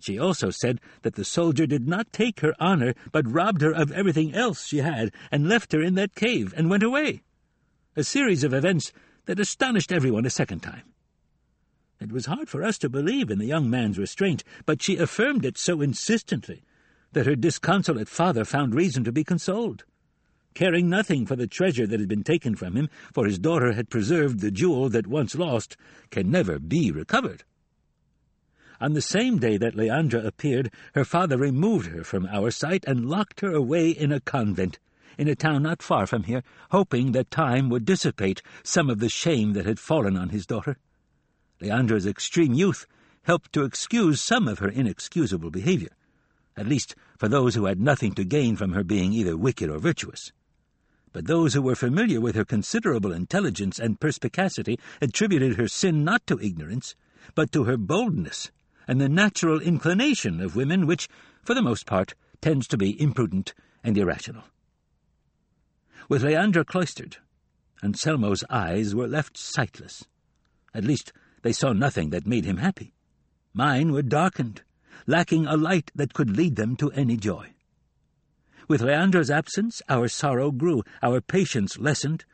She 0.00 0.18
also 0.18 0.50
said 0.50 0.80
that 1.02 1.14
the 1.14 1.24
soldier 1.24 1.66
did 1.66 1.88
not 1.88 2.12
take 2.12 2.40
her 2.40 2.54
honour, 2.60 2.94
but 3.12 3.30
robbed 3.30 3.62
her 3.62 3.72
of 3.72 3.90
everything 3.92 4.34
else 4.34 4.66
she 4.66 4.78
had, 4.78 5.10
and 5.32 5.48
left 5.48 5.72
her 5.72 5.80
in 5.80 5.94
that 5.94 6.14
cave, 6.14 6.52
and 6.56 6.68
went 6.68 6.82
away. 6.82 7.22
A 7.96 8.04
series 8.04 8.44
of 8.44 8.52
events 8.52 8.92
that 9.24 9.40
astonished 9.40 9.90
everyone 9.90 10.26
a 10.26 10.30
second 10.30 10.60
time. 10.60 10.92
It 11.98 12.12
was 12.12 12.26
hard 12.26 12.50
for 12.50 12.62
us 12.62 12.76
to 12.78 12.90
believe 12.90 13.30
in 13.30 13.38
the 13.38 13.46
young 13.46 13.70
man's 13.70 13.98
restraint, 13.98 14.44
but 14.66 14.82
she 14.82 14.98
affirmed 14.98 15.46
it 15.46 15.56
so 15.56 15.80
insistently 15.80 16.62
that 17.12 17.26
her 17.26 17.36
disconsolate 17.36 18.08
father 18.08 18.44
found 18.44 18.74
reason 18.74 19.02
to 19.04 19.12
be 19.12 19.24
consoled. 19.24 19.84
Caring 20.56 20.88
nothing 20.88 21.26
for 21.26 21.36
the 21.36 21.46
treasure 21.46 21.86
that 21.86 22.00
had 22.00 22.08
been 22.08 22.24
taken 22.24 22.56
from 22.56 22.76
him, 22.76 22.88
for 23.12 23.26
his 23.26 23.38
daughter 23.38 23.74
had 23.74 23.90
preserved 23.90 24.40
the 24.40 24.50
jewel 24.50 24.88
that 24.88 25.06
once 25.06 25.34
lost 25.34 25.76
can 26.08 26.30
never 26.30 26.58
be 26.58 26.90
recovered. 26.90 27.44
On 28.80 28.94
the 28.94 29.02
same 29.02 29.36
day 29.36 29.58
that 29.58 29.74
Leandra 29.74 30.24
appeared, 30.24 30.72
her 30.94 31.04
father 31.04 31.36
removed 31.36 31.88
her 31.88 32.02
from 32.02 32.24
our 32.28 32.50
sight 32.50 32.86
and 32.86 33.04
locked 33.04 33.40
her 33.40 33.52
away 33.52 33.90
in 33.90 34.10
a 34.10 34.18
convent, 34.18 34.78
in 35.18 35.28
a 35.28 35.34
town 35.34 35.62
not 35.62 35.82
far 35.82 36.06
from 36.06 36.22
here, 36.22 36.42
hoping 36.70 37.12
that 37.12 37.30
time 37.30 37.68
would 37.68 37.84
dissipate 37.84 38.40
some 38.62 38.88
of 38.88 38.98
the 38.98 39.10
shame 39.10 39.52
that 39.52 39.66
had 39.66 39.78
fallen 39.78 40.16
on 40.16 40.30
his 40.30 40.46
daughter. 40.46 40.78
Leandra's 41.60 42.06
extreme 42.06 42.54
youth 42.54 42.86
helped 43.24 43.52
to 43.52 43.64
excuse 43.64 44.22
some 44.22 44.48
of 44.48 44.60
her 44.60 44.70
inexcusable 44.70 45.50
behaviour, 45.50 45.92
at 46.56 46.66
least 46.66 46.96
for 47.18 47.28
those 47.28 47.54
who 47.54 47.66
had 47.66 47.78
nothing 47.78 48.14
to 48.14 48.24
gain 48.24 48.56
from 48.56 48.72
her 48.72 48.82
being 48.82 49.12
either 49.12 49.36
wicked 49.36 49.68
or 49.68 49.78
virtuous. 49.78 50.32
But 51.16 51.28
those 51.28 51.54
who 51.54 51.62
were 51.62 51.74
familiar 51.74 52.20
with 52.20 52.34
her 52.34 52.44
considerable 52.44 53.10
intelligence 53.10 53.78
and 53.78 53.98
perspicacity 53.98 54.78
attributed 55.00 55.56
her 55.56 55.66
sin 55.66 56.04
not 56.04 56.26
to 56.26 56.38
ignorance, 56.40 56.94
but 57.34 57.50
to 57.52 57.64
her 57.64 57.78
boldness 57.78 58.50
and 58.86 59.00
the 59.00 59.08
natural 59.08 59.58
inclination 59.58 60.42
of 60.42 60.56
women, 60.56 60.86
which, 60.86 61.08
for 61.42 61.54
the 61.54 61.62
most 61.62 61.86
part, 61.86 62.14
tends 62.42 62.68
to 62.68 62.76
be 62.76 63.00
imprudent 63.00 63.54
and 63.82 63.96
irrational. 63.96 64.42
With 66.06 66.22
Leandra 66.22 66.66
cloistered, 66.66 67.16
Anselmo's 67.82 68.44
eyes 68.50 68.94
were 68.94 69.08
left 69.08 69.38
sightless. 69.38 70.04
At 70.74 70.84
least 70.84 71.14
they 71.40 71.54
saw 71.54 71.72
nothing 71.72 72.10
that 72.10 72.26
made 72.26 72.44
him 72.44 72.58
happy. 72.58 72.92
Mine 73.54 73.92
were 73.92 74.02
darkened, 74.02 74.60
lacking 75.06 75.46
a 75.46 75.56
light 75.56 75.90
that 75.94 76.12
could 76.12 76.36
lead 76.36 76.56
them 76.56 76.76
to 76.76 76.92
any 76.92 77.16
joy. 77.16 77.55
With 78.68 78.80
Leandra's 78.80 79.30
absence, 79.30 79.80
our 79.88 80.08
sorrow 80.08 80.50
grew, 80.50 80.82
our 81.02 81.20
patience 81.20 81.78
lessened, 81.78 82.24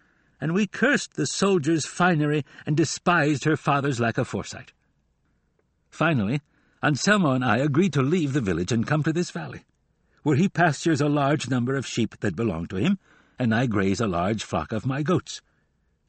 and 0.41 0.55
we 0.55 0.67
cursed 0.67 1.15
the 1.15 1.27
soldier's 1.27 1.87
finery 1.87 2.45
and 2.67 2.77
despised 2.77 3.45
her 3.45 3.57
father's 3.57 4.01
lack 4.01 4.17
of 4.17 4.29
foresight. 4.29 4.73
Finally, 5.91 6.41
Anselmo 6.83 7.33
and 7.33 7.45
I 7.45 7.59
agreed 7.59 7.93
to 7.93 8.03
leave 8.03 8.33
the 8.33 8.41
village 8.41 8.73
and 8.73 8.87
come 8.87 9.03
to 9.03 9.13
this 9.13 9.31
valley, 9.31 9.65
where 10.23 10.37
he 10.37 10.49
pastures 10.49 11.01
a 11.01 11.09
large 11.09 11.51
number 11.51 11.77
of 11.77 11.87
sheep 11.87 12.19
that 12.21 12.35
belong 12.35 12.67
to 12.69 12.77
him, 12.77 12.99
and 13.39 13.55
I 13.55 13.67
graze 13.67 14.01
a 14.01 14.07
large 14.07 14.43
flock 14.43 14.73
of 14.73 14.87
my 14.87 15.03
goats. 15.03 15.43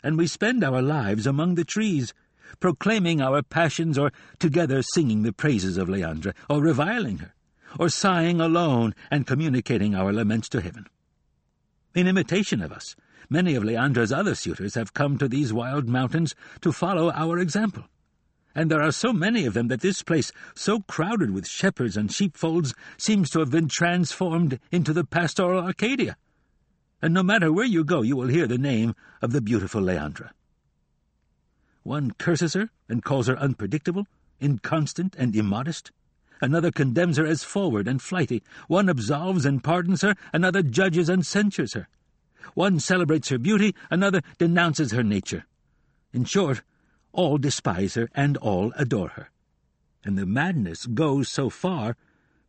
And 0.03 0.17
we 0.17 0.27
spend 0.27 0.63
our 0.63 0.81
lives 0.81 1.27
among 1.27 1.55
the 1.55 1.65
trees, 1.65 2.13
proclaiming 2.59 3.21
our 3.21 3.43
passions, 3.43 3.97
or 3.97 4.11
together 4.39 4.81
singing 4.81 5.23
the 5.23 5.33
praises 5.33 5.77
of 5.77 5.89
Leandra, 5.89 6.33
or 6.49 6.61
reviling 6.61 7.19
her, 7.19 7.33
or 7.79 7.89
sighing 7.89 8.39
alone 8.39 8.95
and 9.09 9.27
communicating 9.27 9.95
our 9.95 10.11
laments 10.11 10.49
to 10.49 10.61
heaven. 10.61 10.87
In 11.95 12.07
imitation 12.07 12.61
of 12.61 12.71
us, 12.71 12.95
many 13.29 13.55
of 13.55 13.63
Leandra's 13.63 14.11
other 14.11 14.35
suitors 14.35 14.75
have 14.75 14.93
come 14.93 15.17
to 15.17 15.27
these 15.27 15.53
wild 15.53 15.87
mountains 15.87 16.35
to 16.61 16.71
follow 16.71 17.11
our 17.11 17.37
example 17.37 17.85
and 18.55 18.69
there 18.69 18.81
are 18.81 18.91
so 18.91 19.11
many 19.11 19.45
of 19.45 19.53
them 19.53 19.67
that 19.69 19.81
this 19.81 20.03
place, 20.03 20.31
so 20.55 20.81
crowded 20.81 21.31
with 21.31 21.47
shepherds 21.47 21.97
and 21.97 22.11
sheepfolds, 22.11 22.73
seems 22.97 23.29
to 23.31 23.39
have 23.39 23.49
been 23.49 23.67
transformed 23.67 24.59
into 24.71 24.93
the 24.93 25.03
pastoral 25.03 25.63
Arcadia. 25.63 26.17
And 27.01 27.13
no 27.13 27.23
matter 27.23 27.51
where 27.51 27.65
you 27.65 27.83
go, 27.83 28.01
you 28.01 28.15
will 28.15 28.27
hear 28.27 28.47
the 28.47 28.57
name 28.57 28.95
of 29.21 29.31
the 29.31 29.41
beautiful 29.41 29.81
Leandra. 29.81 30.29
One 31.81 32.11
curses 32.11 32.53
her 32.53 32.69
and 32.87 33.03
calls 33.03 33.27
her 33.27 33.37
unpredictable, 33.37 34.07
inconstant, 34.39 35.15
and 35.17 35.35
immodest. 35.35 35.91
Another 36.41 36.71
condemns 36.71 37.17
her 37.17 37.25
as 37.25 37.43
forward 37.43 37.87
and 37.87 38.01
flighty. 38.01 38.43
One 38.67 38.89
absolves 38.89 39.45
and 39.45 39.63
pardons 39.63 40.01
her, 40.01 40.15
another 40.33 40.61
judges 40.61 41.09
and 41.09 41.25
censures 41.25 41.73
her. 41.73 41.87
One 42.53 42.79
celebrates 42.79 43.29
her 43.29 43.37
beauty, 43.37 43.75
another 43.89 44.21
denounces 44.37 44.91
her 44.91 45.03
nature. 45.03 45.45
In 46.11 46.25
short, 46.25 46.61
all 47.11 47.37
despise 47.37 47.93
her 47.95 48.09
and 48.13 48.37
all 48.37 48.73
adore 48.75 49.09
her. 49.09 49.29
And 50.03 50.17
the 50.17 50.25
madness 50.25 50.85
goes 50.85 51.29
so 51.29 51.49
far 51.49 51.95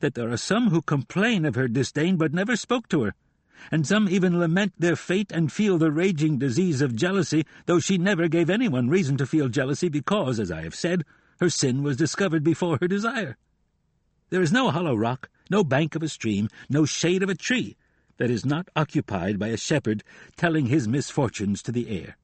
that 0.01 0.15
there 0.15 0.31
are 0.31 0.37
some 0.37 0.71
who 0.71 0.83
complain 0.83 1.45
of 1.45 1.55
her 1.55 1.69
disdain 1.69 2.17
but 2.17 2.35
never 2.35 2.57
spoke 2.57 2.89
to 2.89 3.05
her, 3.05 3.15
and 3.71 3.87
some 3.87 4.09
even 4.09 4.39
lament 4.39 4.73
their 4.79 4.97
fate 4.97 5.31
and 5.33 5.53
feel 5.53 5.79
the 5.79 5.91
raging 5.91 6.39
disease 6.39 6.81
of 6.81 6.97
jealousy, 6.97 7.47
though 7.67 7.79
she 7.79 7.97
never 7.97 8.29
gave 8.29 8.51
anyone 8.51 8.89
reason 8.89 9.17
to 9.17 9.27
feel 9.27 9.49
jealousy 9.49 9.89
because, 9.89 10.41
as 10.41 10.51
I 10.51 10.63
have 10.63 10.75
said, 10.75 11.05
her 11.41 11.49
sin 11.49 11.83
was 11.83 11.97
discovered 11.97 12.45
before 12.45 12.79
her 12.81 12.89
desire. 12.89 13.37
There 14.31 14.43
is 14.43 14.53
no 14.53 14.71
hollow 14.71 14.95
rock, 14.95 15.29
no 15.51 15.63
bank 15.63 15.95
of 15.95 16.03
a 16.03 16.09
stream, 16.09 16.49
no 16.69 16.85
shade 16.85 17.23
of 17.23 17.29
a 17.29 17.35
tree 17.35 17.77
that 18.17 18.31
is 18.31 18.47
not 18.47 18.69
occupied 18.77 19.39
by 19.39 19.49
a 19.49 19.57
shepherd 19.57 20.03
telling 20.37 20.67
his 20.67 20.89
misfortunes 20.89 21.63
to 21.63 21.73
the 21.73 21.89
air. 21.89 22.17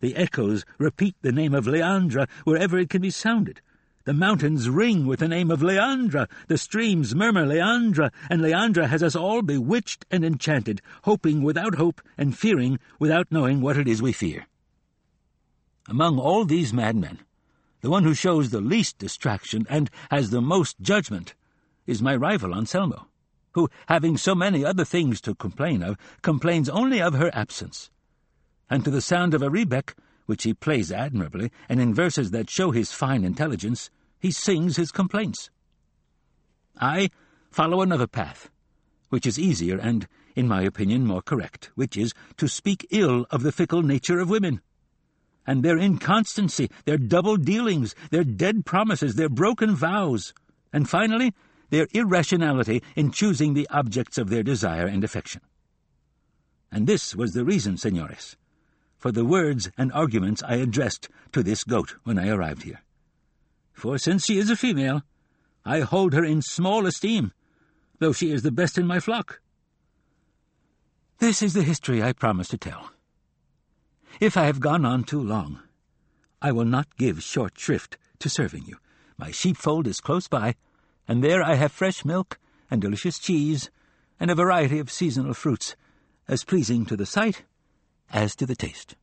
The 0.00 0.16
echoes 0.16 0.64
repeat 0.78 1.16
the 1.22 1.32
name 1.32 1.54
of 1.54 1.66
Leandra 1.66 2.28
wherever 2.44 2.78
it 2.78 2.90
can 2.90 3.02
be 3.02 3.10
sounded. 3.10 3.60
The 4.04 4.12
mountains 4.12 4.68
ring 4.68 5.06
with 5.06 5.18
the 5.20 5.26
name 5.26 5.50
of 5.50 5.62
Leandra, 5.62 6.28
the 6.46 6.58
streams 6.58 7.14
murmur 7.14 7.44
Leandra, 7.44 8.12
and 8.30 8.40
Leandra 8.40 8.86
has 8.86 9.02
us 9.02 9.16
all 9.16 9.42
bewitched 9.42 10.04
and 10.10 10.24
enchanted, 10.24 10.80
hoping 11.02 11.42
without 11.42 11.74
hope 11.74 12.00
and 12.16 12.36
fearing 12.36 12.78
without 13.00 13.32
knowing 13.32 13.60
what 13.60 13.76
it 13.76 13.88
is 13.88 14.00
we 14.00 14.12
fear. 14.12 14.46
Among 15.88 16.18
all 16.18 16.44
these 16.44 16.72
madmen, 16.72 17.20
the 17.86 17.90
one 17.90 18.02
who 18.02 18.14
shows 18.14 18.50
the 18.50 18.60
least 18.60 18.98
distraction 18.98 19.64
and 19.70 19.88
has 20.10 20.30
the 20.30 20.40
most 20.40 20.74
judgment 20.80 21.36
is 21.86 22.02
my 22.02 22.16
rival 22.16 22.52
Anselmo, 22.52 23.06
who, 23.52 23.68
having 23.86 24.16
so 24.16 24.34
many 24.34 24.64
other 24.64 24.84
things 24.84 25.20
to 25.20 25.36
complain 25.36 25.84
of, 25.84 25.96
complains 26.20 26.68
only 26.68 27.00
of 27.00 27.14
her 27.14 27.30
absence 27.32 27.90
and 28.68 28.84
to 28.84 28.90
the 28.90 29.00
sound 29.00 29.34
of 29.34 29.42
a 29.42 29.48
rebeck, 29.48 29.94
which 30.24 30.42
he 30.42 30.52
plays 30.52 30.90
admirably, 30.90 31.52
and 31.68 31.80
in 31.80 31.94
verses 31.94 32.32
that 32.32 32.50
show 32.50 32.72
his 32.72 32.90
fine 32.90 33.22
intelligence, 33.22 33.88
he 34.18 34.32
sings 34.32 34.76
his 34.76 34.90
complaints. 34.90 35.48
I 36.80 37.10
follow 37.52 37.82
another 37.82 38.08
path, 38.08 38.50
which 39.10 39.26
is 39.26 39.38
easier 39.38 39.78
and, 39.78 40.08
in 40.34 40.48
my 40.48 40.62
opinion, 40.62 41.06
more 41.06 41.22
correct, 41.22 41.70
which 41.76 41.96
is 41.96 42.14
to 42.38 42.48
speak 42.48 42.84
ill 42.90 43.28
of 43.30 43.44
the 43.44 43.52
fickle 43.52 43.84
nature 43.84 44.18
of 44.18 44.28
women, 44.28 44.60
and 45.46 45.62
their 45.62 45.78
inconstancy, 45.78 46.70
their 46.84 46.98
double 46.98 47.36
dealings, 47.36 47.94
their 48.10 48.24
dead 48.24 48.66
promises, 48.66 49.14
their 49.14 49.28
broken 49.28 49.74
vows, 49.74 50.34
and 50.72 50.88
finally, 50.88 51.32
their 51.70 51.88
irrationality 51.92 52.82
in 52.94 53.10
choosing 53.10 53.54
the 53.54 53.68
objects 53.70 54.18
of 54.18 54.28
their 54.28 54.42
desire 54.42 54.86
and 54.86 55.04
affection. 55.04 55.40
And 56.70 56.86
this 56.86 57.14
was 57.14 57.32
the 57.32 57.44
reason, 57.44 57.76
senores, 57.76 58.36
for 58.98 59.12
the 59.12 59.24
words 59.24 59.70
and 59.78 59.92
arguments 59.92 60.42
I 60.42 60.56
addressed 60.56 61.08
to 61.32 61.42
this 61.42 61.64
goat 61.64 61.96
when 62.04 62.18
I 62.18 62.28
arrived 62.28 62.64
here. 62.64 62.82
For 63.72 63.98
since 63.98 64.24
she 64.24 64.38
is 64.38 64.50
a 64.50 64.56
female, 64.56 65.02
I 65.64 65.80
hold 65.80 66.12
her 66.12 66.24
in 66.24 66.42
small 66.42 66.86
esteem, 66.86 67.32
though 67.98 68.12
she 68.12 68.30
is 68.30 68.42
the 68.42 68.52
best 68.52 68.78
in 68.78 68.86
my 68.86 69.00
flock. 69.00 69.40
This 71.18 71.42
is 71.42 71.54
the 71.54 71.62
history 71.62 72.02
I 72.02 72.12
promised 72.12 72.50
to 72.50 72.58
tell. 72.58 72.90
If 74.18 74.36
I 74.36 74.44
have 74.44 74.60
gone 74.60 74.86
on 74.86 75.04
too 75.04 75.20
long, 75.20 75.60
I 76.40 76.50
will 76.50 76.64
not 76.64 76.96
give 76.96 77.22
short 77.22 77.58
shrift 77.58 77.98
to 78.20 78.30
serving 78.30 78.64
you. 78.64 78.78
My 79.18 79.30
sheepfold 79.30 79.86
is 79.86 80.00
close 80.00 80.26
by, 80.26 80.54
and 81.06 81.22
there 81.22 81.42
I 81.42 81.54
have 81.54 81.70
fresh 81.70 82.02
milk 82.02 82.38
and 82.70 82.80
delicious 82.80 83.18
cheese, 83.18 83.70
and 84.18 84.30
a 84.30 84.34
variety 84.34 84.78
of 84.78 84.90
seasonal 84.90 85.34
fruits, 85.34 85.76
as 86.28 86.44
pleasing 86.44 86.86
to 86.86 86.96
the 86.96 87.04
sight 87.04 87.44
as 88.10 88.34
to 88.36 88.46
the 88.46 88.56
taste. 88.56 88.96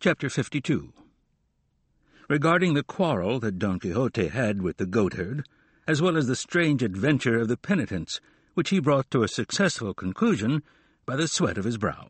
Chapter 0.00 0.28
52 0.28 0.92
Regarding 2.28 2.74
the 2.74 2.82
quarrel 2.82 3.38
that 3.38 3.58
Don 3.58 3.78
Quixote 3.78 4.28
had 4.28 4.62
with 4.62 4.78
the 4.78 4.86
goatherd, 4.86 5.46
as 5.86 6.02
well 6.02 6.16
as 6.16 6.26
the 6.26 6.36
strange 6.36 6.82
adventure 6.82 7.38
of 7.38 7.48
the 7.48 7.56
penitents, 7.56 8.20
which 8.54 8.70
he 8.70 8.80
brought 8.80 9.10
to 9.12 9.22
a 9.22 9.28
successful 9.28 9.94
conclusion 9.94 10.62
by 11.06 11.16
the 11.16 11.28
sweat 11.28 11.58
of 11.58 11.64
his 11.64 11.78
brow. 11.78 12.08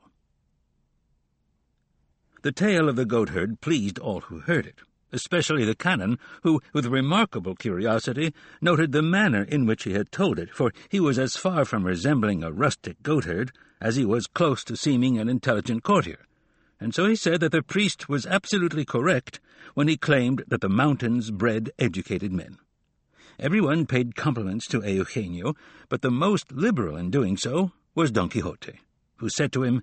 The 2.42 2.52
tale 2.52 2.88
of 2.88 2.96
the 2.96 3.04
goatherd 3.04 3.60
pleased 3.60 3.98
all 3.98 4.22
who 4.22 4.40
heard 4.40 4.66
it 4.66 4.80
especially 5.12 5.64
the 5.64 5.74
canon, 5.74 6.18
who, 6.42 6.60
with 6.72 6.86
remarkable 6.86 7.54
curiosity, 7.54 8.34
noted 8.60 8.92
the 8.92 9.02
manner 9.02 9.42
in 9.42 9.66
which 9.66 9.84
he 9.84 9.92
had 9.92 10.12
told 10.12 10.38
it, 10.38 10.50
for 10.50 10.72
he 10.88 11.00
was 11.00 11.18
as 11.18 11.36
far 11.36 11.64
from 11.64 11.84
resembling 11.84 12.42
a 12.42 12.52
rustic 12.52 13.02
goatherd 13.02 13.52
as 13.80 13.96
he 13.96 14.04
was 14.04 14.26
close 14.26 14.62
to 14.64 14.76
seeming 14.76 15.18
an 15.18 15.28
intelligent 15.28 15.82
courtier, 15.82 16.26
and 16.78 16.94
so 16.94 17.06
he 17.06 17.16
said 17.16 17.40
that 17.40 17.52
the 17.52 17.62
priest 17.62 18.08
was 18.08 18.26
absolutely 18.26 18.84
correct 18.84 19.40
when 19.74 19.88
he 19.88 19.96
claimed 19.96 20.44
that 20.48 20.60
the 20.60 20.68
mountains 20.68 21.30
bred 21.30 21.70
educated 21.78 22.32
men. 22.32 22.58
Everyone 23.38 23.86
paid 23.86 24.16
compliments 24.16 24.66
to 24.66 24.82
Eugenio, 24.86 25.54
but 25.88 26.02
the 26.02 26.10
most 26.10 26.52
liberal 26.52 26.96
in 26.96 27.10
doing 27.10 27.36
so 27.36 27.72
was 27.94 28.12
Don 28.12 28.28
Quixote, 28.28 28.78
who 29.16 29.28
said 29.28 29.52
to 29.52 29.64
him, 29.64 29.82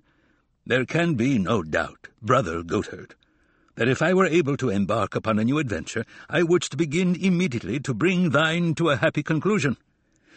There 0.64 0.86
can 0.86 1.14
be 1.14 1.38
no 1.38 1.62
doubt, 1.62 2.08
brother 2.22 2.62
goatherd, 2.62 3.14
that 3.74 3.88
if 3.88 4.00
I 4.00 4.14
were 4.14 4.26
able 4.26 4.56
to 4.56 4.70
embark 4.70 5.14
upon 5.14 5.38
a 5.38 5.44
new 5.44 5.58
adventure, 5.58 6.04
I 6.28 6.42
wouldst 6.42 6.76
begin 6.76 7.14
immediately 7.14 7.78
to 7.80 7.94
bring 7.94 8.30
thine 8.30 8.74
to 8.76 8.90
a 8.90 8.96
happy 8.96 9.22
conclusion. 9.22 9.76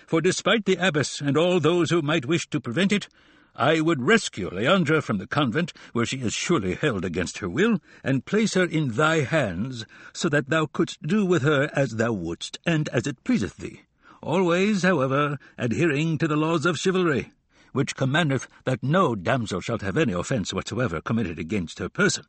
For 0.06 0.20
despite 0.20 0.66
the 0.66 0.76
abbess 0.76 1.22
and 1.22 1.38
all 1.38 1.60
those 1.60 1.90
who 1.90 2.02
might 2.02 2.26
wish 2.26 2.48
to 2.50 2.60
prevent 2.60 2.92
it, 2.92 3.08
I 3.56 3.82
would 3.82 4.02
rescue 4.02 4.50
Leandra 4.50 5.02
from 5.02 5.18
the 5.18 5.28
convent, 5.28 5.74
where 5.94 6.06
she 6.06 6.18
is 6.18 6.34
surely 6.34 6.76
held 6.76 7.06
against 7.06 7.40
her 7.40 7.50
will, 7.50 7.80
and 8.04 8.26
place 8.26 8.54
her 8.54 8.66
in 8.66 8.90
thy 8.92 9.22
hands, 9.22 9.86
so 10.14 10.30
that 10.30 10.50
thou 10.50 10.66
couldst 10.66 11.02
do 11.04 11.26
with 11.26 11.42
her 11.44 11.70
as 11.74 11.96
thou 11.96 12.12
wouldst, 12.12 12.60
and 12.66 12.90
as 12.90 13.08
it 13.08 13.24
pleaseth 13.24 13.58
thee, 13.58 13.82
always, 14.22 14.84
however, 14.84 15.40
adhering 15.58 16.18
to 16.18 16.28
the 16.28 16.38
laws 16.38 16.66
of 16.66 16.78
chivalry, 16.78 17.32
which 17.72 17.96
commandeth 17.96 18.48
that 18.66 18.84
no 18.84 19.16
damsel 19.16 19.62
shall 19.62 19.80
have 19.80 19.98
any 19.98 20.14
offence 20.14 20.54
whatsoever 20.54 21.02
committed 21.02 21.40
against 21.40 21.80
her 21.80 21.90
person. 21.90 22.26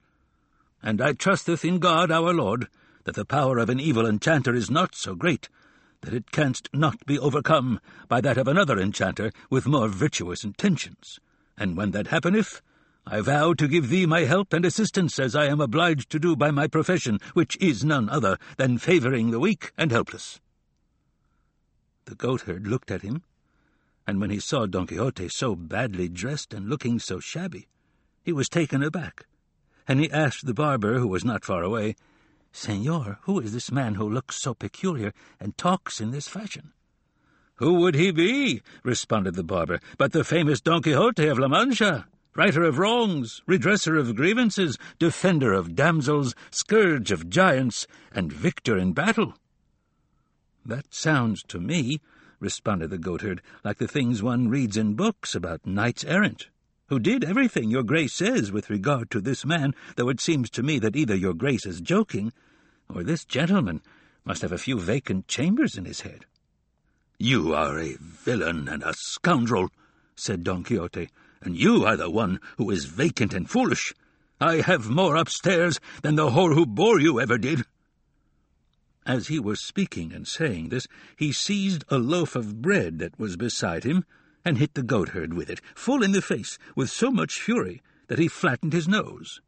And 0.82 1.00
I 1.00 1.12
trusteth 1.12 1.64
in 1.64 1.78
God 1.78 2.10
our 2.10 2.32
Lord, 2.32 2.68
that 3.04 3.14
the 3.14 3.24
power 3.24 3.58
of 3.58 3.68
an 3.68 3.80
evil 3.80 4.06
enchanter 4.06 4.54
is 4.54 4.70
not 4.70 4.94
so 4.94 5.14
great, 5.14 5.48
that 6.02 6.14
it 6.14 6.30
canst 6.30 6.68
not 6.72 7.04
be 7.06 7.18
overcome 7.18 7.80
by 8.08 8.20
that 8.20 8.38
of 8.38 8.48
another 8.48 8.78
enchanter 8.78 9.32
with 9.50 9.66
more 9.66 9.88
virtuous 9.88 10.44
intentions. 10.44 11.20
And 11.56 11.76
when 11.76 11.92
that 11.92 12.08
happeneth, 12.08 12.60
I 13.06 13.20
vow 13.20 13.54
to 13.54 13.68
give 13.68 13.88
thee 13.88 14.06
my 14.06 14.20
help 14.20 14.52
and 14.52 14.64
assistance, 14.64 15.18
as 15.18 15.34
I 15.34 15.46
am 15.46 15.60
obliged 15.60 16.10
to 16.10 16.20
do 16.20 16.36
by 16.36 16.50
my 16.50 16.68
profession, 16.68 17.18
which 17.34 17.56
is 17.60 17.84
none 17.84 18.08
other 18.08 18.38
than 18.56 18.78
favouring 18.78 19.30
the 19.30 19.40
weak 19.40 19.72
and 19.76 19.90
helpless. 19.90 20.40
The 22.04 22.14
goatherd 22.14 22.66
looked 22.66 22.90
at 22.90 23.02
him, 23.02 23.22
and 24.06 24.20
when 24.20 24.30
he 24.30 24.40
saw 24.40 24.66
Don 24.66 24.86
Quixote 24.86 25.28
so 25.28 25.54
badly 25.54 26.08
dressed 26.08 26.52
and 26.52 26.68
looking 26.68 26.98
so 26.98 27.20
shabby, 27.20 27.68
he 28.22 28.32
was 28.32 28.48
taken 28.48 28.82
aback, 28.82 29.26
and 29.86 30.00
he 30.00 30.10
asked 30.10 30.46
the 30.46 30.54
barber, 30.54 30.98
who 30.98 31.08
was 31.08 31.24
not 31.24 31.44
far 31.44 31.62
away, 31.62 31.96
Senor, 32.52 33.18
who 33.22 33.40
is 33.40 33.52
this 33.52 33.72
man 33.72 33.94
who 33.94 34.08
looks 34.08 34.36
so 34.36 34.54
peculiar 34.54 35.12
and 35.40 35.56
talks 35.56 36.00
in 36.00 36.10
this 36.10 36.28
fashion? 36.28 36.72
Who 37.56 37.74
would 37.74 37.94
he 37.94 38.10
be, 38.10 38.62
responded 38.82 39.34
the 39.34 39.42
barber, 39.42 39.80
but 39.96 40.12
the 40.12 40.24
famous 40.24 40.60
Don 40.60 40.82
Quixote 40.82 41.26
of 41.26 41.38
La 41.38 41.48
Mancha, 41.48 42.06
righter 42.34 42.62
of 42.62 42.78
wrongs, 42.78 43.42
redresser 43.46 43.98
of 43.98 44.16
grievances, 44.16 44.78
defender 44.98 45.52
of 45.52 45.74
damsels, 45.74 46.34
scourge 46.50 47.10
of 47.10 47.30
giants, 47.30 47.86
and 48.12 48.32
victor 48.32 48.76
in 48.76 48.92
battle? 48.92 49.34
That 50.64 50.92
sounds 50.92 51.42
to 51.44 51.58
me, 51.58 52.00
responded 52.42 52.90
the 52.90 52.98
goatherd, 52.98 53.40
like 53.64 53.78
the 53.78 53.88
things 53.88 54.22
one 54.22 54.48
reads 54.48 54.76
in 54.76 54.92
books 54.92 55.34
about 55.34 55.64
knights 55.64 56.04
errant 56.04 56.48
who 56.92 56.98
did 56.98 57.24
everything 57.24 57.70
your 57.70 57.82
grace 57.82 58.12
says 58.12 58.52
with 58.52 58.68
regard 58.68 59.10
to 59.10 59.18
this 59.18 59.46
man, 59.46 59.74
though 59.96 60.10
it 60.10 60.20
seems 60.20 60.50
to 60.50 60.62
me 60.62 60.78
that 60.78 60.94
either 60.94 61.14
your 61.14 61.32
grace 61.32 61.64
is 61.64 61.80
joking, 61.80 62.30
or 62.94 63.02
this 63.02 63.24
gentleman 63.24 63.80
must 64.26 64.42
have 64.42 64.52
a 64.52 64.58
few 64.58 64.78
vacant 64.78 65.26
chambers 65.26 65.78
in 65.78 65.86
his 65.86 66.02
head. 66.02 66.26
You 67.18 67.54
are 67.54 67.78
a 67.78 67.96
villain 67.98 68.68
and 68.68 68.82
a 68.82 68.92
scoundrel, 68.92 69.70
said 70.16 70.44
Don 70.44 70.64
Quixote, 70.64 71.08
and 71.40 71.56
you 71.56 71.82
are 71.86 71.96
the 71.96 72.10
one 72.10 72.38
who 72.58 72.70
is 72.70 72.84
vacant 72.84 73.32
and 73.32 73.48
foolish. 73.48 73.94
I 74.38 74.56
have 74.56 74.90
more 74.90 75.16
upstairs 75.16 75.80
than 76.02 76.16
the 76.16 76.28
whore 76.28 76.54
who 76.54 76.66
bore 76.66 77.00
you 77.00 77.20
ever 77.20 77.38
did. 77.38 77.64
As 79.04 79.26
he 79.26 79.40
was 79.40 79.60
speaking 79.60 80.12
and 80.12 80.28
saying 80.28 80.68
this, 80.68 80.86
he 81.16 81.32
seized 81.32 81.84
a 81.88 81.98
loaf 81.98 82.36
of 82.36 82.62
bread 82.62 83.00
that 83.00 83.18
was 83.18 83.36
beside 83.36 83.82
him, 83.82 84.04
and 84.44 84.58
hit 84.58 84.74
the 84.74 84.82
goatherd 84.84 85.34
with 85.34 85.50
it, 85.50 85.60
full 85.74 86.04
in 86.04 86.12
the 86.12 86.22
face, 86.22 86.56
with 86.76 86.88
so 86.88 87.10
much 87.10 87.40
fury 87.40 87.82
that 88.06 88.20
he 88.20 88.28
flattened 88.28 88.72
his 88.72 88.86
nose. 88.86 89.40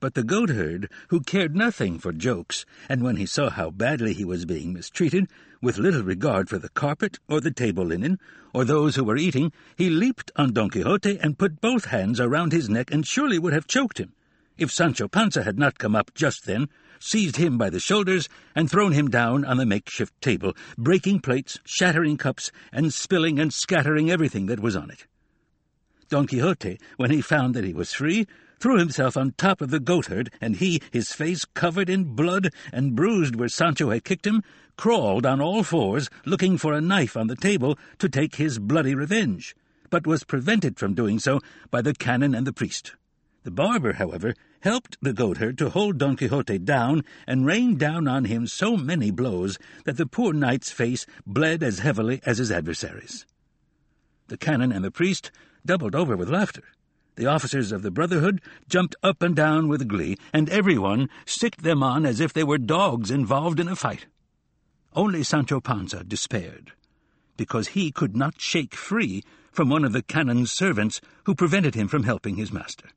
But 0.00 0.14
the 0.14 0.24
goatherd, 0.24 0.88
who 1.08 1.20
cared 1.20 1.54
nothing 1.54 1.98
for 1.98 2.12
jokes, 2.12 2.64
and 2.88 3.02
when 3.02 3.16
he 3.16 3.26
saw 3.26 3.50
how 3.50 3.70
badly 3.70 4.14
he 4.14 4.24
was 4.24 4.46
being 4.46 4.72
mistreated, 4.72 5.28
with 5.60 5.76
little 5.76 6.02
regard 6.02 6.48
for 6.48 6.58
the 6.58 6.70
carpet 6.70 7.18
or 7.28 7.42
the 7.42 7.50
table 7.50 7.84
linen, 7.84 8.18
or 8.54 8.64
those 8.64 8.96
who 8.96 9.04
were 9.04 9.18
eating, 9.18 9.52
he 9.76 9.90
leaped 9.90 10.30
on 10.36 10.54
Don 10.54 10.70
Quixote 10.70 11.18
and 11.18 11.36
put 11.36 11.60
both 11.60 11.86
hands 11.86 12.20
around 12.20 12.52
his 12.52 12.70
neck 12.70 12.90
and 12.90 13.06
surely 13.06 13.38
would 13.38 13.52
have 13.52 13.66
choked 13.66 13.98
him, 13.98 14.14
if 14.56 14.70
Sancho 14.70 15.08
Panza 15.08 15.42
had 15.42 15.58
not 15.58 15.78
come 15.78 15.94
up 15.94 16.14
just 16.14 16.46
then 16.46 16.68
seized 17.02 17.36
him 17.36 17.58
by 17.58 17.68
the 17.68 17.80
shoulders, 17.80 18.28
and 18.54 18.70
thrown 18.70 18.92
him 18.92 19.10
down 19.10 19.44
on 19.44 19.56
the 19.56 19.66
makeshift 19.66 20.18
table, 20.20 20.54
breaking 20.78 21.20
plates, 21.20 21.58
shattering 21.64 22.16
cups, 22.16 22.52
and 22.72 22.94
spilling 22.94 23.38
and 23.38 23.52
scattering 23.52 24.10
everything 24.10 24.46
that 24.46 24.60
was 24.60 24.76
on 24.76 24.90
it. 24.90 25.06
Don 26.08 26.26
Quixote, 26.26 26.78
when 26.96 27.10
he 27.10 27.20
found 27.20 27.54
that 27.54 27.64
he 27.64 27.72
was 27.72 27.92
free, 27.92 28.26
threw 28.60 28.78
himself 28.78 29.16
on 29.16 29.34
top 29.36 29.60
of 29.60 29.70
the 29.70 29.80
goatherd, 29.80 30.30
and 30.40 30.56
he, 30.56 30.80
his 30.92 31.12
face 31.12 31.44
covered 31.44 31.90
in 31.90 32.14
blood 32.14 32.50
and 32.72 32.94
bruised 32.94 33.34
where 33.34 33.48
Sancho 33.48 33.90
had 33.90 34.04
kicked 34.04 34.26
him, 34.26 34.42
crawled 34.76 35.26
on 35.26 35.40
all 35.40 35.64
fours, 35.64 36.08
looking 36.24 36.56
for 36.56 36.72
a 36.72 36.80
knife 36.80 37.16
on 37.16 37.26
the 37.26 37.34
table 37.34 37.76
to 37.98 38.08
take 38.08 38.36
his 38.36 38.60
bloody 38.60 38.94
revenge, 38.94 39.56
but 39.90 40.06
was 40.06 40.22
prevented 40.22 40.78
from 40.78 40.94
doing 40.94 41.18
so 41.18 41.40
by 41.70 41.82
the 41.82 41.94
canon 41.94 42.34
and 42.34 42.46
the 42.46 42.52
priest. 42.52 42.94
The 43.44 43.50
barber, 43.50 43.94
however, 43.94 44.34
helped 44.60 44.98
the 45.02 45.12
goatherd 45.12 45.58
to 45.58 45.70
hold 45.70 45.98
Don 45.98 46.16
Quixote 46.16 46.58
down 46.58 47.02
and 47.26 47.44
rained 47.44 47.78
down 47.78 48.06
on 48.06 48.26
him 48.26 48.46
so 48.46 48.76
many 48.76 49.10
blows 49.10 49.58
that 49.84 49.96
the 49.96 50.06
poor 50.06 50.32
knight's 50.32 50.70
face 50.70 51.06
bled 51.26 51.62
as 51.62 51.80
heavily 51.80 52.20
as 52.24 52.38
his 52.38 52.52
adversary's. 52.52 53.26
The 54.28 54.36
canon 54.36 54.70
and 54.70 54.84
the 54.84 54.92
priest 54.92 55.32
doubled 55.66 55.96
over 55.96 56.16
with 56.16 56.30
laughter. 56.30 56.62
The 57.16 57.26
officers 57.26 57.72
of 57.72 57.82
the 57.82 57.90
Brotherhood 57.90 58.40
jumped 58.68 58.94
up 59.02 59.22
and 59.22 59.34
down 59.34 59.66
with 59.66 59.88
glee, 59.88 60.16
and 60.32 60.48
everyone 60.48 61.10
sticked 61.26 61.62
them 61.62 61.82
on 61.82 62.06
as 62.06 62.20
if 62.20 62.32
they 62.32 62.44
were 62.44 62.58
dogs 62.58 63.10
involved 63.10 63.58
in 63.58 63.68
a 63.68 63.76
fight. 63.76 64.06
Only 64.94 65.22
Sancho 65.22 65.60
Panza 65.60 66.04
despaired, 66.04 66.72
because 67.36 67.68
he 67.68 67.90
could 67.90 68.16
not 68.16 68.40
shake 68.40 68.74
free 68.74 69.24
from 69.50 69.68
one 69.68 69.84
of 69.84 69.92
the 69.92 70.02
canon's 70.02 70.52
servants 70.52 71.00
who 71.24 71.34
prevented 71.34 71.74
him 71.74 71.88
from 71.88 72.04
helping 72.04 72.36
his 72.36 72.52
master. 72.52 72.88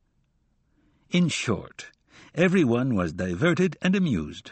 In 1.16 1.30
short, 1.30 1.92
everyone 2.34 2.94
was 2.94 3.14
diverted 3.14 3.78
and 3.82 3.96
amused, 3.96 4.52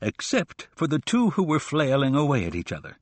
except 0.00 0.68
for 0.76 0.86
the 0.86 1.00
two 1.00 1.30
who 1.30 1.42
were 1.42 1.58
flailing 1.58 2.14
away 2.14 2.44
at 2.44 2.54
each 2.54 2.70
other, 2.70 2.98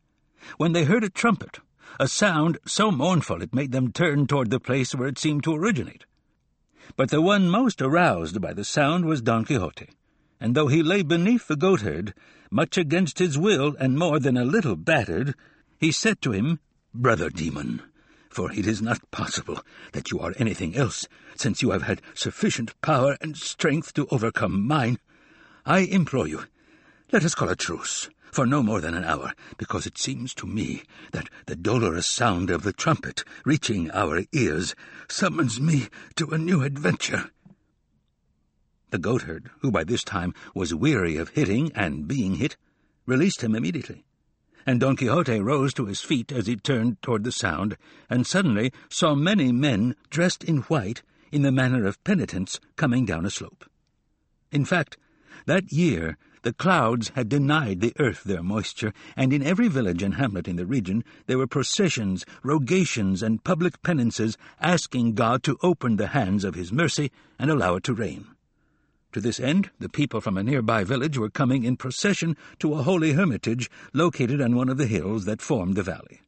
when 0.56 0.72
they 0.72 0.84
heard 0.84 1.04
a 1.04 1.10
trumpet, 1.10 1.58
a 2.00 2.08
sound 2.08 2.56
so 2.64 2.90
mournful 2.90 3.42
it 3.42 3.52
made 3.52 3.70
them 3.70 3.92
turn 3.92 4.26
toward 4.26 4.48
the 4.48 4.58
place 4.58 4.94
where 4.94 5.08
it 5.08 5.18
seemed 5.18 5.44
to 5.44 5.54
originate. 5.54 6.06
But 6.96 7.10
the 7.10 7.20
one 7.20 7.50
most 7.50 7.82
aroused 7.82 8.40
by 8.40 8.54
the 8.54 8.64
sound 8.64 9.04
was 9.04 9.20
Don 9.20 9.44
Quixote, 9.44 9.90
and 10.40 10.54
though 10.54 10.68
he 10.68 10.82
lay 10.82 11.02
beneath 11.02 11.48
the 11.48 11.56
goatherd, 11.56 12.14
much 12.50 12.78
against 12.78 13.18
his 13.18 13.36
will 13.36 13.76
and 13.78 13.98
more 13.98 14.20
than 14.20 14.38
a 14.38 14.44
little 14.46 14.74
battered, 14.74 15.34
he 15.78 15.92
said 15.92 16.22
to 16.22 16.32
him, 16.32 16.60
Brother 16.94 17.28
demon, 17.28 17.82
for 18.32 18.50
it 18.52 18.66
is 18.66 18.80
not 18.80 19.10
possible 19.10 19.60
that 19.92 20.10
you 20.10 20.18
are 20.18 20.32
anything 20.38 20.74
else, 20.74 21.06
since 21.36 21.60
you 21.60 21.70
have 21.70 21.82
had 21.82 22.00
sufficient 22.14 22.72
power 22.80 23.16
and 23.20 23.36
strength 23.36 23.92
to 23.92 24.06
overcome 24.10 24.66
mine. 24.66 24.98
I 25.66 25.80
implore 25.80 26.26
you, 26.26 26.44
let 27.12 27.24
us 27.24 27.34
call 27.34 27.50
a 27.50 27.56
truce, 27.56 28.08
for 28.32 28.46
no 28.46 28.62
more 28.62 28.80
than 28.80 28.94
an 28.94 29.04
hour, 29.04 29.34
because 29.58 29.86
it 29.86 29.98
seems 29.98 30.32
to 30.34 30.46
me 30.46 30.82
that 31.12 31.28
the 31.44 31.54
dolorous 31.54 32.06
sound 32.06 32.48
of 32.48 32.62
the 32.62 32.72
trumpet 32.72 33.22
reaching 33.44 33.90
our 33.90 34.22
ears 34.32 34.74
summons 35.08 35.60
me 35.60 35.88
to 36.16 36.30
a 36.30 36.38
new 36.38 36.62
adventure. 36.62 37.30
The 38.90 38.98
goatherd, 38.98 39.50
who 39.60 39.70
by 39.70 39.84
this 39.84 40.04
time 40.04 40.32
was 40.54 40.74
weary 40.74 41.18
of 41.18 41.30
hitting 41.30 41.70
and 41.74 42.08
being 42.08 42.36
hit, 42.36 42.56
released 43.04 43.42
him 43.42 43.54
immediately 43.54 44.04
and 44.66 44.80
Don 44.80 44.96
Quixote 44.96 45.40
rose 45.40 45.74
to 45.74 45.86
his 45.86 46.00
feet 46.00 46.32
as 46.32 46.46
he 46.46 46.56
turned 46.56 47.00
toward 47.02 47.24
the 47.24 47.32
sound, 47.32 47.76
and 48.08 48.26
suddenly 48.26 48.72
saw 48.88 49.14
many 49.14 49.52
men 49.52 49.96
dressed 50.10 50.44
in 50.44 50.58
white 50.62 51.02
in 51.30 51.42
the 51.42 51.52
manner 51.52 51.86
of 51.86 52.02
penitents 52.04 52.60
coming 52.76 53.04
down 53.04 53.24
a 53.24 53.30
slope. 53.30 53.64
In 54.50 54.64
fact, 54.64 54.96
that 55.46 55.72
year 55.72 56.18
the 56.42 56.52
clouds 56.52 57.10
had 57.14 57.28
denied 57.28 57.80
the 57.80 57.94
earth 57.98 58.24
their 58.24 58.42
moisture, 58.42 58.92
and 59.16 59.32
in 59.32 59.42
every 59.42 59.68
village 59.68 60.02
and 60.02 60.14
hamlet 60.14 60.48
in 60.48 60.56
the 60.56 60.66
region 60.66 61.04
there 61.26 61.38
were 61.38 61.46
processions, 61.46 62.26
rogations, 62.42 63.22
and 63.22 63.44
public 63.44 63.80
penances 63.82 64.36
asking 64.60 65.14
God 65.14 65.42
to 65.44 65.56
open 65.62 65.96
the 65.96 66.08
hands 66.08 66.44
of 66.44 66.54
his 66.54 66.72
mercy 66.72 67.10
and 67.38 67.50
allow 67.50 67.76
it 67.76 67.84
to 67.84 67.94
rain. 67.94 68.26
To 69.12 69.20
this 69.20 69.38
end, 69.38 69.70
the 69.78 69.88
people 69.88 70.20
from 70.20 70.38
a 70.38 70.42
nearby 70.42 70.84
village 70.84 71.18
were 71.18 71.30
coming 71.30 71.64
in 71.64 71.76
procession 71.76 72.36
to 72.58 72.74
a 72.74 72.82
holy 72.82 73.12
hermitage 73.12 73.70
located 73.92 74.40
on 74.40 74.56
one 74.56 74.68
of 74.68 74.78
the 74.78 74.86
hills 74.86 75.24
that 75.26 75.42
formed 75.42 75.76
the 75.76 75.82
valley. 75.82 76.20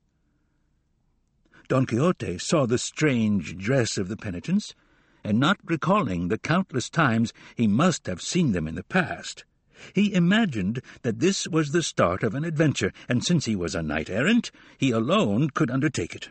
Don 1.68 1.87
Quixote 1.87 2.39
saw 2.39 2.66
the 2.66 2.78
strange 2.78 3.57
dress 3.57 3.97
of 3.97 4.09
the 4.09 4.16
penitents, 4.16 4.74
and 5.22 5.41
not 5.41 5.59
recalling 5.64 6.28
the 6.28 6.39
countless 6.39 6.91
times 6.91 7.32
he 7.57 7.66
must 7.66 8.07
have 8.07 8.20
seen 8.20 8.53
them 8.53 8.68
in 8.68 8.74
the 8.74 8.85
past, 8.85 9.45
he 9.93 10.14
imagined 10.14 10.80
that 11.03 11.18
this 11.18 11.49
was 11.49 11.72
the 11.72 11.82
start 11.82 12.22
of 12.22 12.35
an 12.35 12.45
adventure, 12.45 12.93
and 13.09 13.24
since 13.24 13.45
he 13.45 13.57
was 13.57 13.74
a 13.74 13.82
knight-errant, 13.82 14.51
he 14.78 14.91
alone 14.91 15.51
could 15.51 15.70
undertake 15.70 16.14
it. 16.14 16.28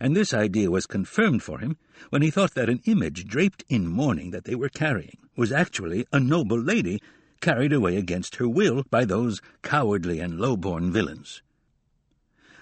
And 0.00 0.14
this 0.14 0.34
idea 0.34 0.70
was 0.70 0.86
confirmed 0.86 1.42
for 1.42 1.58
him 1.58 1.76
when 2.10 2.22
he 2.22 2.30
thought 2.30 2.54
that 2.54 2.68
an 2.68 2.80
image 2.84 3.26
draped 3.26 3.64
in 3.68 3.86
mourning 3.86 4.30
that 4.30 4.44
they 4.44 4.54
were 4.54 4.68
carrying 4.68 5.18
was 5.36 5.52
actually 5.52 6.06
a 6.12 6.20
noble 6.20 6.60
lady 6.60 7.00
carried 7.40 7.72
away 7.72 7.96
against 7.96 8.36
her 8.36 8.48
will 8.48 8.82
by 8.90 9.04
those 9.04 9.40
cowardly 9.62 10.20
and 10.20 10.38
low-born 10.38 10.92
villains. 10.92 11.42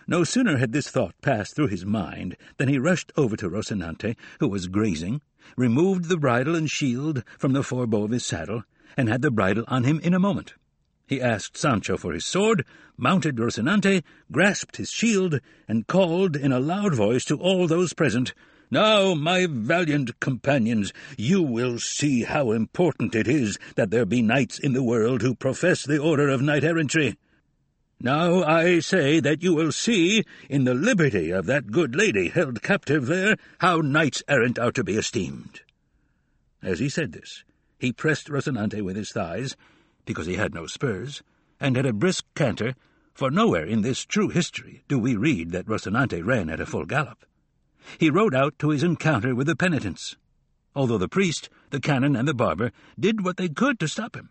No 0.06 0.22
sooner 0.22 0.58
had 0.58 0.72
this 0.72 0.90
thought 0.90 1.14
passed 1.22 1.56
through 1.56 1.68
his 1.68 1.86
mind 1.86 2.36
than 2.58 2.68
he 2.68 2.78
rushed 2.78 3.10
over 3.16 3.36
to 3.36 3.48
Rocinante, 3.48 4.16
who 4.38 4.48
was 4.48 4.66
grazing, 4.66 5.22
removed 5.56 6.06
the 6.06 6.18
bridle 6.18 6.54
and 6.54 6.70
shield 6.70 7.24
from 7.38 7.52
the 7.52 7.62
forebow 7.62 8.04
of 8.04 8.10
his 8.10 8.24
saddle, 8.24 8.64
and 8.96 9.08
had 9.08 9.22
the 9.22 9.30
bridle 9.30 9.64
on 9.68 9.84
him 9.84 9.98
in 10.00 10.12
a 10.12 10.18
moment. 10.18 10.54
He 11.06 11.20
asked 11.20 11.56
Sancho 11.56 11.96
for 11.96 12.14
his 12.14 12.24
sword, 12.24 12.64
mounted 12.96 13.36
Rocinante, 13.36 14.02
grasped 14.32 14.78
his 14.78 14.90
shield, 14.90 15.40
and 15.68 15.86
called 15.86 16.34
in 16.34 16.50
a 16.50 16.60
loud 16.60 16.94
voice 16.94 17.24
to 17.26 17.38
all 17.38 17.66
those 17.66 17.92
present, 17.92 18.32
Now, 18.70 19.14
my 19.14 19.46
valiant 19.46 20.18
companions, 20.20 20.92
you 21.18 21.42
will 21.42 21.78
see 21.78 22.22
how 22.22 22.52
important 22.52 23.14
it 23.14 23.28
is 23.28 23.58
that 23.76 23.90
there 23.90 24.06
be 24.06 24.22
knights 24.22 24.58
in 24.58 24.72
the 24.72 24.82
world 24.82 25.20
who 25.20 25.34
profess 25.34 25.84
the 25.84 25.98
order 25.98 26.28
of 26.28 26.40
knight-errantry. 26.40 27.16
Now 28.00 28.42
I 28.42 28.80
say 28.80 29.20
that 29.20 29.42
you 29.42 29.54
will 29.54 29.72
see, 29.72 30.24
in 30.48 30.64
the 30.64 30.74
liberty 30.74 31.30
of 31.30 31.46
that 31.46 31.70
good 31.70 31.94
lady 31.94 32.28
held 32.28 32.62
captive 32.62 33.06
there, 33.06 33.36
how 33.58 33.82
knights 33.82 34.22
errant 34.26 34.58
are 34.58 34.72
to 34.72 34.84
be 34.84 34.96
esteemed. 34.96 35.60
As 36.62 36.78
he 36.78 36.88
said 36.88 37.12
this, 37.12 37.44
he 37.78 37.92
pressed 37.92 38.28
Rocinante 38.28 38.82
with 38.82 38.96
his 38.96 39.12
thighs, 39.12 39.56
because 40.04 40.26
he 40.26 40.34
had 40.34 40.54
no 40.54 40.66
spurs, 40.66 41.22
and 41.60 41.76
at 41.76 41.86
a 41.86 41.92
brisk 41.92 42.24
canter, 42.34 42.74
for 43.12 43.30
nowhere 43.30 43.64
in 43.64 43.82
this 43.82 44.04
true 44.04 44.28
history 44.28 44.82
do 44.88 44.98
we 44.98 45.16
read 45.16 45.50
that 45.52 45.66
Rocinante 45.66 46.24
ran 46.24 46.50
at 46.50 46.60
a 46.60 46.66
full 46.66 46.84
gallop. 46.84 47.24
He 47.98 48.10
rode 48.10 48.34
out 48.34 48.58
to 48.58 48.70
his 48.70 48.82
encounter 48.82 49.34
with 49.34 49.46
the 49.46 49.56
penitents, 49.56 50.16
although 50.74 50.98
the 50.98 51.08
priest, 51.08 51.48
the 51.70 51.80
canon, 51.80 52.16
and 52.16 52.26
the 52.26 52.34
barber 52.34 52.72
did 52.98 53.24
what 53.24 53.36
they 53.36 53.48
could 53.48 53.78
to 53.80 53.88
stop 53.88 54.16
him. 54.16 54.30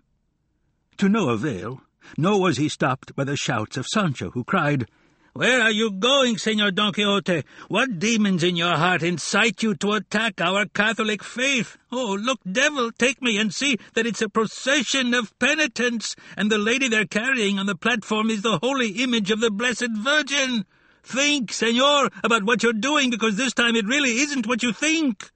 To 0.98 1.08
no 1.08 1.30
avail, 1.30 1.82
nor 2.18 2.42
was 2.42 2.58
he 2.58 2.68
stopped 2.70 3.16
by 3.16 3.24
the 3.24 3.38
shouts 3.38 3.78
of 3.78 3.88
Sancho, 3.88 4.32
who 4.32 4.44
cried, 4.44 4.90
Where 5.36 5.62
are 5.62 5.72
you 5.72 5.90
going, 5.90 6.38
Senor 6.38 6.70
Don 6.70 6.94
Quixote? 6.94 7.44
What 7.68 7.98
demons 7.98 8.44
in 8.44 8.56
your 8.56 8.76
heart 8.76 9.02
incite 9.02 9.64
you 9.64 9.74
to 9.78 9.94
attack 9.94 10.40
our 10.40 10.68
Catholic 10.68 11.24
faith? 11.24 11.76
Oh, 11.92 12.16
look, 12.22 12.40
devil, 12.50 12.92
take 12.92 13.20
me 13.20 13.40
and 13.40 13.52
see 13.52 13.80
that 13.96 14.06
it's 14.06 14.22
a 14.22 14.30
procession 14.30 15.16
of 15.16 15.38
penitents, 15.40 16.16
and 16.38 16.52
the 16.52 16.60
lady 16.60 16.88
they're 16.88 17.08
carrying 17.08 17.58
on 17.58 17.66
the 17.66 17.76
platform 17.76 18.30
is 18.30 18.44
the 18.44 18.60
holy 18.60 18.90
image 19.02 19.32
of 19.32 19.40
the 19.40 19.50
Blessed 19.50 19.90
Virgin. 19.98 20.66
Think, 21.02 21.52
senor, 21.52 22.12
about 22.24 22.44
what 22.44 22.62
you're 22.62 22.72
doing, 22.72 23.10
because 23.10 23.36
this 23.36 23.56
time 23.56 23.76
it 23.76 23.88
really 23.88 24.20
isn't 24.20 24.46
what 24.46 24.62
you 24.62 24.72
think. 24.72 25.32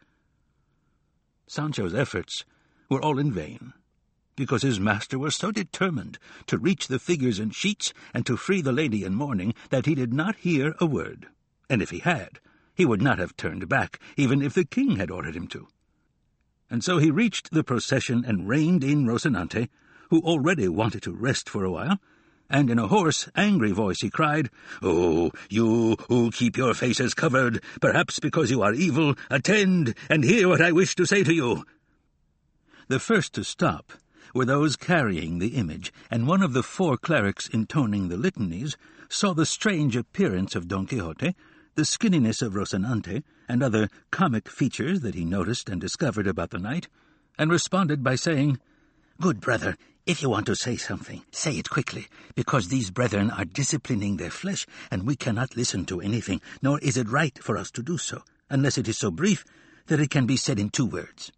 Sancho's 1.47 1.95
efforts 1.95 2.45
were 2.87 3.01
all 3.01 3.17
in 3.17 3.31
vain 3.31 3.73
because 4.37 4.61
his 4.61 4.79
master 4.79 5.19
was 5.19 5.35
so 5.35 5.51
determined 5.51 6.17
to 6.45 6.57
reach 6.57 6.87
the 6.87 6.99
figures 6.99 7.39
and 7.39 7.53
sheets 7.53 7.91
and 8.13 8.25
to 8.25 8.37
free 8.37 8.61
the 8.61 8.71
lady 8.71 9.03
in 9.03 9.13
mourning 9.13 9.53
that 9.71 9.85
he 9.85 9.95
did 9.95 10.13
not 10.13 10.37
hear 10.37 10.75
a 10.79 10.85
word, 10.85 11.27
and 11.69 11.81
if 11.81 11.89
he 11.89 11.99
had, 11.99 12.39
he 12.73 12.85
would 12.85 13.01
not 13.01 13.17
have 13.17 13.35
turned 13.35 13.67
back, 13.67 13.99
even 14.15 14.41
if 14.41 14.53
the 14.53 14.63
king 14.63 14.95
had 14.97 15.11
ordered 15.11 15.35
him 15.35 15.47
to. 15.47 15.67
And 16.69 16.83
so 16.83 16.99
he 16.99 17.09
reached 17.09 17.51
the 17.51 17.63
procession 17.63 18.23
and 18.25 18.47
reined 18.47 18.83
in 18.83 19.05
Rocinante, 19.05 19.67
who 20.09 20.21
already 20.21 20.67
wanted 20.67 21.01
to 21.01 21.11
rest 21.11 21.49
for 21.49 21.63
a 21.63 21.71
while, 21.71 21.99
and 22.49 22.69
in 22.69 22.77
a 22.79 22.87
hoarse, 22.87 23.27
angry 23.35 23.71
voice 23.71 24.01
he 24.01 24.09
cried, 24.09 24.49
Oh, 24.81 25.31
you 25.49 25.97
who 26.07 26.31
keep 26.31 26.55
your 26.55 26.73
faces 26.73 27.13
covered, 27.13 27.61
perhaps 27.81 28.19
because 28.19 28.51
you 28.51 28.61
are 28.61 28.73
evil, 28.73 29.15
attend 29.29 29.95
and 30.09 30.23
hear 30.23 30.47
what 30.47 30.61
I 30.61 30.71
wish 30.71 30.95
to 30.95 31.05
say 31.05 31.23
to 31.23 31.33
you. 31.33 31.65
The 32.87 32.99
first 32.99 33.33
to 33.33 33.43
stop 33.43 33.93
were 34.33 34.45
those 34.45 34.75
carrying 34.75 35.39
the 35.39 35.55
image, 35.55 35.93
and 36.11 36.27
one 36.27 36.41
of 36.41 36.53
the 36.53 36.63
four 36.63 36.97
clerics 36.97 37.47
intoning 37.47 38.07
the 38.07 38.17
litanies 38.17 38.75
saw 39.09 39.33
the 39.33 39.45
strange 39.45 39.95
appearance 39.95 40.55
of 40.55 40.67
Don 40.67 40.85
Quixote, 40.85 41.35
the 41.75 41.85
skinniness 41.85 42.41
of 42.41 42.53
Rocinante, 42.53 43.23
and 43.47 43.63
other 43.63 43.89
comic 44.11 44.49
features 44.49 45.01
that 45.01 45.15
he 45.15 45.23
noticed 45.23 45.69
and 45.69 45.79
discovered 45.79 46.27
about 46.27 46.49
the 46.49 46.59
knight, 46.59 46.87
and 47.37 47.51
responded 47.51 48.03
by 48.03 48.15
saying, 48.15 48.59
Good 49.21 49.39
brother, 49.39 49.77
if 50.05 50.21
you 50.21 50.29
want 50.29 50.45
to 50.45 50.55
say 50.55 50.77
something, 50.77 51.23
say 51.31 51.57
it 51.57 51.69
quickly, 51.69 52.07
because 52.33 52.67
these 52.67 52.91
brethren 52.91 53.29
are 53.29 53.45
disciplining 53.45 54.17
their 54.17 54.29
flesh, 54.29 54.65
and 54.89 55.05
we 55.05 55.15
cannot 55.15 55.57
listen 55.57 55.85
to 55.85 56.01
anything, 56.01 56.41
nor 56.61 56.79
is 56.79 56.97
it 56.97 57.09
right 57.09 57.37
for 57.43 57.57
us 57.57 57.69
to 57.71 57.83
do 57.83 57.97
so, 57.97 58.23
unless 58.49 58.77
it 58.77 58.87
is 58.87 58.97
so 58.97 59.11
brief 59.11 59.43
that 59.87 59.99
it 59.99 60.09
can 60.09 60.25
be 60.25 60.37
said 60.37 60.59
in 60.59 60.69
two 60.69 60.85
words. 60.85 61.31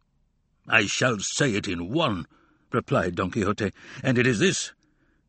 I 0.68 0.86
shall 0.86 1.18
say 1.20 1.56
it 1.56 1.68
in 1.68 1.90
one, 1.90 2.28
replied 2.72 3.16
Don 3.16 3.32
Quixote, 3.32 3.72
and 4.04 4.18
it 4.18 4.28
is 4.28 4.40
this. 4.40 4.74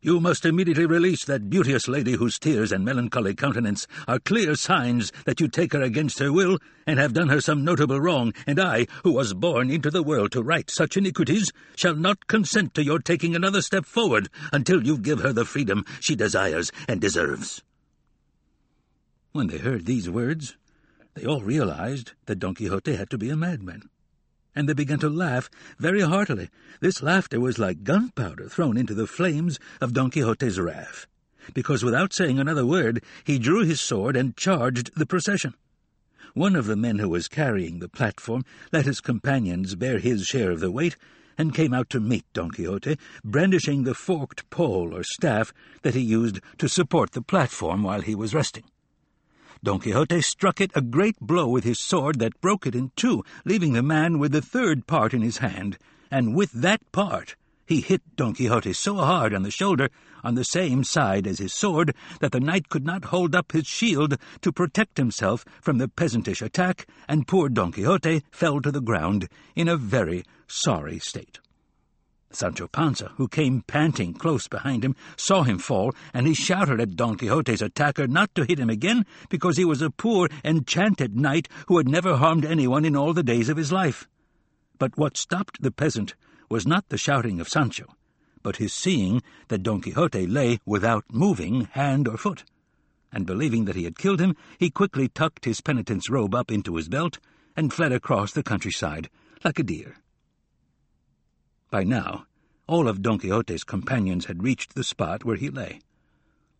You 0.02 0.18
must 0.18 0.46
immediately 0.46 0.86
release 0.86 1.26
that 1.26 1.50
beauteous 1.50 1.86
lady 1.86 2.12
whose 2.12 2.38
tears 2.38 2.72
and 2.72 2.82
melancholy 2.82 3.34
countenance 3.34 3.86
are 4.08 4.18
clear 4.18 4.54
signs 4.54 5.12
that 5.26 5.40
you 5.40 5.48
take 5.48 5.74
her 5.74 5.82
against 5.82 6.20
her 6.20 6.32
will, 6.32 6.58
and 6.86 6.98
have 6.98 7.12
done 7.12 7.28
her 7.28 7.40
some 7.42 7.64
notable 7.64 8.00
wrong, 8.00 8.32
and 8.46 8.58
I, 8.58 8.86
who 9.04 9.12
was 9.12 9.34
born 9.34 9.70
into 9.70 9.90
the 9.90 10.02
world 10.02 10.32
to 10.32 10.42
right 10.42 10.70
such 10.70 10.96
iniquities, 10.96 11.52
shall 11.76 11.94
not 11.94 12.28
consent 12.28 12.72
to 12.74 12.84
your 12.84 12.98
taking 12.98 13.36
another 13.36 13.60
step 13.60 13.84
forward 13.84 14.30
until 14.52 14.86
you 14.86 14.96
give 14.96 15.20
her 15.20 15.34
the 15.34 15.44
freedom 15.44 15.84
she 16.00 16.16
desires 16.16 16.72
and 16.88 16.98
deserves. 16.98 17.62
When 19.32 19.48
they 19.48 19.58
heard 19.58 19.84
these 19.84 20.08
words, 20.08 20.56
they 21.12 21.26
all 21.26 21.42
realized 21.42 22.12
that 22.24 22.38
Don 22.38 22.54
Quixote 22.54 22.96
had 22.96 23.10
to 23.10 23.18
be 23.18 23.28
a 23.28 23.36
madman 23.36 23.90
and 24.54 24.68
they 24.68 24.72
began 24.72 24.98
to 24.98 25.08
laugh 25.08 25.50
very 25.78 26.00
heartily. 26.00 26.48
This 26.80 27.02
laughter 27.02 27.40
was 27.40 27.58
like 27.58 27.84
gunpowder 27.84 28.48
thrown 28.48 28.76
into 28.76 28.94
the 28.94 29.06
flames 29.06 29.58
of 29.80 29.92
Don 29.92 30.10
Quixote's 30.10 30.58
wrath, 30.58 31.06
because 31.54 31.84
without 31.84 32.12
saying 32.12 32.38
another 32.38 32.66
word 32.66 33.02
he 33.24 33.38
drew 33.38 33.64
his 33.64 33.80
sword 33.80 34.16
and 34.16 34.36
charged 34.36 34.90
the 34.96 35.06
procession. 35.06 35.54
One 36.34 36.54
of 36.54 36.66
the 36.66 36.76
men 36.76 36.98
who 36.98 37.08
was 37.08 37.28
carrying 37.28 37.78
the 37.78 37.88
platform 37.88 38.44
let 38.72 38.86
his 38.86 39.00
companions 39.00 39.74
bear 39.74 39.98
his 39.98 40.26
share 40.26 40.52
of 40.52 40.60
the 40.60 40.70
weight, 40.70 40.96
and 41.36 41.54
came 41.54 41.72
out 41.72 41.88
to 41.88 42.00
meet 42.00 42.24
Don 42.34 42.50
Quixote, 42.50 42.98
brandishing 43.24 43.84
the 43.84 43.94
forked 43.94 44.48
pole 44.50 44.94
or 44.94 45.02
staff 45.02 45.54
that 45.82 45.94
he 45.94 46.00
used 46.00 46.38
to 46.58 46.68
support 46.68 47.12
the 47.12 47.22
platform 47.22 47.82
while 47.82 48.02
he 48.02 48.14
was 48.14 48.34
resting. 48.34 48.64
Don 49.62 49.78
Quixote 49.78 50.22
struck 50.22 50.58
it 50.58 50.70
a 50.74 50.80
great 50.80 51.20
blow 51.20 51.46
with 51.46 51.64
his 51.64 51.78
sword 51.78 52.18
that 52.18 52.40
broke 52.40 52.66
it 52.66 52.74
in 52.74 52.92
two, 52.96 53.22
leaving 53.44 53.74
the 53.74 53.82
man 53.82 54.18
with 54.18 54.32
the 54.32 54.40
third 54.40 54.86
part 54.86 55.12
in 55.12 55.20
his 55.20 55.38
hand, 55.38 55.76
and 56.10 56.34
with 56.34 56.50
that 56.52 56.80
part 56.92 57.36
he 57.66 57.82
hit 57.82 58.00
Don 58.16 58.34
Quixote 58.34 58.72
so 58.72 58.96
hard 58.96 59.34
on 59.34 59.42
the 59.42 59.50
shoulder, 59.50 59.90
on 60.24 60.34
the 60.34 60.44
same 60.44 60.82
side 60.82 61.26
as 61.26 61.40
his 61.40 61.52
sword, 61.52 61.94
that 62.20 62.32
the 62.32 62.40
knight 62.40 62.70
could 62.70 62.86
not 62.86 63.04
hold 63.06 63.34
up 63.34 63.52
his 63.52 63.66
shield 63.66 64.16
to 64.40 64.50
protect 64.50 64.96
himself 64.96 65.44
from 65.60 65.76
the 65.76 65.88
peasantish 65.88 66.40
attack, 66.40 66.86
and 67.06 67.28
poor 67.28 67.50
Don 67.50 67.70
Quixote 67.70 68.22
fell 68.30 68.62
to 68.62 68.72
the 68.72 68.80
ground 68.80 69.28
in 69.54 69.68
a 69.68 69.76
very 69.76 70.24
sorry 70.48 70.98
state. 70.98 71.38
Sancho 72.32 72.68
Panza, 72.68 73.12
who 73.16 73.26
came 73.26 73.62
panting 73.62 74.14
close 74.14 74.46
behind 74.46 74.84
him, 74.84 74.94
saw 75.16 75.42
him 75.42 75.58
fall, 75.58 75.92
and 76.14 76.26
he 76.26 76.34
shouted 76.34 76.80
at 76.80 76.94
Don 76.94 77.16
Quixote's 77.16 77.60
attacker 77.60 78.06
not 78.06 78.32
to 78.34 78.44
hit 78.44 78.60
him 78.60 78.70
again, 78.70 79.04
because 79.28 79.56
he 79.56 79.64
was 79.64 79.82
a 79.82 79.90
poor, 79.90 80.28
enchanted 80.44 81.16
knight 81.16 81.48
who 81.66 81.76
had 81.76 81.88
never 81.88 82.16
harmed 82.16 82.44
anyone 82.44 82.84
in 82.84 82.94
all 82.94 83.12
the 83.12 83.24
days 83.24 83.48
of 83.48 83.56
his 83.56 83.72
life. 83.72 84.08
But 84.78 84.96
what 84.96 85.16
stopped 85.16 85.60
the 85.60 85.72
peasant 85.72 86.14
was 86.48 86.66
not 86.66 86.88
the 86.88 86.98
shouting 86.98 87.40
of 87.40 87.48
Sancho, 87.48 87.86
but 88.42 88.56
his 88.56 88.72
seeing 88.72 89.22
that 89.48 89.62
Don 89.62 89.80
Quixote 89.80 90.26
lay 90.26 90.60
without 90.64 91.04
moving 91.12 91.66
hand 91.72 92.06
or 92.06 92.16
foot. 92.16 92.44
And 93.12 93.26
believing 93.26 93.64
that 93.64 93.76
he 93.76 93.84
had 93.84 93.98
killed 93.98 94.20
him, 94.20 94.36
he 94.56 94.70
quickly 94.70 95.08
tucked 95.08 95.44
his 95.44 95.60
penitent's 95.60 96.08
robe 96.08 96.34
up 96.34 96.50
into 96.50 96.76
his 96.76 96.88
belt 96.88 97.18
and 97.56 97.72
fled 97.72 97.92
across 97.92 98.32
the 98.32 98.44
countryside 98.44 99.10
like 99.44 99.58
a 99.58 99.64
deer. 99.64 99.96
By 101.70 101.84
now, 101.84 102.26
all 102.66 102.88
of 102.88 103.00
Don 103.00 103.18
Quixote's 103.18 103.62
companions 103.62 104.26
had 104.26 104.42
reached 104.42 104.74
the 104.74 104.82
spot 104.82 105.24
where 105.24 105.36
he 105.36 105.50
lay. 105.50 105.80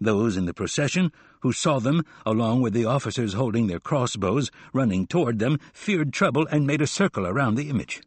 Those 0.00 0.36
in 0.36 0.46
the 0.46 0.54
procession, 0.54 1.12
who 1.40 1.52
saw 1.52 1.80
them, 1.80 2.04
along 2.24 2.62
with 2.62 2.72
the 2.72 2.84
officers 2.84 3.32
holding 3.32 3.66
their 3.66 3.80
crossbows, 3.80 4.50
running 4.72 5.06
toward 5.06 5.38
them, 5.38 5.58
feared 5.72 6.12
trouble 6.12 6.46
and 6.50 6.66
made 6.66 6.80
a 6.80 6.86
circle 6.86 7.26
around 7.26 7.56
the 7.56 7.68
image. 7.68 8.02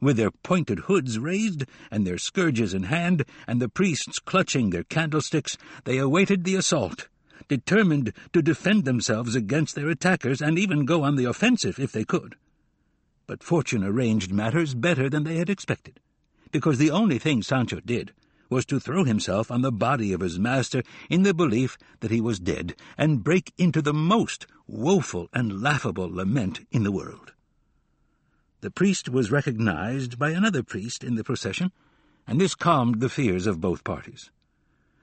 With 0.00 0.16
their 0.16 0.30
pointed 0.30 0.80
hoods 0.80 1.18
raised, 1.18 1.64
and 1.90 2.06
their 2.06 2.18
scourges 2.18 2.74
in 2.74 2.84
hand, 2.84 3.24
and 3.46 3.60
the 3.60 3.68
priests 3.68 4.18
clutching 4.18 4.70
their 4.70 4.84
candlesticks, 4.84 5.58
they 5.84 5.98
awaited 5.98 6.44
the 6.44 6.54
assault. 6.54 7.08
determined 7.48 8.12
to 8.32 8.42
defend 8.42 8.84
themselves 8.84 9.34
against 9.34 9.74
their 9.74 9.88
attackers 9.88 10.40
and 10.40 10.58
even 10.58 10.84
go 10.84 11.02
on 11.02 11.16
the 11.16 11.24
offensive 11.24 11.78
if 11.78 11.92
they 11.92 12.04
could. 12.04 12.34
But 13.26 13.42
fortune 13.42 13.84
arranged 13.84 14.32
matters 14.32 14.74
better 14.74 15.08
than 15.08 15.24
they 15.24 15.36
had 15.36 15.50
expected, 15.50 16.00
because 16.56 16.78
the 16.78 16.90
only 16.90 17.18
thing 17.18 17.42
Sancho 17.42 17.80
did 17.80 18.14
was 18.48 18.64
to 18.64 18.80
throw 18.80 19.04
himself 19.04 19.50
on 19.50 19.60
the 19.60 19.70
body 19.70 20.14
of 20.14 20.22
his 20.22 20.38
master 20.38 20.82
in 21.10 21.22
the 21.22 21.34
belief 21.34 21.76
that 22.00 22.10
he 22.10 22.18
was 22.18 22.38
dead, 22.38 22.74
and 22.96 23.22
break 23.22 23.52
into 23.58 23.82
the 23.82 23.92
most 23.92 24.46
woeful 24.66 25.28
and 25.34 25.60
laughable 25.60 26.08
lament 26.10 26.66
in 26.70 26.82
the 26.82 26.90
world. 26.90 27.34
The 28.62 28.70
priest 28.70 29.10
was 29.10 29.30
recognized 29.30 30.18
by 30.18 30.30
another 30.30 30.62
priest 30.62 31.04
in 31.04 31.16
the 31.16 31.24
procession, 31.24 31.72
and 32.26 32.40
this 32.40 32.54
calmed 32.54 33.00
the 33.00 33.10
fears 33.10 33.46
of 33.46 33.60
both 33.60 33.84
parties. 33.84 34.30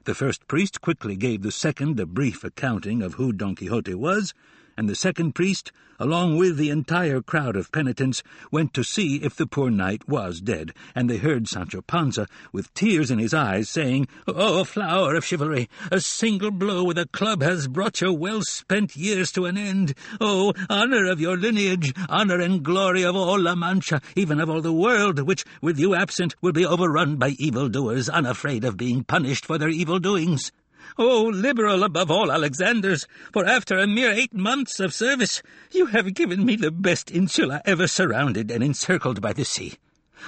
The 0.06 0.14
first 0.16 0.48
priest 0.48 0.80
quickly 0.80 1.14
gave 1.14 1.42
the 1.42 1.52
second 1.52 2.00
a 2.00 2.04
brief 2.04 2.42
accounting 2.42 3.00
of 3.00 3.14
who 3.14 3.32
Don 3.32 3.54
Quixote 3.54 3.94
was, 3.94 4.34
and 4.76 4.88
the 4.88 4.94
second 4.94 5.34
priest, 5.34 5.72
along 5.98 6.36
with 6.36 6.56
the 6.56 6.70
entire 6.70 7.22
crowd 7.22 7.56
of 7.56 7.70
penitents, 7.70 8.22
went 8.50 8.74
to 8.74 8.82
see 8.82 9.16
if 9.16 9.36
the 9.36 9.46
poor 9.46 9.70
knight 9.70 10.08
was 10.08 10.40
dead, 10.40 10.72
and 10.94 11.08
they 11.08 11.18
heard 11.18 11.46
Sancho 11.46 11.80
Panza, 11.82 12.26
with 12.52 12.72
tears 12.74 13.10
in 13.10 13.18
his 13.18 13.32
eyes, 13.32 13.68
saying, 13.68 14.08
"Oh, 14.26 14.64
flower 14.64 15.14
of 15.14 15.24
chivalry, 15.24 15.68
a 15.92 16.00
single 16.00 16.50
blow 16.50 16.82
with 16.84 16.98
a 16.98 17.06
club 17.06 17.42
has 17.42 17.68
brought 17.68 18.00
your 18.00 18.12
well-spent 18.12 18.96
years 18.96 19.30
to 19.32 19.46
an 19.46 19.56
end. 19.56 19.94
Oh, 20.20 20.52
honour 20.68 21.06
of 21.06 21.20
your 21.20 21.36
lineage, 21.36 21.92
honour 22.08 22.40
and 22.40 22.64
glory 22.64 23.04
of 23.04 23.14
all 23.14 23.40
La 23.40 23.54
Mancha, 23.54 24.00
even 24.16 24.40
of 24.40 24.50
all 24.50 24.60
the 24.60 24.72
world, 24.72 25.20
which, 25.20 25.44
with 25.62 25.78
you 25.78 25.94
absent, 25.94 26.34
will 26.40 26.52
be 26.52 26.66
overrun 26.66 27.16
by 27.16 27.30
evildoers, 27.38 28.08
unafraid 28.08 28.64
of 28.64 28.76
being 28.76 29.04
punished 29.04 29.46
for 29.46 29.58
their 29.58 29.68
evil 29.68 29.98
doings." 29.98 30.50
O 30.96 31.24
liberal 31.24 31.82
above 31.82 32.08
all 32.08 32.30
Alexanders, 32.30 33.08
for 33.32 33.44
after 33.44 33.76
a 33.78 33.86
mere 33.86 34.12
eight 34.12 34.32
months 34.32 34.78
of 34.78 34.94
service, 34.94 35.42
you 35.72 35.86
have 35.86 36.14
given 36.14 36.44
me 36.44 36.54
the 36.54 36.70
best 36.70 37.10
insula 37.10 37.60
ever 37.64 37.88
surrounded 37.88 38.48
and 38.48 38.62
encircled 38.62 39.20
by 39.20 39.32
the 39.32 39.44
sea. 39.44 39.74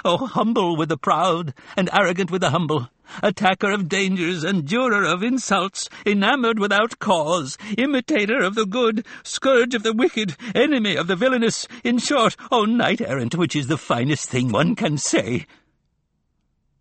O 0.05 0.27
humble 0.27 0.77
with 0.77 0.89
the 0.89 0.97
proud, 0.97 1.55
and 1.77 1.89
arrogant 1.93 2.33
with 2.33 2.41
the 2.41 2.51
humble, 2.51 2.91
attacker 3.23 3.71
of 3.71 3.89
dangers, 3.89 4.43
endurer 4.43 5.05
of 5.05 5.23
insults, 5.23 5.89
enamoured 6.05 6.59
without 6.59 6.99
cause, 6.99 7.57
imitator 7.79 8.43
of 8.43 8.57
the 8.57 8.67
good, 8.67 9.07
scourge 9.23 9.73
of 9.73 9.85
the 9.85 9.93
wicked, 9.93 10.37
enemy 10.53 10.97
of 10.97 11.07
the 11.07 11.15
villainous, 11.15 11.69
in 11.85 11.99
short, 11.99 12.35
O 12.51 12.65
knight-errant, 12.65 13.37
which 13.37 13.55
is 13.55 13.69
the 13.69 13.79
finest 13.79 14.29
thing 14.29 14.51
one 14.51 14.75
can 14.75 14.99
say. 14.99 15.47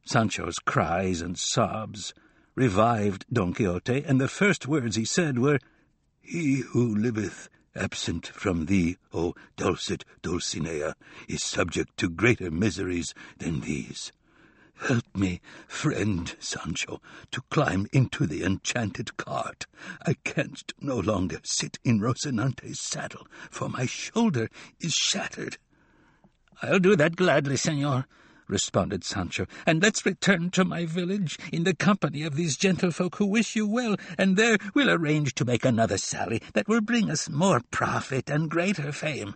Sancho's 0.05 0.57
cries 0.57 1.21
and 1.21 1.38
sobs 1.38 2.15
revived 2.56 3.26
Don 3.32 3.53
Quixote, 3.53 4.03
and 4.03 4.20
the 4.20 4.28
first 4.28 4.68
words 4.68 4.95
he 4.95 5.06
said 5.06 5.38
were, 5.38 5.60
He 6.22 6.58
who 6.58 6.95
liveth 6.95 7.49
absent 7.76 8.28
from 8.28 8.66
thee, 8.66 8.97
O 9.14 9.36
dulcet 9.58 10.06
Dulcinea, 10.22 10.95
is 11.28 11.43
subject 11.43 11.97
to 11.97 12.10
greater 12.10 12.49
miseries 12.49 13.14
than 13.38 13.62
these. 13.62 14.12
Help 14.88 15.06
me, 15.16 15.41
friend 15.68 16.36
Sancho, 16.39 17.01
to 17.32 17.41
climb 17.49 17.88
into 17.93 18.26
the 18.26 18.43
enchanted 18.43 19.16
cart. 19.18 19.66
I 20.06 20.16
canst 20.26 20.74
no 20.80 20.97
longer 20.97 21.39
sit 21.43 21.80
in 21.84 21.99
Rocinante's 22.01 22.80
saddle, 22.80 23.28
for 23.49 23.70
my 23.70 23.86
shoulder 23.86 24.49
is 24.80 24.93
shattered. 24.93 25.58
I'll 26.62 26.80
do 26.80 26.95
that 26.95 27.16
gladly, 27.16 27.58
senor, 27.58 28.06
responded 28.47 29.03
Sancho, 29.03 29.47
and 29.65 29.81
let's 29.81 30.05
return 30.05 30.49
to 30.51 30.63
my 30.65 30.85
village 30.85 31.37
in 31.51 31.63
the 31.63 31.75
company 31.75 32.23
of 32.23 32.35
these 32.35 32.57
gentlefolk 32.57 33.15
who 33.15 33.25
wish 33.25 33.55
you 33.55 33.67
well, 33.67 33.95
and 34.17 34.37
there 34.37 34.57
we'll 34.73 34.89
arrange 34.89 35.33
to 35.35 35.45
make 35.45 35.65
another 35.65 35.97
sally 35.97 36.41
that 36.53 36.67
will 36.67 36.81
bring 36.81 37.09
us 37.09 37.29
more 37.29 37.61
profit 37.71 38.29
and 38.29 38.49
greater 38.49 38.91
fame. 38.91 39.35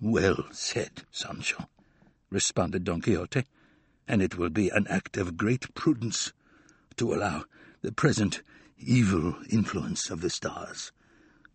Well 0.00 0.46
said, 0.50 1.04
Sancho, 1.10 1.68
responded 2.30 2.84
Don 2.84 3.00
Quixote, 3.00 3.44
and 4.08 4.20
it 4.20 4.36
will 4.36 4.50
be 4.50 4.68
an 4.70 4.86
act 4.88 5.16
of 5.16 5.36
great 5.36 5.72
prudence 5.74 6.32
to 6.96 7.14
allow 7.14 7.44
the 7.82 7.92
present 7.92 8.42
evil 8.78 9.36
influence 9.50 10.10
of 10.10 10.20
the 10.20 10.30
stars 10.30 10.92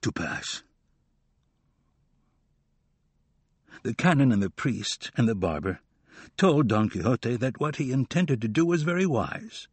to 0.01 0.11
pass. 0.11 0.63
The 3.83 3.93
canon 3.93 4.31
and 4.31 4.41
the 4.41 4.49
priest 4.49 5.11
and 5.15 5.27
the 5.27 5.35
barber 5.35 5.79
told 6.35 6.67
Don 6.67 6.89
Quixote 6.89 7.37
that 7.37 7.59
what 7.59 7.77
he 7.77 7.91
intended 7.91 8.41
to 8.41 8.47
do 8.47 8.65
was 8.65 8.83
very 8.83 9.05
wise, 9.05 9.67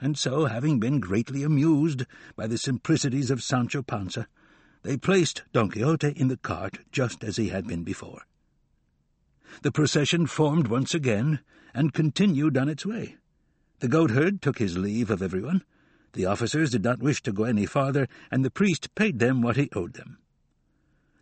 and 0.00 0.16
so, 0.16 0.46
having 0.46 0.80
been 0.80 0.98
greatly 0.98 1.42
amused 1.42 2.04
by 2.36 2.46
the 2.46 2.56
simplicities 2.56 3.30
of 3.30 3.42
Sancho 3.42 3.82
Panza, 3.82 4.26
they 4.82 4.96
placed 4.96 5.42
Don 5.52 5.68
Quixote 5.68 6.08
in 6.16 6.28
the 6.28 6.38
cart 6.38 6.78
just 6.90 7.22
as 7.22 7.36
he 7.36 7.50
had 7.50 7.66
been 7.66 7.84
before. 7.84 8.22
The 9.62 9.72
procession 9.72 10.26
formed 10.26 10.68
once 10.68 10.94
again 10.94 11.40
and 11.74 11.92
continued 11.92 12.56
on 12.56 12.68
its 12.68 12.86
way. 12.86 13.16
The 13.80 13.88
goatherd 13.88 14.40
took 14.40 14.58
his 14.58 14.78
leave 14.78 15.10
of 15.10 15.22
everyone. 15.22 15.64
The 16.12 16.26
officers 16.26 16.70
did 16.70 16.84
not 16.84 17.02
wish 17.02 17.22
to 17.22 17.32
go 17.32 17.44
any 17.44 17.66
farther, 17.66 18.08
and 18.30 18.44
the 18.44 18.50
priest 18.50 18.94
paid 18.94 19.18
them 19.18 19.42
what 19.42 19.56
he 19.56 19.68
owed 19.74 19.94
them. 19.94 20.18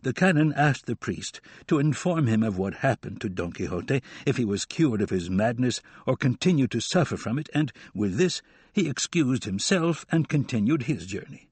The 0.01 0.13
canon 0.13 0.53
asked 0.53 0.85
the 0.85 0.95
priest 0.95 1.41
to 1.67 1.77
inform 1.77 2.27
him 2.27 2.41
of 2.41 2.57
what 2.57 2.75
happened 2.75 3.19
to 3.19 3.29
Don 3.29 3.51
Quixote, 3.51 4.01
if 4.25 4.37
he 4.37 4.45
was 4.45 4.63
cured 4.63 5.01
of 5.01 5.09
his 5.09 5.29
madness 5.29 5.81
or 6.05 6.15
continued 6.15 6.71
to 6.71 6.79
suffer 6.79 7.17
from 7.17 7.37
it, 7.37 7.49
and 7.53 7.73
with 7.93 8.15
this 8.15 8.41
he 8.71 8.87
excused 8.87 9.43
himself 9.43 10.05
and 10.09 10.29
continued 10.29 10.83
his 10.83 11.05
journey. 11.05 11.49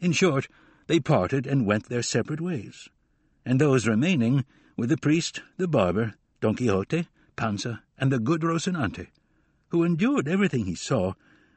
In 0.00 0.12
short, 0.12 0.48
they 0.86 1.00
parted 1.00 1.46
and 1.46 1.66
went 1.66 1.90
their 1.90 2.02
separate 2.02 2.40
ways, 2.40 2.88
and 3.44 3.60
those 3.60 3.86
remaining 3.86 4.46
were 4.76 4.86
the 4.86 4.96
priest, 4.96 5.42
the 5.58 5.68
barber, 5.68 6.14
Don 6.40 6.54
Quixote, 6.56 7.08
Panza, 7.36 7.82
and 7.98 8.10
the 8.10 8.18
good 8.18 8.40
Rocinante, 8.40 9.08
who 9.68 9.84
endured 9.84 10.28
everything 10.28 10.64
he 10.64 10.74
saw 10.74 11.12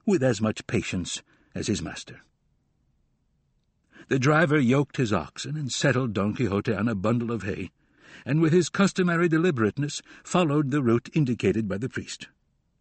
with 0.06 0.22
as 0.22 0.42
much 0.42 0.68
patience 0.68 1.22
as 1.54 1.68
his 1.68 1.82
master. 1.82 2.22
The 4.08 4.20
driver 4.20 4.60
yoked 4.60 4.98
his 4.98 5.12
oxen 5.12 5.58
and 5.58 5.72
settled 5.72 6.14
Don 6.14 6.36
Quixote 6.36 6.72
on 6.72 6.88
a 6.88 6.94
bundle 6.94 7.32
of 7.32 7.42
hay, 7.42 7.72
and 8.24 8.40
with 8.40 8.54
his 8.54 8.70
customary 8.70 9.28
deliberateness 9.28 10.04
followed 10.24 10.70
the 10.70 10.84
route 10.84 11.10
indicated 11.14 11.68
by 11.68 11.80
the 11.80 11.90
priest. 11.90 12.28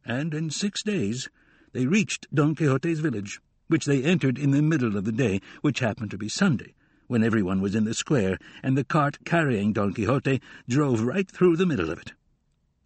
And 0.05 0.35
in 0.35 0.51
six 0.51 0.83
days 0.83 1.31
they 1.73 1.87
reached 1.87 2.27
Don 2.35 2.55
Quixote's 2.55 2.99
village, 2.99 3.41
which 3.69 3.87
they 3.87 4.05
entered 4.05 4.39
in 4.39 4.51
the 4.51 4.61
middle 4.61 4.99
of 4.99 5.07
the 5.07 5.13
day, 5.13 5.41
which 5.63 5.79
happened 5.79 6.11
to 6.11 6.19
be 6.19 6.29
Sunday, 6.29 6.75
when 7.07 7.25
everyone 7.25 7.63
was 7.63 7.75
in 7.75 7.85
the 7.85 7.95
square, 7.95 8.39
and 8.63 8.77
the 8.77 8.85
cart 8.85 9.17
carrying 9.25 9.73
Don 9.73 9.95
Quixote 9.95 10.43
drove 10.69 11.01
right 11.01 11.31
through 11.31 11.57
the 11.57 11.65
middle 11.65 11.89
of 11.89 11.99
it. 11.99 12.13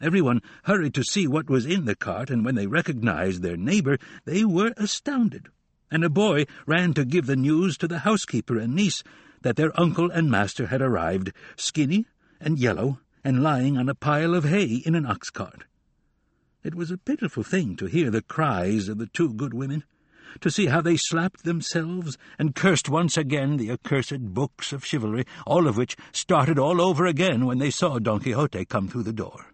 Everyone 0.01 0.43
hurried 0.63 0.95
to 0.95 1.03
see 1.03 1.27
what 1.27 1.51
was 1.51 1.67
in 1.67 1.87
the 1.87 1.97
cart, 1.97 2.31
and 2.31 2.45
when 2.45 2.55
they 2.55 2.69
recognized 2.69 3.43
their 3.43 3.57
neighbor, 3.57 3.99
they 4.27 4.45
were 4.45 4.73
astounded 4.77 5.49
and 5.91 6.05
a 6.05 6.11
boy 6.11 6.45
ran 6.67 6.95
to 6.95 7.05
give 7.05 7.27
the 7.27 7.37
news 7.37 7.77
to 7.79 7.89
the 7.89 8.01
housekeeper 8.01 8.59
and 8.59 8.75
niece 8.75 9.03
that 9.43 9.57
their 9.57 9.79
uncle 9.81 10.11
and 10.11 10.31
master 10.31 10.67
had 10.67 10.83
arrived, 10.83 11.33
skinny 11.57 12.07
and 12.41 12.59
yellow, 12.59 13.01
and 13.25 13.43
lying 13.43 13.77
on 13.77 13.89
a 13.89 13.95
pile 13.95 14.35
of 14.35 14.45
hay 14.45 14.83
in 14.85 14.95
an 14.95 15.07
ox 15.07 15.31
cart. 15.31 15.65
It 16.63 16.75
was 16.75 16.91
a 16.91 16.99
pitiful 16.99 17.43
thing 17.43 17.77
to 17.77 17.87
hear 17.87 18.11
the 18.11 18.23
cries 18.23 18.89
of 18.89 18.99
the 18.99 19.07
two 19.07 19.33
good 19.33 19.55
women, 19.55 19.85
to 20.41 20.51
see 20.51 20.67
how 20.67 20.81
they 20.81 20.97
slapped 20.97 21.45
themselves 21.45 22.19
and 22.39 22.55
cursed 22.55 22.89
once 22.89 23.17
again 23.17 23.57
the 23.57 23.71
accursed 23.71 24.21
books 24.35 24.73
of 24.73 24.85
chivalry, 24.85 25.25
all 25.47 25.67
of 25.67 25.77
which 25.77 25.97
started 26.13 26.59
all 26.59 26.81
over 26.81 27.07
again 27.07 27.47
when 27.47 27.59
they 27.59 27.71
saw 27.71 27.99
Don 27.99 28.21
Quixote 28.21 28.65
come 28.67 28.89
through 28.89 29.05
the 29.05 29.13
door. 29.13 29.47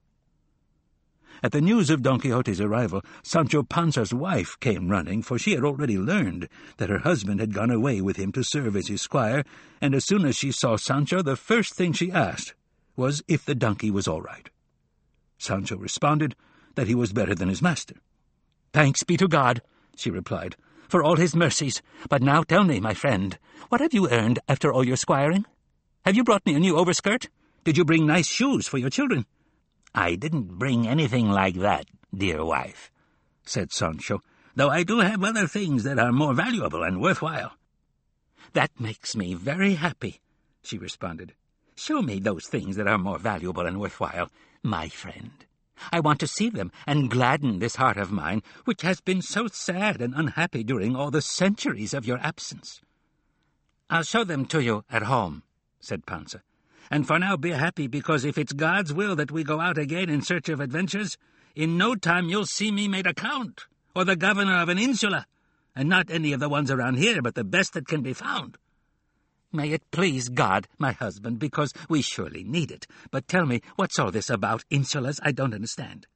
At 1.44 1.52
the 1.52 1.60
news 1.60 1.90
of 1.90 2.00
Don 2.00 2.20
Quixote's 2.20 2.58
arrival, 2.58 3.02
Sancho 3.22 3.62
Panza's 3.62 4.14
wife 4.14 4.58
came 4.60 4.88
running, 4.88 5.20
for 5.22 5.38
she 5.38 5.52
had 5.52 5.62
already 5.62 5.98
learned 5.98 6.48
that 6.78 6.88
her 6.88 7.00
husband 7.00 7.38
had 7.38 7.52
gone 7.52 7.70
away 7.70 8.00
with 8.00 8.16
him 8.16 8.32
to 8.32 8.42
serve 8.42 8.74
as 8.74 8.88
his 8.88 9.02
squire, 9.02 9.44
and 9.78 9.94
as 9.94 10.06
soon 10.06 10.24
as 10.24 10.36
she 10.36 10.50
saw 10.50 10.76
Sancho, 10.76 11.20
the 11.20 11.36
first 11.36 11.74
thing 11.74 11.92
she 11.92 12.10
asked 12.10 12.54
was 12.96 13.22
if 13.28 13.44
the 13.44 13.54
donkey 13.54 13.90
was 13.90 14.08
all 14.08 14.22
right. 14.22 14.48
Sancho 15.36 15.76
responded 15.76 16.34
that 16.76 16.86
he 16.86 16.94
was 16.94 17.12
better 17.12 17.34
than 17.34 17.50
his 17.50 17.60
master. 17.60 17.96
Thanks 18.72 19.02
be 19.02 19.18
to 19.18 19.28
God, 19.28 19.60
she 19.96 20.10
replied, 20.10 20.56
for 20.88 21.02
all 21.02 21.16
his 21.16 21.36
mercies. 21.36 21.82
But 22.08 22.22
now 22.22 22.42
tell 22.42 22.64
me, 22.64 22.80
my 22.80 22.94
friend, 22.94 23.38
what 23.68 23.82
have 23.82 23.92
you 23.92 24.08
earned 24.08 24.38
after 24.48 24.72
all 24.72 24.82
your 24.82 24.96
squiring? 24.96 25.44
Have 26.06 26.16
you 26.16 26.24
brought 26.24 26.46
me 26.46 26.54
a 26.54 26.58
new 26.58 26.78
overskirt? 26.78 27.28
Did 27.64 27.76
you 27.76 27.84
bring 27.84 28.06
nice 28.06 28.28
shoes 28.28 28.66
for 28.66 28.78
your 28.78 28.88
children? 28.88 29.26
I 29.94 30.16
didn't 30.16 30.58
bring 30.58 30.88
anything 30.88 31.30
like 31.30 31.54
that, 31.56 31.86
dear 32.12 32.44
wife, 32.44 32.90
said 33.44 33.72
Sancho, 33.72 34.22
though 34.56 34.68
I 34.68 34.82
do 34.82 34.98
have 34.98 35.22
other 35.22 35.46
things 35.46 35.84
that 35.84 35.98
are 36.00 36.10
more 36.10 36.34
valuable 36.34 36.82
and 36.82 37.00
worthwhile. 37.00 37.52
That 38.54 38.80
makes 38.80 39.14
me 39.14 39.34
very 39.34 39.74
happy, 39.74 40.20
she 40.62 40.78
responded. 40.78 41.34
Show 41.76 42.02
me 42.02 42.18
those 42.18 42.46
things 42.46 42.76
that 42.76 42.88
are 42.88 42.98
more 42.98 43.18
valuable 43.18 43.66
and 43.66 43.80
worthwhile, 43.80 44.30
my 44.62 44.88
friend. 44.88 45.30
I 45.92 46.00
want 46.00 46.20
to 46.20 46.26
see 46.26 46.50
them 46.50 46.72
and 46.86 47.10
gladden 47.10 47.58
this 47.58 47.76
heart 47.76 47.96
of 47.96 48.12
mine, 48.12 48.42
which 48.64 48.82
has 48.82 49.00
been 49.00 49.22
so 49.22 49.48
sad 49.48 50.00
and 50.00 50.14
unhappy 50.14 50.64
during 50.64 50.96
all 50.96 51.10
the 51.10 51.22
centuries 51.22 51.94
of 51.94 52.06
your 52.06 52.18
absence. 52.18 52.80
I'll 53.90 54.02
show 54.02 54.24
them 54.24 54.46
to 54.46 54.62
you 54.62 54.84
at 54.90 55.02
home, 55.02 55.42
said 55.80 56.06
Panza. 56.06 56.42
And 56.90 57.06
for 57.06 57.18
now 57.18 57.36
be 57.36 57.50
happy, 57.50 57.86
because 57.86 58.24
if 58.24 58.38
it's 58.38 58.52
God's 58.52 58.92
will 58.92 59.16
that 59.16 59.30
we 59.30 59.44
go 59.44 59.60
out 59.60 59.78
again 59.78 60.10
in 60.10 60.22
search 60.22 60.48
of 60.48 60.60
adventures, 60.60 61.16
in 61.54 61.78
no 61.78 61.94
time 61.94 62.28
you'll 62.28 62.46
see 62.46 62.70
me 62.70 62.88
made 62.88 63.06
a 63.06 63.14
count, 63.14 63.66
or 63.94 64.04
the 64.04 64.16
governor 64.16 64.58
of 64.58 64.68
an 64.68 64.78
insula, 64.78 65.26
and 65.74 65.88
not 65.88 66.10
any 66.10 66.32
of 66.32 66.40
the 66.40 66.48
ones 66.48 66.70
around 66.70 66.96
here, 66.96 67.22
but 67.22 67.34
the 67.34 67.44
best 67.44 67.74
that 67.74 67.86
can 67.86 68.02
be 68.02 68.12
found. 68.12 68.58
May 69.52 69.70
it 69.70 69.88
please 69.92 70.28
God, 70.28 70.66
my 70.78 70.92
husband, 70.92 71.38
because 71.38 71.72
we 71.88 72.02
surely 72.02 72.42
need 72.42 72.72
it. 72.72 72.88
But 73.12 73.28
tell 73.28 73.46
me, 73.46 73.62
what's 73.76 74.00
all 74.00 74.10
this 74.10 74.28
about 74.28 74.64
insulas? 74.68 75.20
I 75.22 75.30
don't 75.30 75.54
understand. 75.54 76.08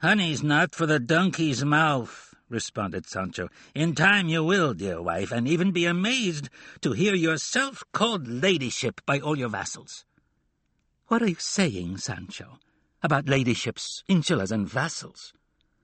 Honey's 0.00 0.44
not 0.44 0.72
for 0.72 0.86
the 0.86 1.00
donkey's 1.00 1.64
mouth, 1.64 2.35
responded 2.48 3.06
Sancho. 3.06 3.48
In 3.74 3.94
time 3.94 4.28
you 4.28 4.44
will, 4.44 4.74
dear 4.74 5.02
wife, 5.02 5.32
and 5.32 5.48
even 5.48 5.72
be 5.72 5.84
amazed 5.84 6.48
to 6.80 6.92
hear 6.92 7.14
yourself 7.14 7.82
called 7.92 8.28
ladyship 8.28 9.00
by 9.06 9.18
all 9.18 9.38
your 9.38 9.48
vassals. 9.48 10.04
What 11.08 11.22
are 11.22 11.28
you 11.28 11.36
saying, 11.38 11.98
Sancho, 11.98 12.58
about 13.02 13.26
ladyships, 13.26 14.02
insulas, 14.08 14.50
and 14.50 14.68
vassals? 14.68 15.32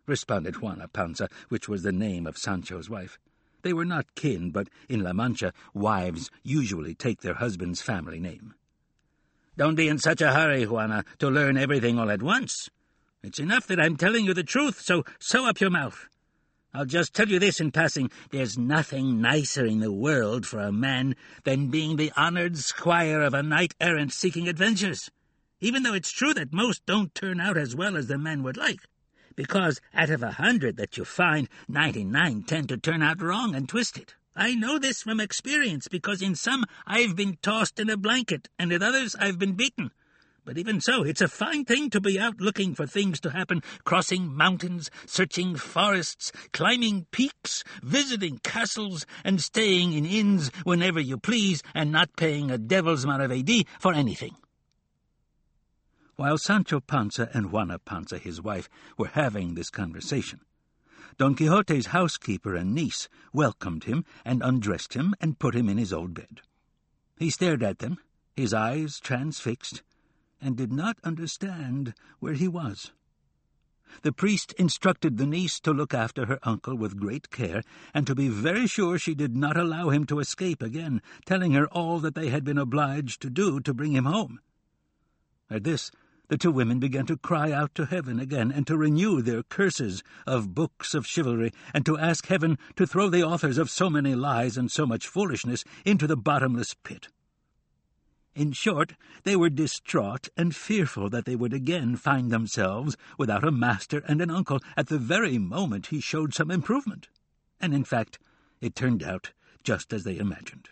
responded 0.07 0.61
Juana 0.61 0.89
Panza, 0.89 1.29
which 1.49 1.69
was 1.69 1.83
the 1.83 1.93
name 1.93 2.27
of 2.27 2.37
Sancho's 2.37 2.91
wife. 2.91 3.19
They 3.63 3.73
were 3.73 3.85
not 3.85 4.15
kin, 4.17 4.51
but 4.51 4.69
in 4.89 5.05
La 5.05 5.13
Mancha, 5.13 5.53
wives 5.73 6.31
usually 6.43 6.95
take 6.95 7.21
their 7.21 7.35
husband's 7.35 7.81
family 7.81 8.19
name. 8.19 8.55
Don't 9.57 9.77
be 9.77 9.87
in 9.87 9.99
such 9.99 10.21
a 10.21 10.33
hurry, 10.33 10.67
Juana, 10.67 11.05
to 11.19 11.31
learn 11.31 11.57
everything 11.57 11.99
all 11.99 12.11
at 12.11 12.23
once. 12.23 12.69
It's 13.23 13.39
enough 13.39 13.69
that 13.69 13.79
I'm 13.79 13.97
telling 13.97 14.25
you 14.25 14.35
the 14.35 14.43
truth, 14.43 14.81
so 14.81 15.05
sew 15.21 15.47
up 15.47 15.61
your 15.61 15.71
mouth. 15.71 16.09
I'll 16.75 16.87
just 16.87 17.13
tell 17.15 17.29
you 17.29 17.39
this 17.39 17.61
in 17.61 17.71
passing. 17.71 18.11
There's 18.31 18.57
nothing 18.57 19.21
nicer 19.21 19.67
in 19.67 19.81
the 19.81 19.93
world 19.93 20.47
for 20.47 20.59
a 20.61 20.73
man 20.73 21.17
than 21.45 21.69
being 21.69 21.97
the 21.97 22.13
honored 22.17 22.57
squire 22.57 23.21
of 23.21 23.35
a 23.35 23.43
knight-errant 23.43 24.13
seeking 24.13 24.49
adventures, 24.49 25.11
even 25.61 25.83
though 25.83 25.93
it's 25.93 26.11
true 26.11 26.33
that 26.33 26.53
most 26.53 26.87
don't 26.87 27.15
turn 27.15 27.41
out 27.41 27.59
as 27.59 27.77
well 27.77 27.95
as 27.97 28.07
the 28.07 28.17
men 28.17 28.43
would 28.43 28.57
like, 28.57 28.81
because 29.37 29.83
out 29.93 30.09
of 30.09 30.23
a 30.23 30.33
hundred 30.33 30.79
that 30.79 30.97
you 30.97 31.05
find, 31.05 31.49
ninety-nine 31.69 32.45
tend 32.45 32.71
to 32.71 32.79
turn 32.79 33.03
out 33.03 33.21
wrong 33.21 33.55
and 33.55 33.69
twisted. 33.69 34.15
I 34.35 34.55
know 34.55 34.79
this 34.79 35.03
from 35.03 35.21
experience, 35.21 35.89
because 35.89 36.23
in 36.23 36.35
some 36.35 36.65
I've 36.87 37.15
been 37.15 37.37
tossed 37.43 37.79
in 37.79 37.91
a 37.91 37.99
blanket, 37.99 38.49
and 38.59 38.73
in 38.73 38.83
others 38.83 39.15
I've 39.15 39.39
been 39.39 39.53
beaten. 39.53 39.91
But 40.45 40.59
even 40.59 40.81
so, 40.81 41.05
it's 41.05 41.21
a 41.21 41.29
fine 41.29 41.65
thing 41.65 41.89
to 41.91 42.01
be 42.01 42.19
out 42.19 42.41
looking 42.41 42.75
for 42.75 42.85
things 42.85 43.21
to 43.21 43.31
happen, 43.31 43.63
crossing 43.85 44.35
mountains, 44.35 44.91
searching 45.07 45.55
forests, 45.55 46.33
climbing 46.53 47.07
peaks, 47.13 47.63
visiting 47.83 48.39
castles, 48.39 49.07
and 49.23 49.41
staying 49.41 49.93
in 49.93 50.05
inns 50.05 50.51
whenever 50.65 50.99
you 50.99 51.17
please, 51.17 51.63
and 51.75 51.93
not 51.93 52.17
paying 52.17 52.51
a 52.51 52.59
devil's 52.59 53.07
maravedi 53.07 53.67
for 53.79 53.95
anything. 53.95 54.35
While 56.17 56.39
Sancho 56.39 56.81
Panza 56.81 57.31
and 57.33 57.53
Juana 57.53 57.79
Panza, 57.79 58.19
his 58.19 58.43
wife, 58.43 58.69
were 58.99 59.09
having 59.09 59.55
this 59.55 59.71
conversation, 59.71 60.41
Don 61.19 61.37
Quixote's 61.37 61.87
housekeeper 61.87 62.57
and 62.57 62.75
niece 62.75 63.09
welcomed 63.33 63.85
him 63.85 64.05
and 64.25 64.43
undressed 64.43 64.95
him 64.95 65.15
and 65.21 65.39
put 65.39 65.55
him 65.55 65.69
in 65.69 65.79
his 65.79 65.93
old 65.93 66.15
bed. 66.15 66.41
He 67.17 67.31
stared 67.31 67.63
at 67.63 67.79
them, 67.79 67.99
his 68.35 68.53
eyes 68.53 68.99
transfixed, 68.99 69.83
and 70.43 70.57
did 70.57 70.73
not 70.73 70.99
understand 71.05 71.95
where 72.19 72.35
he 72.35 72.49
was. 72.49 72.91
The 74.03 74.13
priest 74.13 74.53
instructed 74.55 75.17
the 75.19 75.27
niece 75.27 75.61
to 75.61 75.73
look 75.73 75.95
after 75.95 76.27
her 76.27 76.39
uncle 76.43 76.75
with 76.75 76.99
great 76.99 77.31
care, 77.31 77.63
and 77.93 78.07
to 78.07 78.15
be 78.15 78.29
very 78.29 78.67
sure 78.67 78.99
she 78.99 79.15
did 79.15 79.37
not 79.37 79.57
allow 79.57 79.91
him 79.91 80.07
to 80.07 80.19
escape 80.19 80.63
again, 80.63 81.03
telling 81.27 81.53
her 81.53 81.67
all 81.69 82.01
that 82.01 82.15
they 82.15 82.31
had 82.31 82.43
been 82.43 82.59
obliged 82.59 83.21
to 83.23 83.31
do 83.31 83.61
to 83.61 83.75
bring 83.75 83.93
him 83.93 84.07
home. 84.07 84.41
At 85.51 85.65
this, 85.65 85.91
the 86.29 86.39
two 86.39 86.51
women 86.51 86.79
began 86.79 87.05
to 87.07 87.19
cry 87.19 87.53
out 87.53 87.75
to 87.75 87.85
heaven 87.85 88.19
again, 88.19 88.51
and 88.51 88.67
to 88.67 88.79
renew 88.79 89.21
their 89.21 89.43
curses 89.43 90.03
of 90.27 90.55
books 90.55 90.95
of 90.95 91.07
chivalry, 91.07 91.53
and 91.75 91.85
to 91.85 91.99
ask 91.99 92.27
heaven 92.29 92.59
to 92.77 92.87
throw 92.87 93.11
the 93.11 93.23
authors 93.23 93.59
of 93.59 93.69
so 93.69 93.91
many 93.91 94.15
lies 94.15 94.57
and 94.57 94.71
so 94.71 94.87
much 94.87 95.07
foolishness 95.07 95.65
into 95.85 96.07
the 96.07 96.17
bottomless 96.17 96.75
pit. 96.83 97.09
In 98.35 98.53
short, 98.53 98.95
they 99.25 99.37
were 99.37 99.51
distraught 99.51 100.29
and 100.37 100.57
fearful 100.57 101.11
that 101.11 101.27
they 101.27 101.37
would 101.37 101.53
again 101.53 101.97
find 101.97 102.31
themselves 102.31 102.97
without 103.19 103.45
a 103.45 103.51
master 103.51 104.03
and 104.09 104.23
an 104.23 104.31
uncle 104.31 104.61
at 104.77 104.89
the 104.89 104.99
very 104.99 105.39
moment 105.39 105.89
he 105.89 106.01
showed 106.01 106.33
some 106.33 106.51
improvement. 106.51 107.09
And 107.61 107.75
in 107.75 107.85
fact, 107.85 108.19
it 108.61 108.75
turned 108.75 109.03
out 109.03 109.33
just 109.63 109.93
as 109.93 110.05
they 110.05 110.17
imagined. 110.17 110.71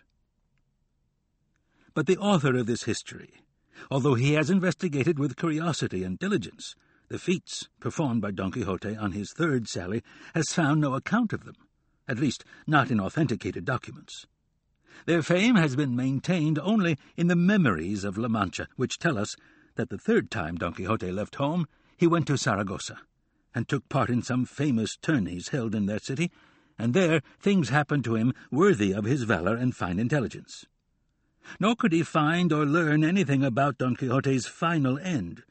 But 1.93 2.07
the 2.07 2.17
author 2.17 2.57
of 2.57 2.67
this 2.67 2.85
history, 2.85 3.43
although 3.91 4.15
he 4.15 4.33
has 4.35 4.49
investigated 4.49 5.19
with 5.19 5.37
curiosity 5.37 6.03
and 6.03 6.19
diligence 6.19 6.75
the 7.09 7.19
feats 7.19 7.69
performed 7.81 8.23
by 8.23 8.31
Don 8.31 8.53
Quixote 8.53 8.97
on 8.97 9.13
his 9.13 9.33
third 9.33 9.69
sally, 9.69 10.03
has 10.33 10.53
found 10.53 10.81
no 10.81 10.95
account 10.95 11.33
of 11.33 11.45
them, 11.45 11.57
at 12.07 12.21
least 12.21 12.45
not 12.69 12.91
in 12.91 13.01
authenticated 13.01 13.65
documents. 13.65 14.27
Their 15.07 15.23
fame 15.23 15.55
has 15.57 15.77
been 15.77 15.95
maintained 15.95 16.59
only 16.59 16.99
in 17.17 17.29
the 17.29 17.37
memories 17.37 18.05
of 18.05 18.19
La 18.19 18.29
Mancha, 18.29 18.69
which 18.77 18.99
tell 18.99 19.19
us 19.19 19.37
that 19.77 19.89
the 19.89 19.99
third 19.99 20.31
time 20.31 20.57
Don 20.57 20.73
Quixote 20.73 21.11
left 21.13 21.37
home, 21.37 21.67
he 21.97 22.07
went 22.07 22.27
to 22.27 22.37
Saragossa, 22.37 22.99
and 23.55 23.69
took 23.69 23.89
part 23.89 24.11
in 24.11 24.23
some 24.23 24.45
famous 24.45 24.97
tourneys 24.97 25.49
held 25.49 25.75
in 25.75 25.87
that 25.87 26.05
city, 26.05 26.31
and 26.79 26.95
there 26.95 27.23
things 27.39 27.69
happened 27.69 28.05
to 28.05 28.17
him 28.17 28.33
worthy 28.51 28.93
of 28.93 29.05
his 29.05 29.23
valour 29.23 29.55
and 29.55 29.77
fine 29.77 29.99
intelligence. 29.99 30.67
Nor 31.59 31.77
could 31.77 31.93
he 31.93 32.03
find 32.03 32.53
or 32.53 32.67
learn 32.67 33.05
anything 33.05 33.45
about 33.45 33.79
Don 33.79 33.97
Quixote's 33.97 34.47
final 34.47 34.99
end, 34.99 35.43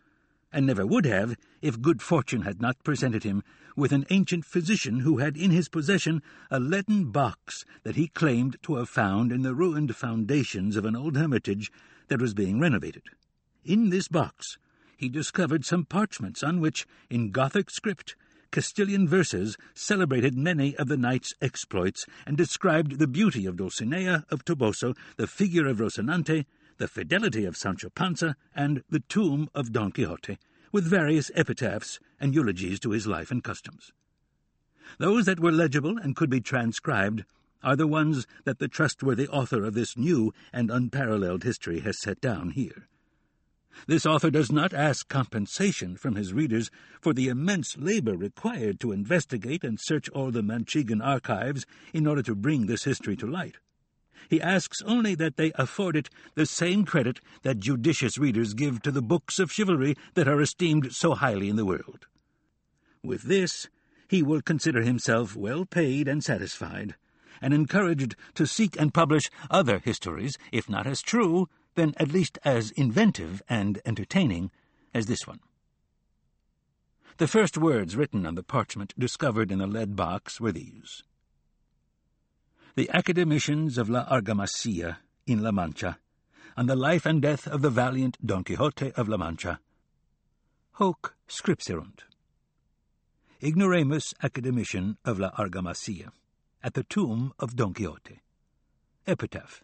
and 0.52 0.66
never 0.66 0.86
would 0.86 1.06
have 1.06 1.36
if 1.62 1.82
good 1.82 2.02
fortune 2.02 2.42
had 2.42 2.62
not 2.62 2.84
presented 2.84 3.24
him 3.24 3.44
with 3.76 3.92
an 3.92 4.06
ancient 4.10 4.46
physician 4.46 5.02
who 5.02 5.18
had 5.18 5.38
in 5.38 5.52
his 5.52 5.70
possession 5.70 6.22
a 6.50 6.60
leaden 6.60 7.12
box 7.12 7.66
that 7.84 7.96
he 7.96 8.08
claimed 8.08 8.58
to 8.62 8.76
have 8.76 8.90
found 8.90 9.32
in 9.32 9.42
the 9.42 9.56
ruined 9.56 9.96
foundations 9.96 10.76
of 10.76 10.86
an 10.86 10.96
old 10.96 11.16
hermitage 11.16 11.72
that 12.08 12.22
was 12.22 12.34
being 12.34 12.60
renovated. 12.60 13.04
In 13.64 13.90
this 13.90 14.08
box 14.08 14.58
he 14.98 15.08
discovered 15.08 15.64
some 15.64 15.86
parchments 15.86 16.44
on 16.44 16.60
which, 16.60 16.86
in 17.10 17.32
Gothic 17.32 17.70
script, 17.70 18.16
Castilian 18.52 19.08
verses 19.08 19.58
celebrated 19.74 20.36
many 20.36 20.76
of 20.76 20.88
the 20.88 20.98
knight's 20.98 21.34
exploits 21.40 22.06
and 22.26 22.36
described 22.36 23.00
the 23.00 23.08
beauty 23.08 23.46
of 23.46 23.56
Dulcinea 23.56 24.26
of 24.30 24.44
Toboso, 24.44 24.96
the 25.18 25.28
figure 25.28 25.68
of 25.68 25.78
Rocinante, 25.78 26.46
the 26.80 26.88
fidelity 26.88 27.46
of 27.46 27.56
Sancho 27.56 27.90
Panza, 27.90 28.36
and 28.56 28.84
the 28.90 29.02
tomb 29.02 29.50
of 29.54 29.72
Don 29.72 29.92
Quixote, 29.92 30.38
with 30.72 30.90
various 30.90 31.30
epitaphs 31.36 32.00
and 32.20 32.34
eulogies 32.34 32.80
to 32.80 32.92
his 32.92 33.06
life 33.06 33.32
and 33.32 33.44
customs. 33.44 33.92
Those 34.98 35.26
that 35.26 35.40
were 35.40 35.52
legible 35.52 35.98
and 35.98 36.16
could 36.16 36.30
be 36.30 36.42
transcribed 36.42 37.26
are 37.62 37.76
the 37.76 37.88
ones 37.88 38.26
that 38.46 38.60
the 38.60 38.68
trustworthy 38.68 39.28
author 39.28 39.64
of 39.64 39.74
this 39.74 39.98
new 39.98 40.34
and 40.52 40.72
unparalleled 40.72 41.44
history 41.44 41.82
has 41.82 42.00
set 42.02 42.22
down 42.22 42.52
here. 42.52 42.88
This 43.88 44.06
author 44.06 44.32
does 44.32 44.52
not 44.52 44.74
ask 44.74 45.08
compensation 45.08 45.96
from 45.96 46.16
his 46.16 46.34
readers 46.34 46.72
for 47.02 47.14
the 47.14 47.28
immense 47.28 47.78
labor 47.78 48.16
required 48.16 48.80
to 48.80 48.92
investigate 48.92 49.64
and 49.64 49.80
search 49.80 50.10
all 50.10 50.32
the 50.32 50.42
Manchegan 50.42 51.02
archives 51.02 51.66
in 51.94 52.08
order 52.08 52.24
to 52.24 52.36
bring 52.36 52.66
this 52.66 52.84
history 52.84 53.16
to 53.18 53.28
light. 53.28 53.58
He 54.28 54.42
asks 54.42 54.82
only 54.82 55.16
that 55.16 55.38
they 55.38 55.52
afford 55.56 55.96
it 55.96 56.10
the 56.36 56.46
same 56.46 56.86
credit 56.86 57.20
that 57.44 57.60
judicious 57.60 58.18
readers 58.18 58.54
give 58.54 58.82
to 58.82 58.92
the 58.92 59.02
books 59.02 59.40
of 59.40 59.52
chivalry 59.52 59.96
that 60.16 60.28
are 60.28 60.42
esteemed 60.42 60.94
so 60.94 61.14
highly 61.14 61.50
in 61.50 61.56
the 61.56 61.66
world. 61.66 62.08
With 63.04 63.24
this, 63.24 63.70
he 64.08 64.24
will 64.24 64.42
consider 64.42 64.82
himself 64.82 65.36
well 65.36 65.66
paid 65.66 66.08
and 66.08 66.24
satisfied, 66.24 66.96
and 67.42 67.54
encouraged 67.54 68.16
to 68.34 68.46
seek 68.46 68.80
and 68.80 68.94
publish 68.94 69.30
other 69.50 69.80
histories, 69.80 70.38
if 70.52 70.68
not 70.68 70.86
as 70.88 71.02
true, 71.02 71.48
then 71.76 71.94
at 71.98 72.12
least 72.12 72.38
as 72.44 72.72
inventive 72.72 73.42
and 73.48 73.80
entertaining 73.86 74.52
as 74.94 75.06
this 75.06 75.26
one. 75.26 75.40
The 77.18 77.28
first 77.28 77.58
words 77.58 77.96
written 77.96 78.26
on 78.26 78.36
the 78.36 78.44
parchment 78.44 78.94
discovered 78.98 79.52
in 79.52 79.60
the 79.60 79.68
lead 79.68 79.96
box 79.96 80.40
were 80.42 80.52
these 80.52 81.04
the 82.80 82.90
academicians 82.94 83.78
of 83.78 83.90
La 83.90 84.06
Argamasilla 84.06 85.00
in 85.28 85.44
La 85.44 85.52
Mancha, 85.52 85.98
and 86.56 86.70
the 86.70 86.78
life 86.78 87.06
and 87.06 87.22
death 87.22 87.46
of 87.46 87.62
the 87.62 87.70
valiant 87.70 88.18
Don 88.26 88.42
Quixote 88.42 88.94
of 88.94 89.10
La 89.10 89.18
Mancha. 89.18 89.60
Hoc 90.76 91.14
scripserunt. 91.28 92.04
Ignoramus 93.44 94.14
academician 94.24 94.96
of 95.04 95.20
La 95.20 95.30
Argamasilla, 95.32 96.14
at 96.64 96.74
the 96.74 96.86
tomb 96.86 97.34
of 97.38 97.58
Don 97.58 97.74
Quixote. 97.74 98.22
Epitaph. 99.06 99.62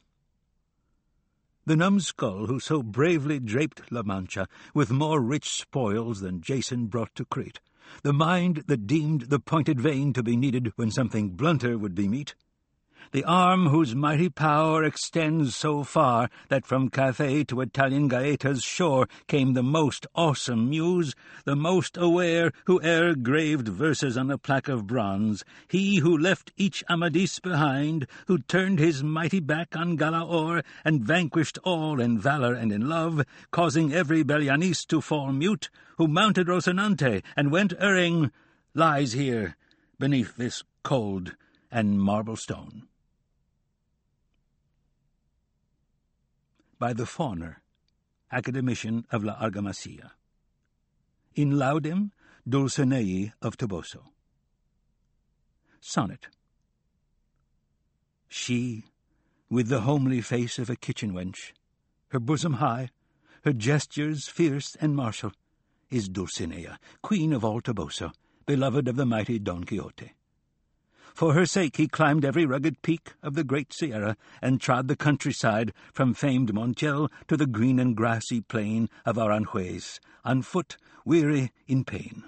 The 1.66 1.78
numbskull 1.78 2.48
who 2.48 2.60
so 2.60 2.84
bravely 2.84 3.40
draped 3.40 3.94
La 3.94 4.04
Mancha 4.04 4.50
with 4.74 4.92
more 4.92 5.22
rich 5.22 5.52
spoils 5.52 6.20
than 6.20 6.42
Jason 6.42 6.88
brought 6.88 7.16
to 7.16 7.24
Crete, 7.24 7.62
the 8.04 8.12
mind 8.12 8.66
that 8.68 8.88
deemed 8.88 9.30
the 9.30 9.40
pointed 9.40 9.80
vein 9.80 10.12
to 10.12 10.22
be 10.22 10.36
needed 10.36 10.74
when 10.76 10.92
something 10.92 11.30
blunter 11.30 11.78
would 11.78 11.96
be 11.96 12.10
meet, 12.10 12.36
the 13.12 13.24
arm 13.24 13.68
whose 13.68 13.96
mighty 13.96 14.30
power 14.30 14.84
extends 14.84 15.56
so 15.56 15.84
far 15.84 16.30
that 16.50 16.66
from 16.66 16.90
Cathay 16.90 17.44
to 17.46 17.62
Italian 17.62 18.10
Gaeta's 18.10 18.64
shore 18.64 19.08
came 19.28 19.54
the 19.54 19.64
most 19.64 20.08
awesome 20.16 20.70
muse, 20.70 21.16
the 21.44 21.56
most 21.56 21.98
aware 21.98 22.52
who 22.66 22.82
e'er 22.84 23.16
graved 23.16 23.68
verses 23.68 24.18
on 24.18 24.32
a 24.32 24.38
plaque 24.38 24.68
of 24.68 24.88
bronze, 24.88 25.44
he 25.68 25.98
who 25.98 26.18
left 26.18 26.52
each 26.58 26.84
Amadis 26.90 27.40
behind, 27.40 28.08
who 28.28 28.40
turned 28.40 28.80
his 28.80 29.04
mighty 29.04 29.40
back 29.40 29.76
on 29.76 29.98
Galaor 29.98 30.64
and 30.84 31.04
vanquished 31.04 31.58
all 31.64 32.00
in 32.00 32.18
valour 32.18 32.54
and 32.54 32.72
in 32.72 32.90
love, 32.90 33.26
causing 33.52 33.94
every 33.94 34.24
Belianis 34.24 34.86
to 34.88 35.02
fall 35.02 35.32
mute, 35.32 35.70
who 35.98 36.08
mounted 36.08 36.48
Rocinante 36.48 37.24
and 37.36 37.52
went 37.52 37.74
erring, 37.80 38.32
lies 38.74 39.14
here 39.14 39.56
beneath 40.00 40.36
this 40.36 40.64
cold 40.84 41.36
and 41.72 42.00
marble 42.00 42.36
stone. 42.36 42.88
By 46.78 46.94
the 46.94 47.06
Fauner, 47.06 47.58
academician 48.32 49.06
of 49.12 49.24
La 49.24 49.36
Argamasilla. 49.36 50.12
In 51.36 51.54
laudem 51.54 52.12
Dulcinei 52.48 53.32
of 53.42 53.58
Toboso. 53.58 54.04
Sonnet. 55.80 56.28
She, 58.28 58.86
with 59.50 59.68
the 59.68 59.82
homely 59.82 60.22
face 60.22 60.60
of 60.60 60.70
a 60.70 60.76
kitchen 60.76 61.14
wench, 61.14 61.54
her 62.10 62.20
bosom 62.20 62.54
high, 62.54 62.90
her 63.44 63.54
gestures 63.54 64.28
fierce 64.28 64.76
and 64.82 64.96
martial, 64.96 65.32
is 65.90 66.10
Dulcinea, 66.10 66.78
queen 67.02 67.34
of 67.34 67.46
all 67.46 67.62
Toboso, 67.62 68.12
beloved 68.46 68.88
of 68.88 68.96
the 68.96 69.06
mighty 69.06 69.40
Don 69.40 69.64
Quixote. 69.64 70.14
For 71.16 71.34
her 71.34 71.46
sake 71.46 71.78
he 71.78 71.88
climbed 71.88 72.26
every 72.26 72.46
rugged 72.46 72.82
peak 72.82 73.14
of 73.24 73.36
the 73.36 73.46
great 73.46 73.72
Sierra, 73.72 74.18
and 74.42 74.60
trod 74.60 74.90
the 74.90 74.98
countryside 74.98 75.72
from 75.94 76.14
famed 76.14 76.54
Montiel 76.54 77.10
to 77.30 77.38
the 77.38 77.48
green 77.48 77.80
and 77.80 77.96
grassy 77.96 78.42
plain 78.42 78.90
of 79.06 79.16
Aranjuez, 79.16 80.02
on 80.26 80.42
foot, 80.42 80.76
weary, 81.06 81.54
in 81.68 81.86
pain. 81.86 82.26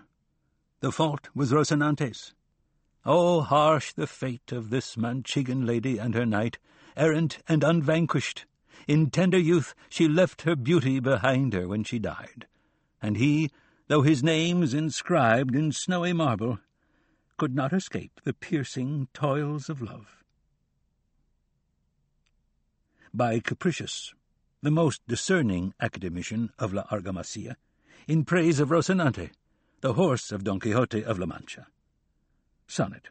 The 0.80 0.94
fault 0.94 1.28
was 1.36 1.52
Rocinante's. 1.52 2.34
Oh, 3.06 3.42
harsh 3.42 3.92
the 3.92 4.08
fate 4.08 4.54
of 4.54 4.70
this 4.70 4.96
Manchegan 4.96 5.66
lady 5.66 5.98
and 5.98 6.16
her 6.16 6.26
knight, 6.26 6.58
errant 6.96 7.40
and 7.46 7.66
unvanquished. 7.66 8.46
In 8.88 9.10
tender 9.10 9.38
youth 9.38 9.76
she 9.90 10.08
left 10.08 10.44
her 10.44 10.56
beauty 10.56 11.02
behind 11.02 11.52
her 11.52 11.68
when 11.68 11.84
she 11.84 12.00
died, 12.00 12.48
and 13.02 13.18
he, 13.18 13.52
though 13.90 14.04
his 14.04 14.24
name's 14.24 14.74
inscribed 14.74 15.58
in 15.58 15.74
snowy 15.74 16.14
marble, 16.14 16.60
could 17.38 17.56
not 17.56 17.72
escape 17.72 18.20
the 18.24 18.34
piercing 18.34 19.08
toils 19.14 19.70
of 19.70 19.82
love. 19.82 20.24
By 23.14 23.40
Capricious, 23.40 24.14
the 24.62 24.72
most 24.72 25.02
discerning 25.08 25.74
academician 25.80 26.52
of 26.60 26.74
La 26.74 26.84
Argamasilla, 26.92 27.56
in 28.08 28.26
praise 28.26 28.60
of 28.60 28.70
Rocinante, 28.70 29.32
the 29.82 29.94
horse 29.94 30.32
of 30.32 30.44
Don 30.44 30.60
Quixote 30.60 31.04
of 31.04 31.20
La 31.20 31.26
Mancha. 31.26 31.68
Sonnet. 32.68 33.10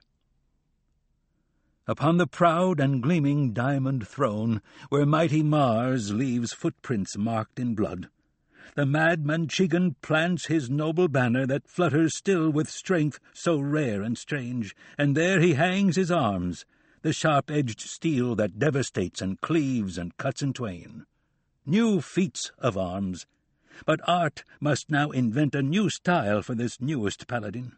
Upon 1.86 2.16
the 2.16 2.26
proud 2.26 2.80
and 2.80 3.00
gleaming 3.00 3.52
diamond 3.52 4.08
throne, 4.08 4.60
where 4.88 5.06
mighty 5.06 5.42
Mars 5.42 6.12
leaves 6.12 6.52
footprints 6.52 7.16
marked 7.16 7.60
in 7.60 7.76
blood, 7.76 8.08
the 8.74 8.84
mad 8.84 9.24
Manchegan 9.24 9.94
plants 10.02 10.46
his 10.46 10.68
noble 10.68 11.08
banner 11.08 11.46
that 11.46 11.68
flutters 11.68 12.14
still 12.14 12.50
with 12.50 12.68
strength 12.68 13.20
so 13.32 13.58
rare 13.58 14.02
and 14.02 14.18
strange, 14.18 14.74
and 14.98 15.16
there 15.16 15.40
he 15.40 15.54
hangs 15.54 15.96
his 15.96 16.10
arms, 16.10 16.66
the 17.02 17.12
sharp-edged 17.12 17.80
steel 17.80 18.34
that 18.34 18.58
devastates 18.58 19.22
and 19.22 19.40
cleaves 19.40 19.96
and 19.96 20.16
cuts 20.16 20.42
in 20.42 20.52
twain. 20.52 21.06
New 21.64 22.00
feats 22.00 22.50
of 22.58 22.76
arms, 22.76 23.26
but 23.84 24.00
art 24.08 24.42
must 24.60 24.90
now 24.90 25.10
invent 25.10 25.54
a 25.54 25.62
new 25.62 25.90
style 25.90 26.42
for 26.42 26.54
this 26.54 26.80
newest 26.80 27.26
paladin. 27.26 27.76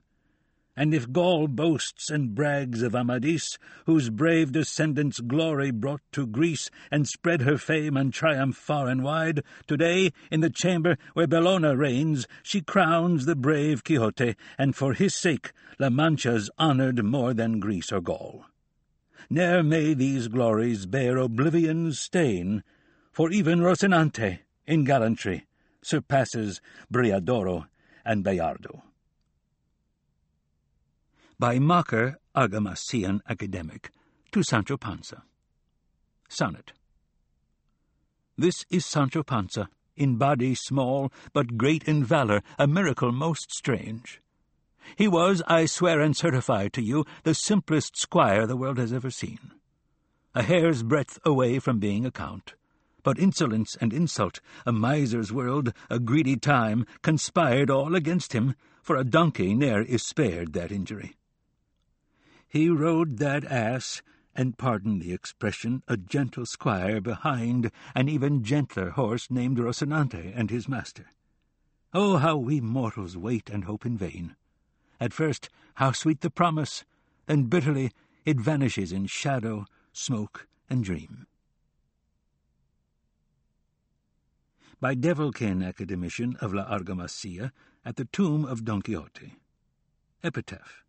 And 0.79 0.95
if 0.95 1.11
Gaul 1.11 1.49
boasts 1.49 2.09
and 2.09 2.37
brags 2.37 2.83
of 2.83 2.95
Amadis, 2.95 3.59
whose 3.87 4.11
brave 4.11 4.53
descendants 4.53 5.19
glory 5.19 5.73
brought 5.73 6.03
to 6.13 6.25
Greece, 6.25 6.71
and 6.93 7.09
spread 7.09 7.43
her 7.43 7.59
fame 7.59 7.97
and 7.97 8.15
triumph 8.15 8.57
far 8.57 8.87
and 8.87 9.03
wide, 9.03 9.43
today, 9.67 10.13
in 10.31 10.39
the 10.39 10.51
chamber 10.51 10.97
where 11.15 11.27
Bellona 11.27 11.77
reigns, 11.77 12.29
she 12.45 12.61
crowns 12.61 13.27
the 13.27 13.35
brave 13.35 13.83
Quixote, 13.83 14.37
and 14.57 14.77
for 14.77 14.93
his 14.93 15.17
sake 15.17 15.51
La 15.81 15.91
Mancha's 15.91 16.49
honoured 16.61 17.05
more 17.05 17.35
than 17.35 17.59
Greece 17.59 17.91
or 17.91 18.01
Gaul. 18.01 18.45
Ne'er 19.29 19.65
may 19.65 19.95
these 19.95 20.29
glories 20.29 20.87
bear 20.87 21.17
oblivion's 21.17 21.99
stain, 21.99 22.63
for 23.11 23.33
even 23.33 23.63
Rocinante, 23.63 24.43
in 24.65 24.85
gallantry, 24.85 25.49
surpasses 25.83 26.61
Brilladoro 26.89 27.67
and 28.05 28.25
Bayardo 28.25 28.83
by 31.41 31.57
Macher, 31.57 32.17
Argamasillan 32.35 33.21
academic, 33.29 33.93
to 34.33 34.43
Sancho 34.43 34.77
Panza. 34.77 35.23
Sonnet. 36.29 36.73
This 38.37 38.65
is 38.71 38.85
Sancho 38.85 39.23
Panza, 39.23 39.69
in 39.97 40.17
body 40.17 40.57
small, 40.57 41.13
but 41.33 41.57
great 41.57 41.85
in 41.85 42.03
valour, 42.03 42.43
a 42.59 42.67
miracle 42.67 43.13
most 43.13 43.53
strange. 43.53 44.21
He 44.97 45.07
was, 45.07 45.41
I 45.47 45.67
swear 45.67 46.01
and 46.01 46.17
certify 46.17 46.69
to 46.69 46.83
you, 46.83 47.05
the 47.23 47.35
simplest 47.35 47.97
squire 47.97 48.45
the 48.45 48.57
world 48.57 48.79
has 48.79 48.93
ever 48.93 49.11
seen. 49.11 49.39
A 50.35 50.43
hair's 50.43 50.83
breadth 50.83 51.21
away 51.25 51.61
from 51.61 51.79
being 51.79 52.05
a 52.05 52.11
count. 52.11 52.55
But 53.05 53.19
insolence 53.19 53.77
and 53.81 53.93
insult, 53.93 54.41
a 54.67 54.73
miser's 54.73 55.33
world, 55.33 55.73
a 55.89 56.01
greedy 56.01 56.37
time, 56.37 56.85
conspired 57.03 57.71
all 57.71 57.95
against 57.95 58.33
him, 58.33 58.57
for 58.83 58.97
a 58.97 59.05
donkey 59.05 59.55
ne'er 59.55 59.83
is 59.83 60.03
spared 60.03 60.53
that 60.55 60.73
injury. 60.73 61.15
He 62.49 62.71
rode 62.71 63.19
that 63.19 63.45
ass, 63.45 64.01
and 64.35 64.57
pardon 64.57 65.01
the 65.01 65.13
expression, 65.13 65.83
a 65.87 65.99
gentle 65.99 66.47
squire 66.47 67.01
behind 67.01 67.71
an 67.95 68.09
even 68.09 68.43
gentler 68.43 68.91
horse 68.91 69.31
named 69.31 69.59
Rocinante 69.59 70.33
and 70.35 70.49
his 70.49 70.67
master. 70.67 71.13
Oh, 71.93 72.17
how 72.17 72.39
we 72.39 72.61
mortals 72.61 73.17
wait 73.19 73.51
and 73.51 73.65
hope 73.65 73.85
in 73.85 73.99
vain! 73.99 74.35
At 74.99 75.13
first, 75.13 75.51
how 75.75 75.93
sweet 75.93 76.23
the 76.23 76.31
promise, 76.31 76.85
then 77.27 77.45
bitterly 77.45 77.93
it 78.25 78.41
vanishes 78.41 78.93
in 78.93 79.07
shadow, 79.07 79.67
smoke, 79.93 80.49
and 80.71 80.83
dream. 80.83 81.27
By 84.81 84.95
Devolquin, 84.95 85.63
academician 85.63 86.37
of 86.37 86.55
La 86.55 86.65
Argamasilla, 86.65 87.53
at 87.85 87.97
the 87.97 88.07
tomb 88.07 88.45
of 88.45 88.65
Don 88.65 88.81
Quixote. 88.81 89.35
Epitaph 90.23 90.85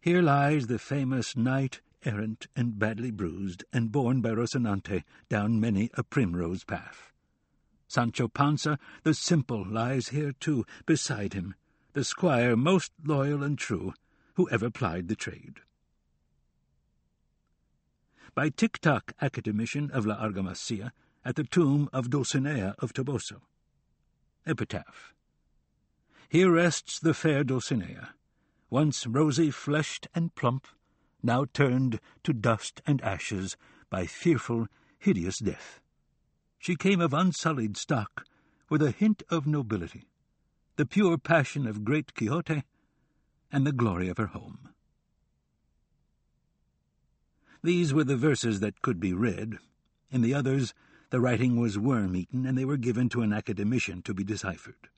here 0.00 0.22
lies 0.22 0.66
the 0.66 0.78
famous 0.78 1.36
knight, 1.36 1.80
errant 2.04 2.46
and 2.56 2.78
badly 2.78 3.10
bruised, 3.10 3.64
and 3.72 3.92
borne 3.92 4.22
by 4.22 4.30
Rocinante 4.30 5.04
down 5.28 5.60
many 5.60 5.90
a 5.94 6.02
primrose 6.02 6.64
path. 6.64 7.12
Sancho 7.86 8.28
Panza, 8.28 8.78
the 9.02 9.12
simple, 9.12 9.66
lies 9.66 10.08
here 10.08 10.32
too, 10.32 10.64
beside 10.86 11.34
him, 11.34 11.54
the 11.92 12.04
squire 12.04 12.56
most 12.56 12.92
loyal 13.04 13.42
and 13.42 13.58
true, 13.58 13.92
who 14.34 14.48
ever 14.50 14.70
plied 14.70 15.08
the 15.08 15.16
trade. 15.16 15.60
By 18.34 18.48
Tic-Tac, 18.48 19.12
academician 19.20 19.90
of 19.90 20.06
La 20.06 20.16
Argamasilla, 20.16 20.92
at 21.24 21.36
the 21.36 21.44
tomb 21.44 21.90
of 21.92 22.08
Dulcinea 22.08 22.74
of 22.78 22.94
Toboso. 22.94 23.42
Epitaph. 24.46 25.12
Here 26.28 26.50
rests 26.50 26.98
the 26.98 27.12
fair 27.12 27.44
Dulcinea, 27.44 28.10
once 28.70 29.06
rosy-fleshed 29.06 30.06
and 30.14 30.34
plump, 30.34 30.66
now 31.22 31.44
turned 31.52 32.00
to 32.22 32.32
dust 32.32 32.80
and 32.86 33.02
ashes 33.02 33.56
by 33.90 34.06
fearful, 34.06 34.68
hideous 34.98 35.38
death. 35.38 35.80
She 36.58 36.76
came 36.76 37.00
of 37.00 37.12
unsullied 37.12 37.76
stock, 37.76 38.24
with 38.68 38.80
a 38.82 38.92
hint 38.92 39.22
of 39.28 39.46
nobility, 39.46 40.06
the 40.76 40.86
pure 40.86 41.18
passion 41.18 41.66
of 41.66 41.84
great 41.84 42.14
Quixote, 42.14 42.62
and 43.50 43.66
the 43.66 43.72
glory 43.72 44.08
of 44.08 44.16
her 44.16 44.28
home. 44.28 44.68
These 47.62 47.92
were 47.92 48.04
the 48.04 48.16
verses 48.16 48.60
that 48.60 48.80
could 48.80 49.00
be 49.00 49.12
read. 49.12 49.58
In 50.10 50.22
the 50.22 50.32
others, 50.32 50.72
the 51.10 51.20
writing 51.20 51.60
was 51.60 51.78
worm-eaten, 51.78 52.46
and 52.46 52.56
they 52.56 52.64
were 52.64 52.76
given 52.76 53.08
to 53.10 53.22
an 53.22 53.32
academician 53.32 54.02
to 54.02 54.14
be 54.14 54.24
deciphered. 54.24 54.88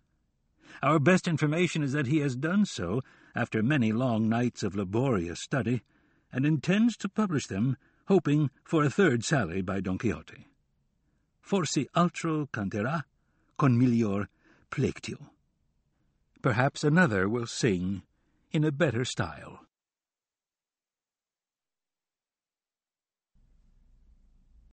Our 0.83 0.99
best 0.99 1.27
information 1.27 1.83
is 1.83 1.93
that 1.93 2.07
he 2.07 2.19
has 2.19 2.37
done 2.37 2.67
so 2.67 3.01
after 3.35 3.63
many 3.63 3.93
long 3.93 4.29
nights 4.29 4.63
of 4.63 4.75
laborious 4.75 5.41
study, 5.41 5.83
and 6.33 6.47
intends 6.47 6.97
to 6.97 7.09
publish 7.09 7.47
them, 7.47 7.77
hoping 8.09 8.51
for 8.65 8.85
a 8.85 8.91
third 8.91 9.25
sally 9.25 9.63
by 9.63 9.81
Don 9.81 9.99
Quixote. 9.99 10.47
Forsi 11.43 11.87
altro 11.95 12.47
canterà, 12.47 13.05
con 13.57 13.79
miglior 13.79 14.27
plectio. 14.71 15.31
Perhaps 16.41 16.85
another 16.85 17.29
will 17.29 17.47
sing 17.47 18.03
in 18.51 18.65
a 18.65 18.73
better 18.73 19.05
style. 19.05 19.61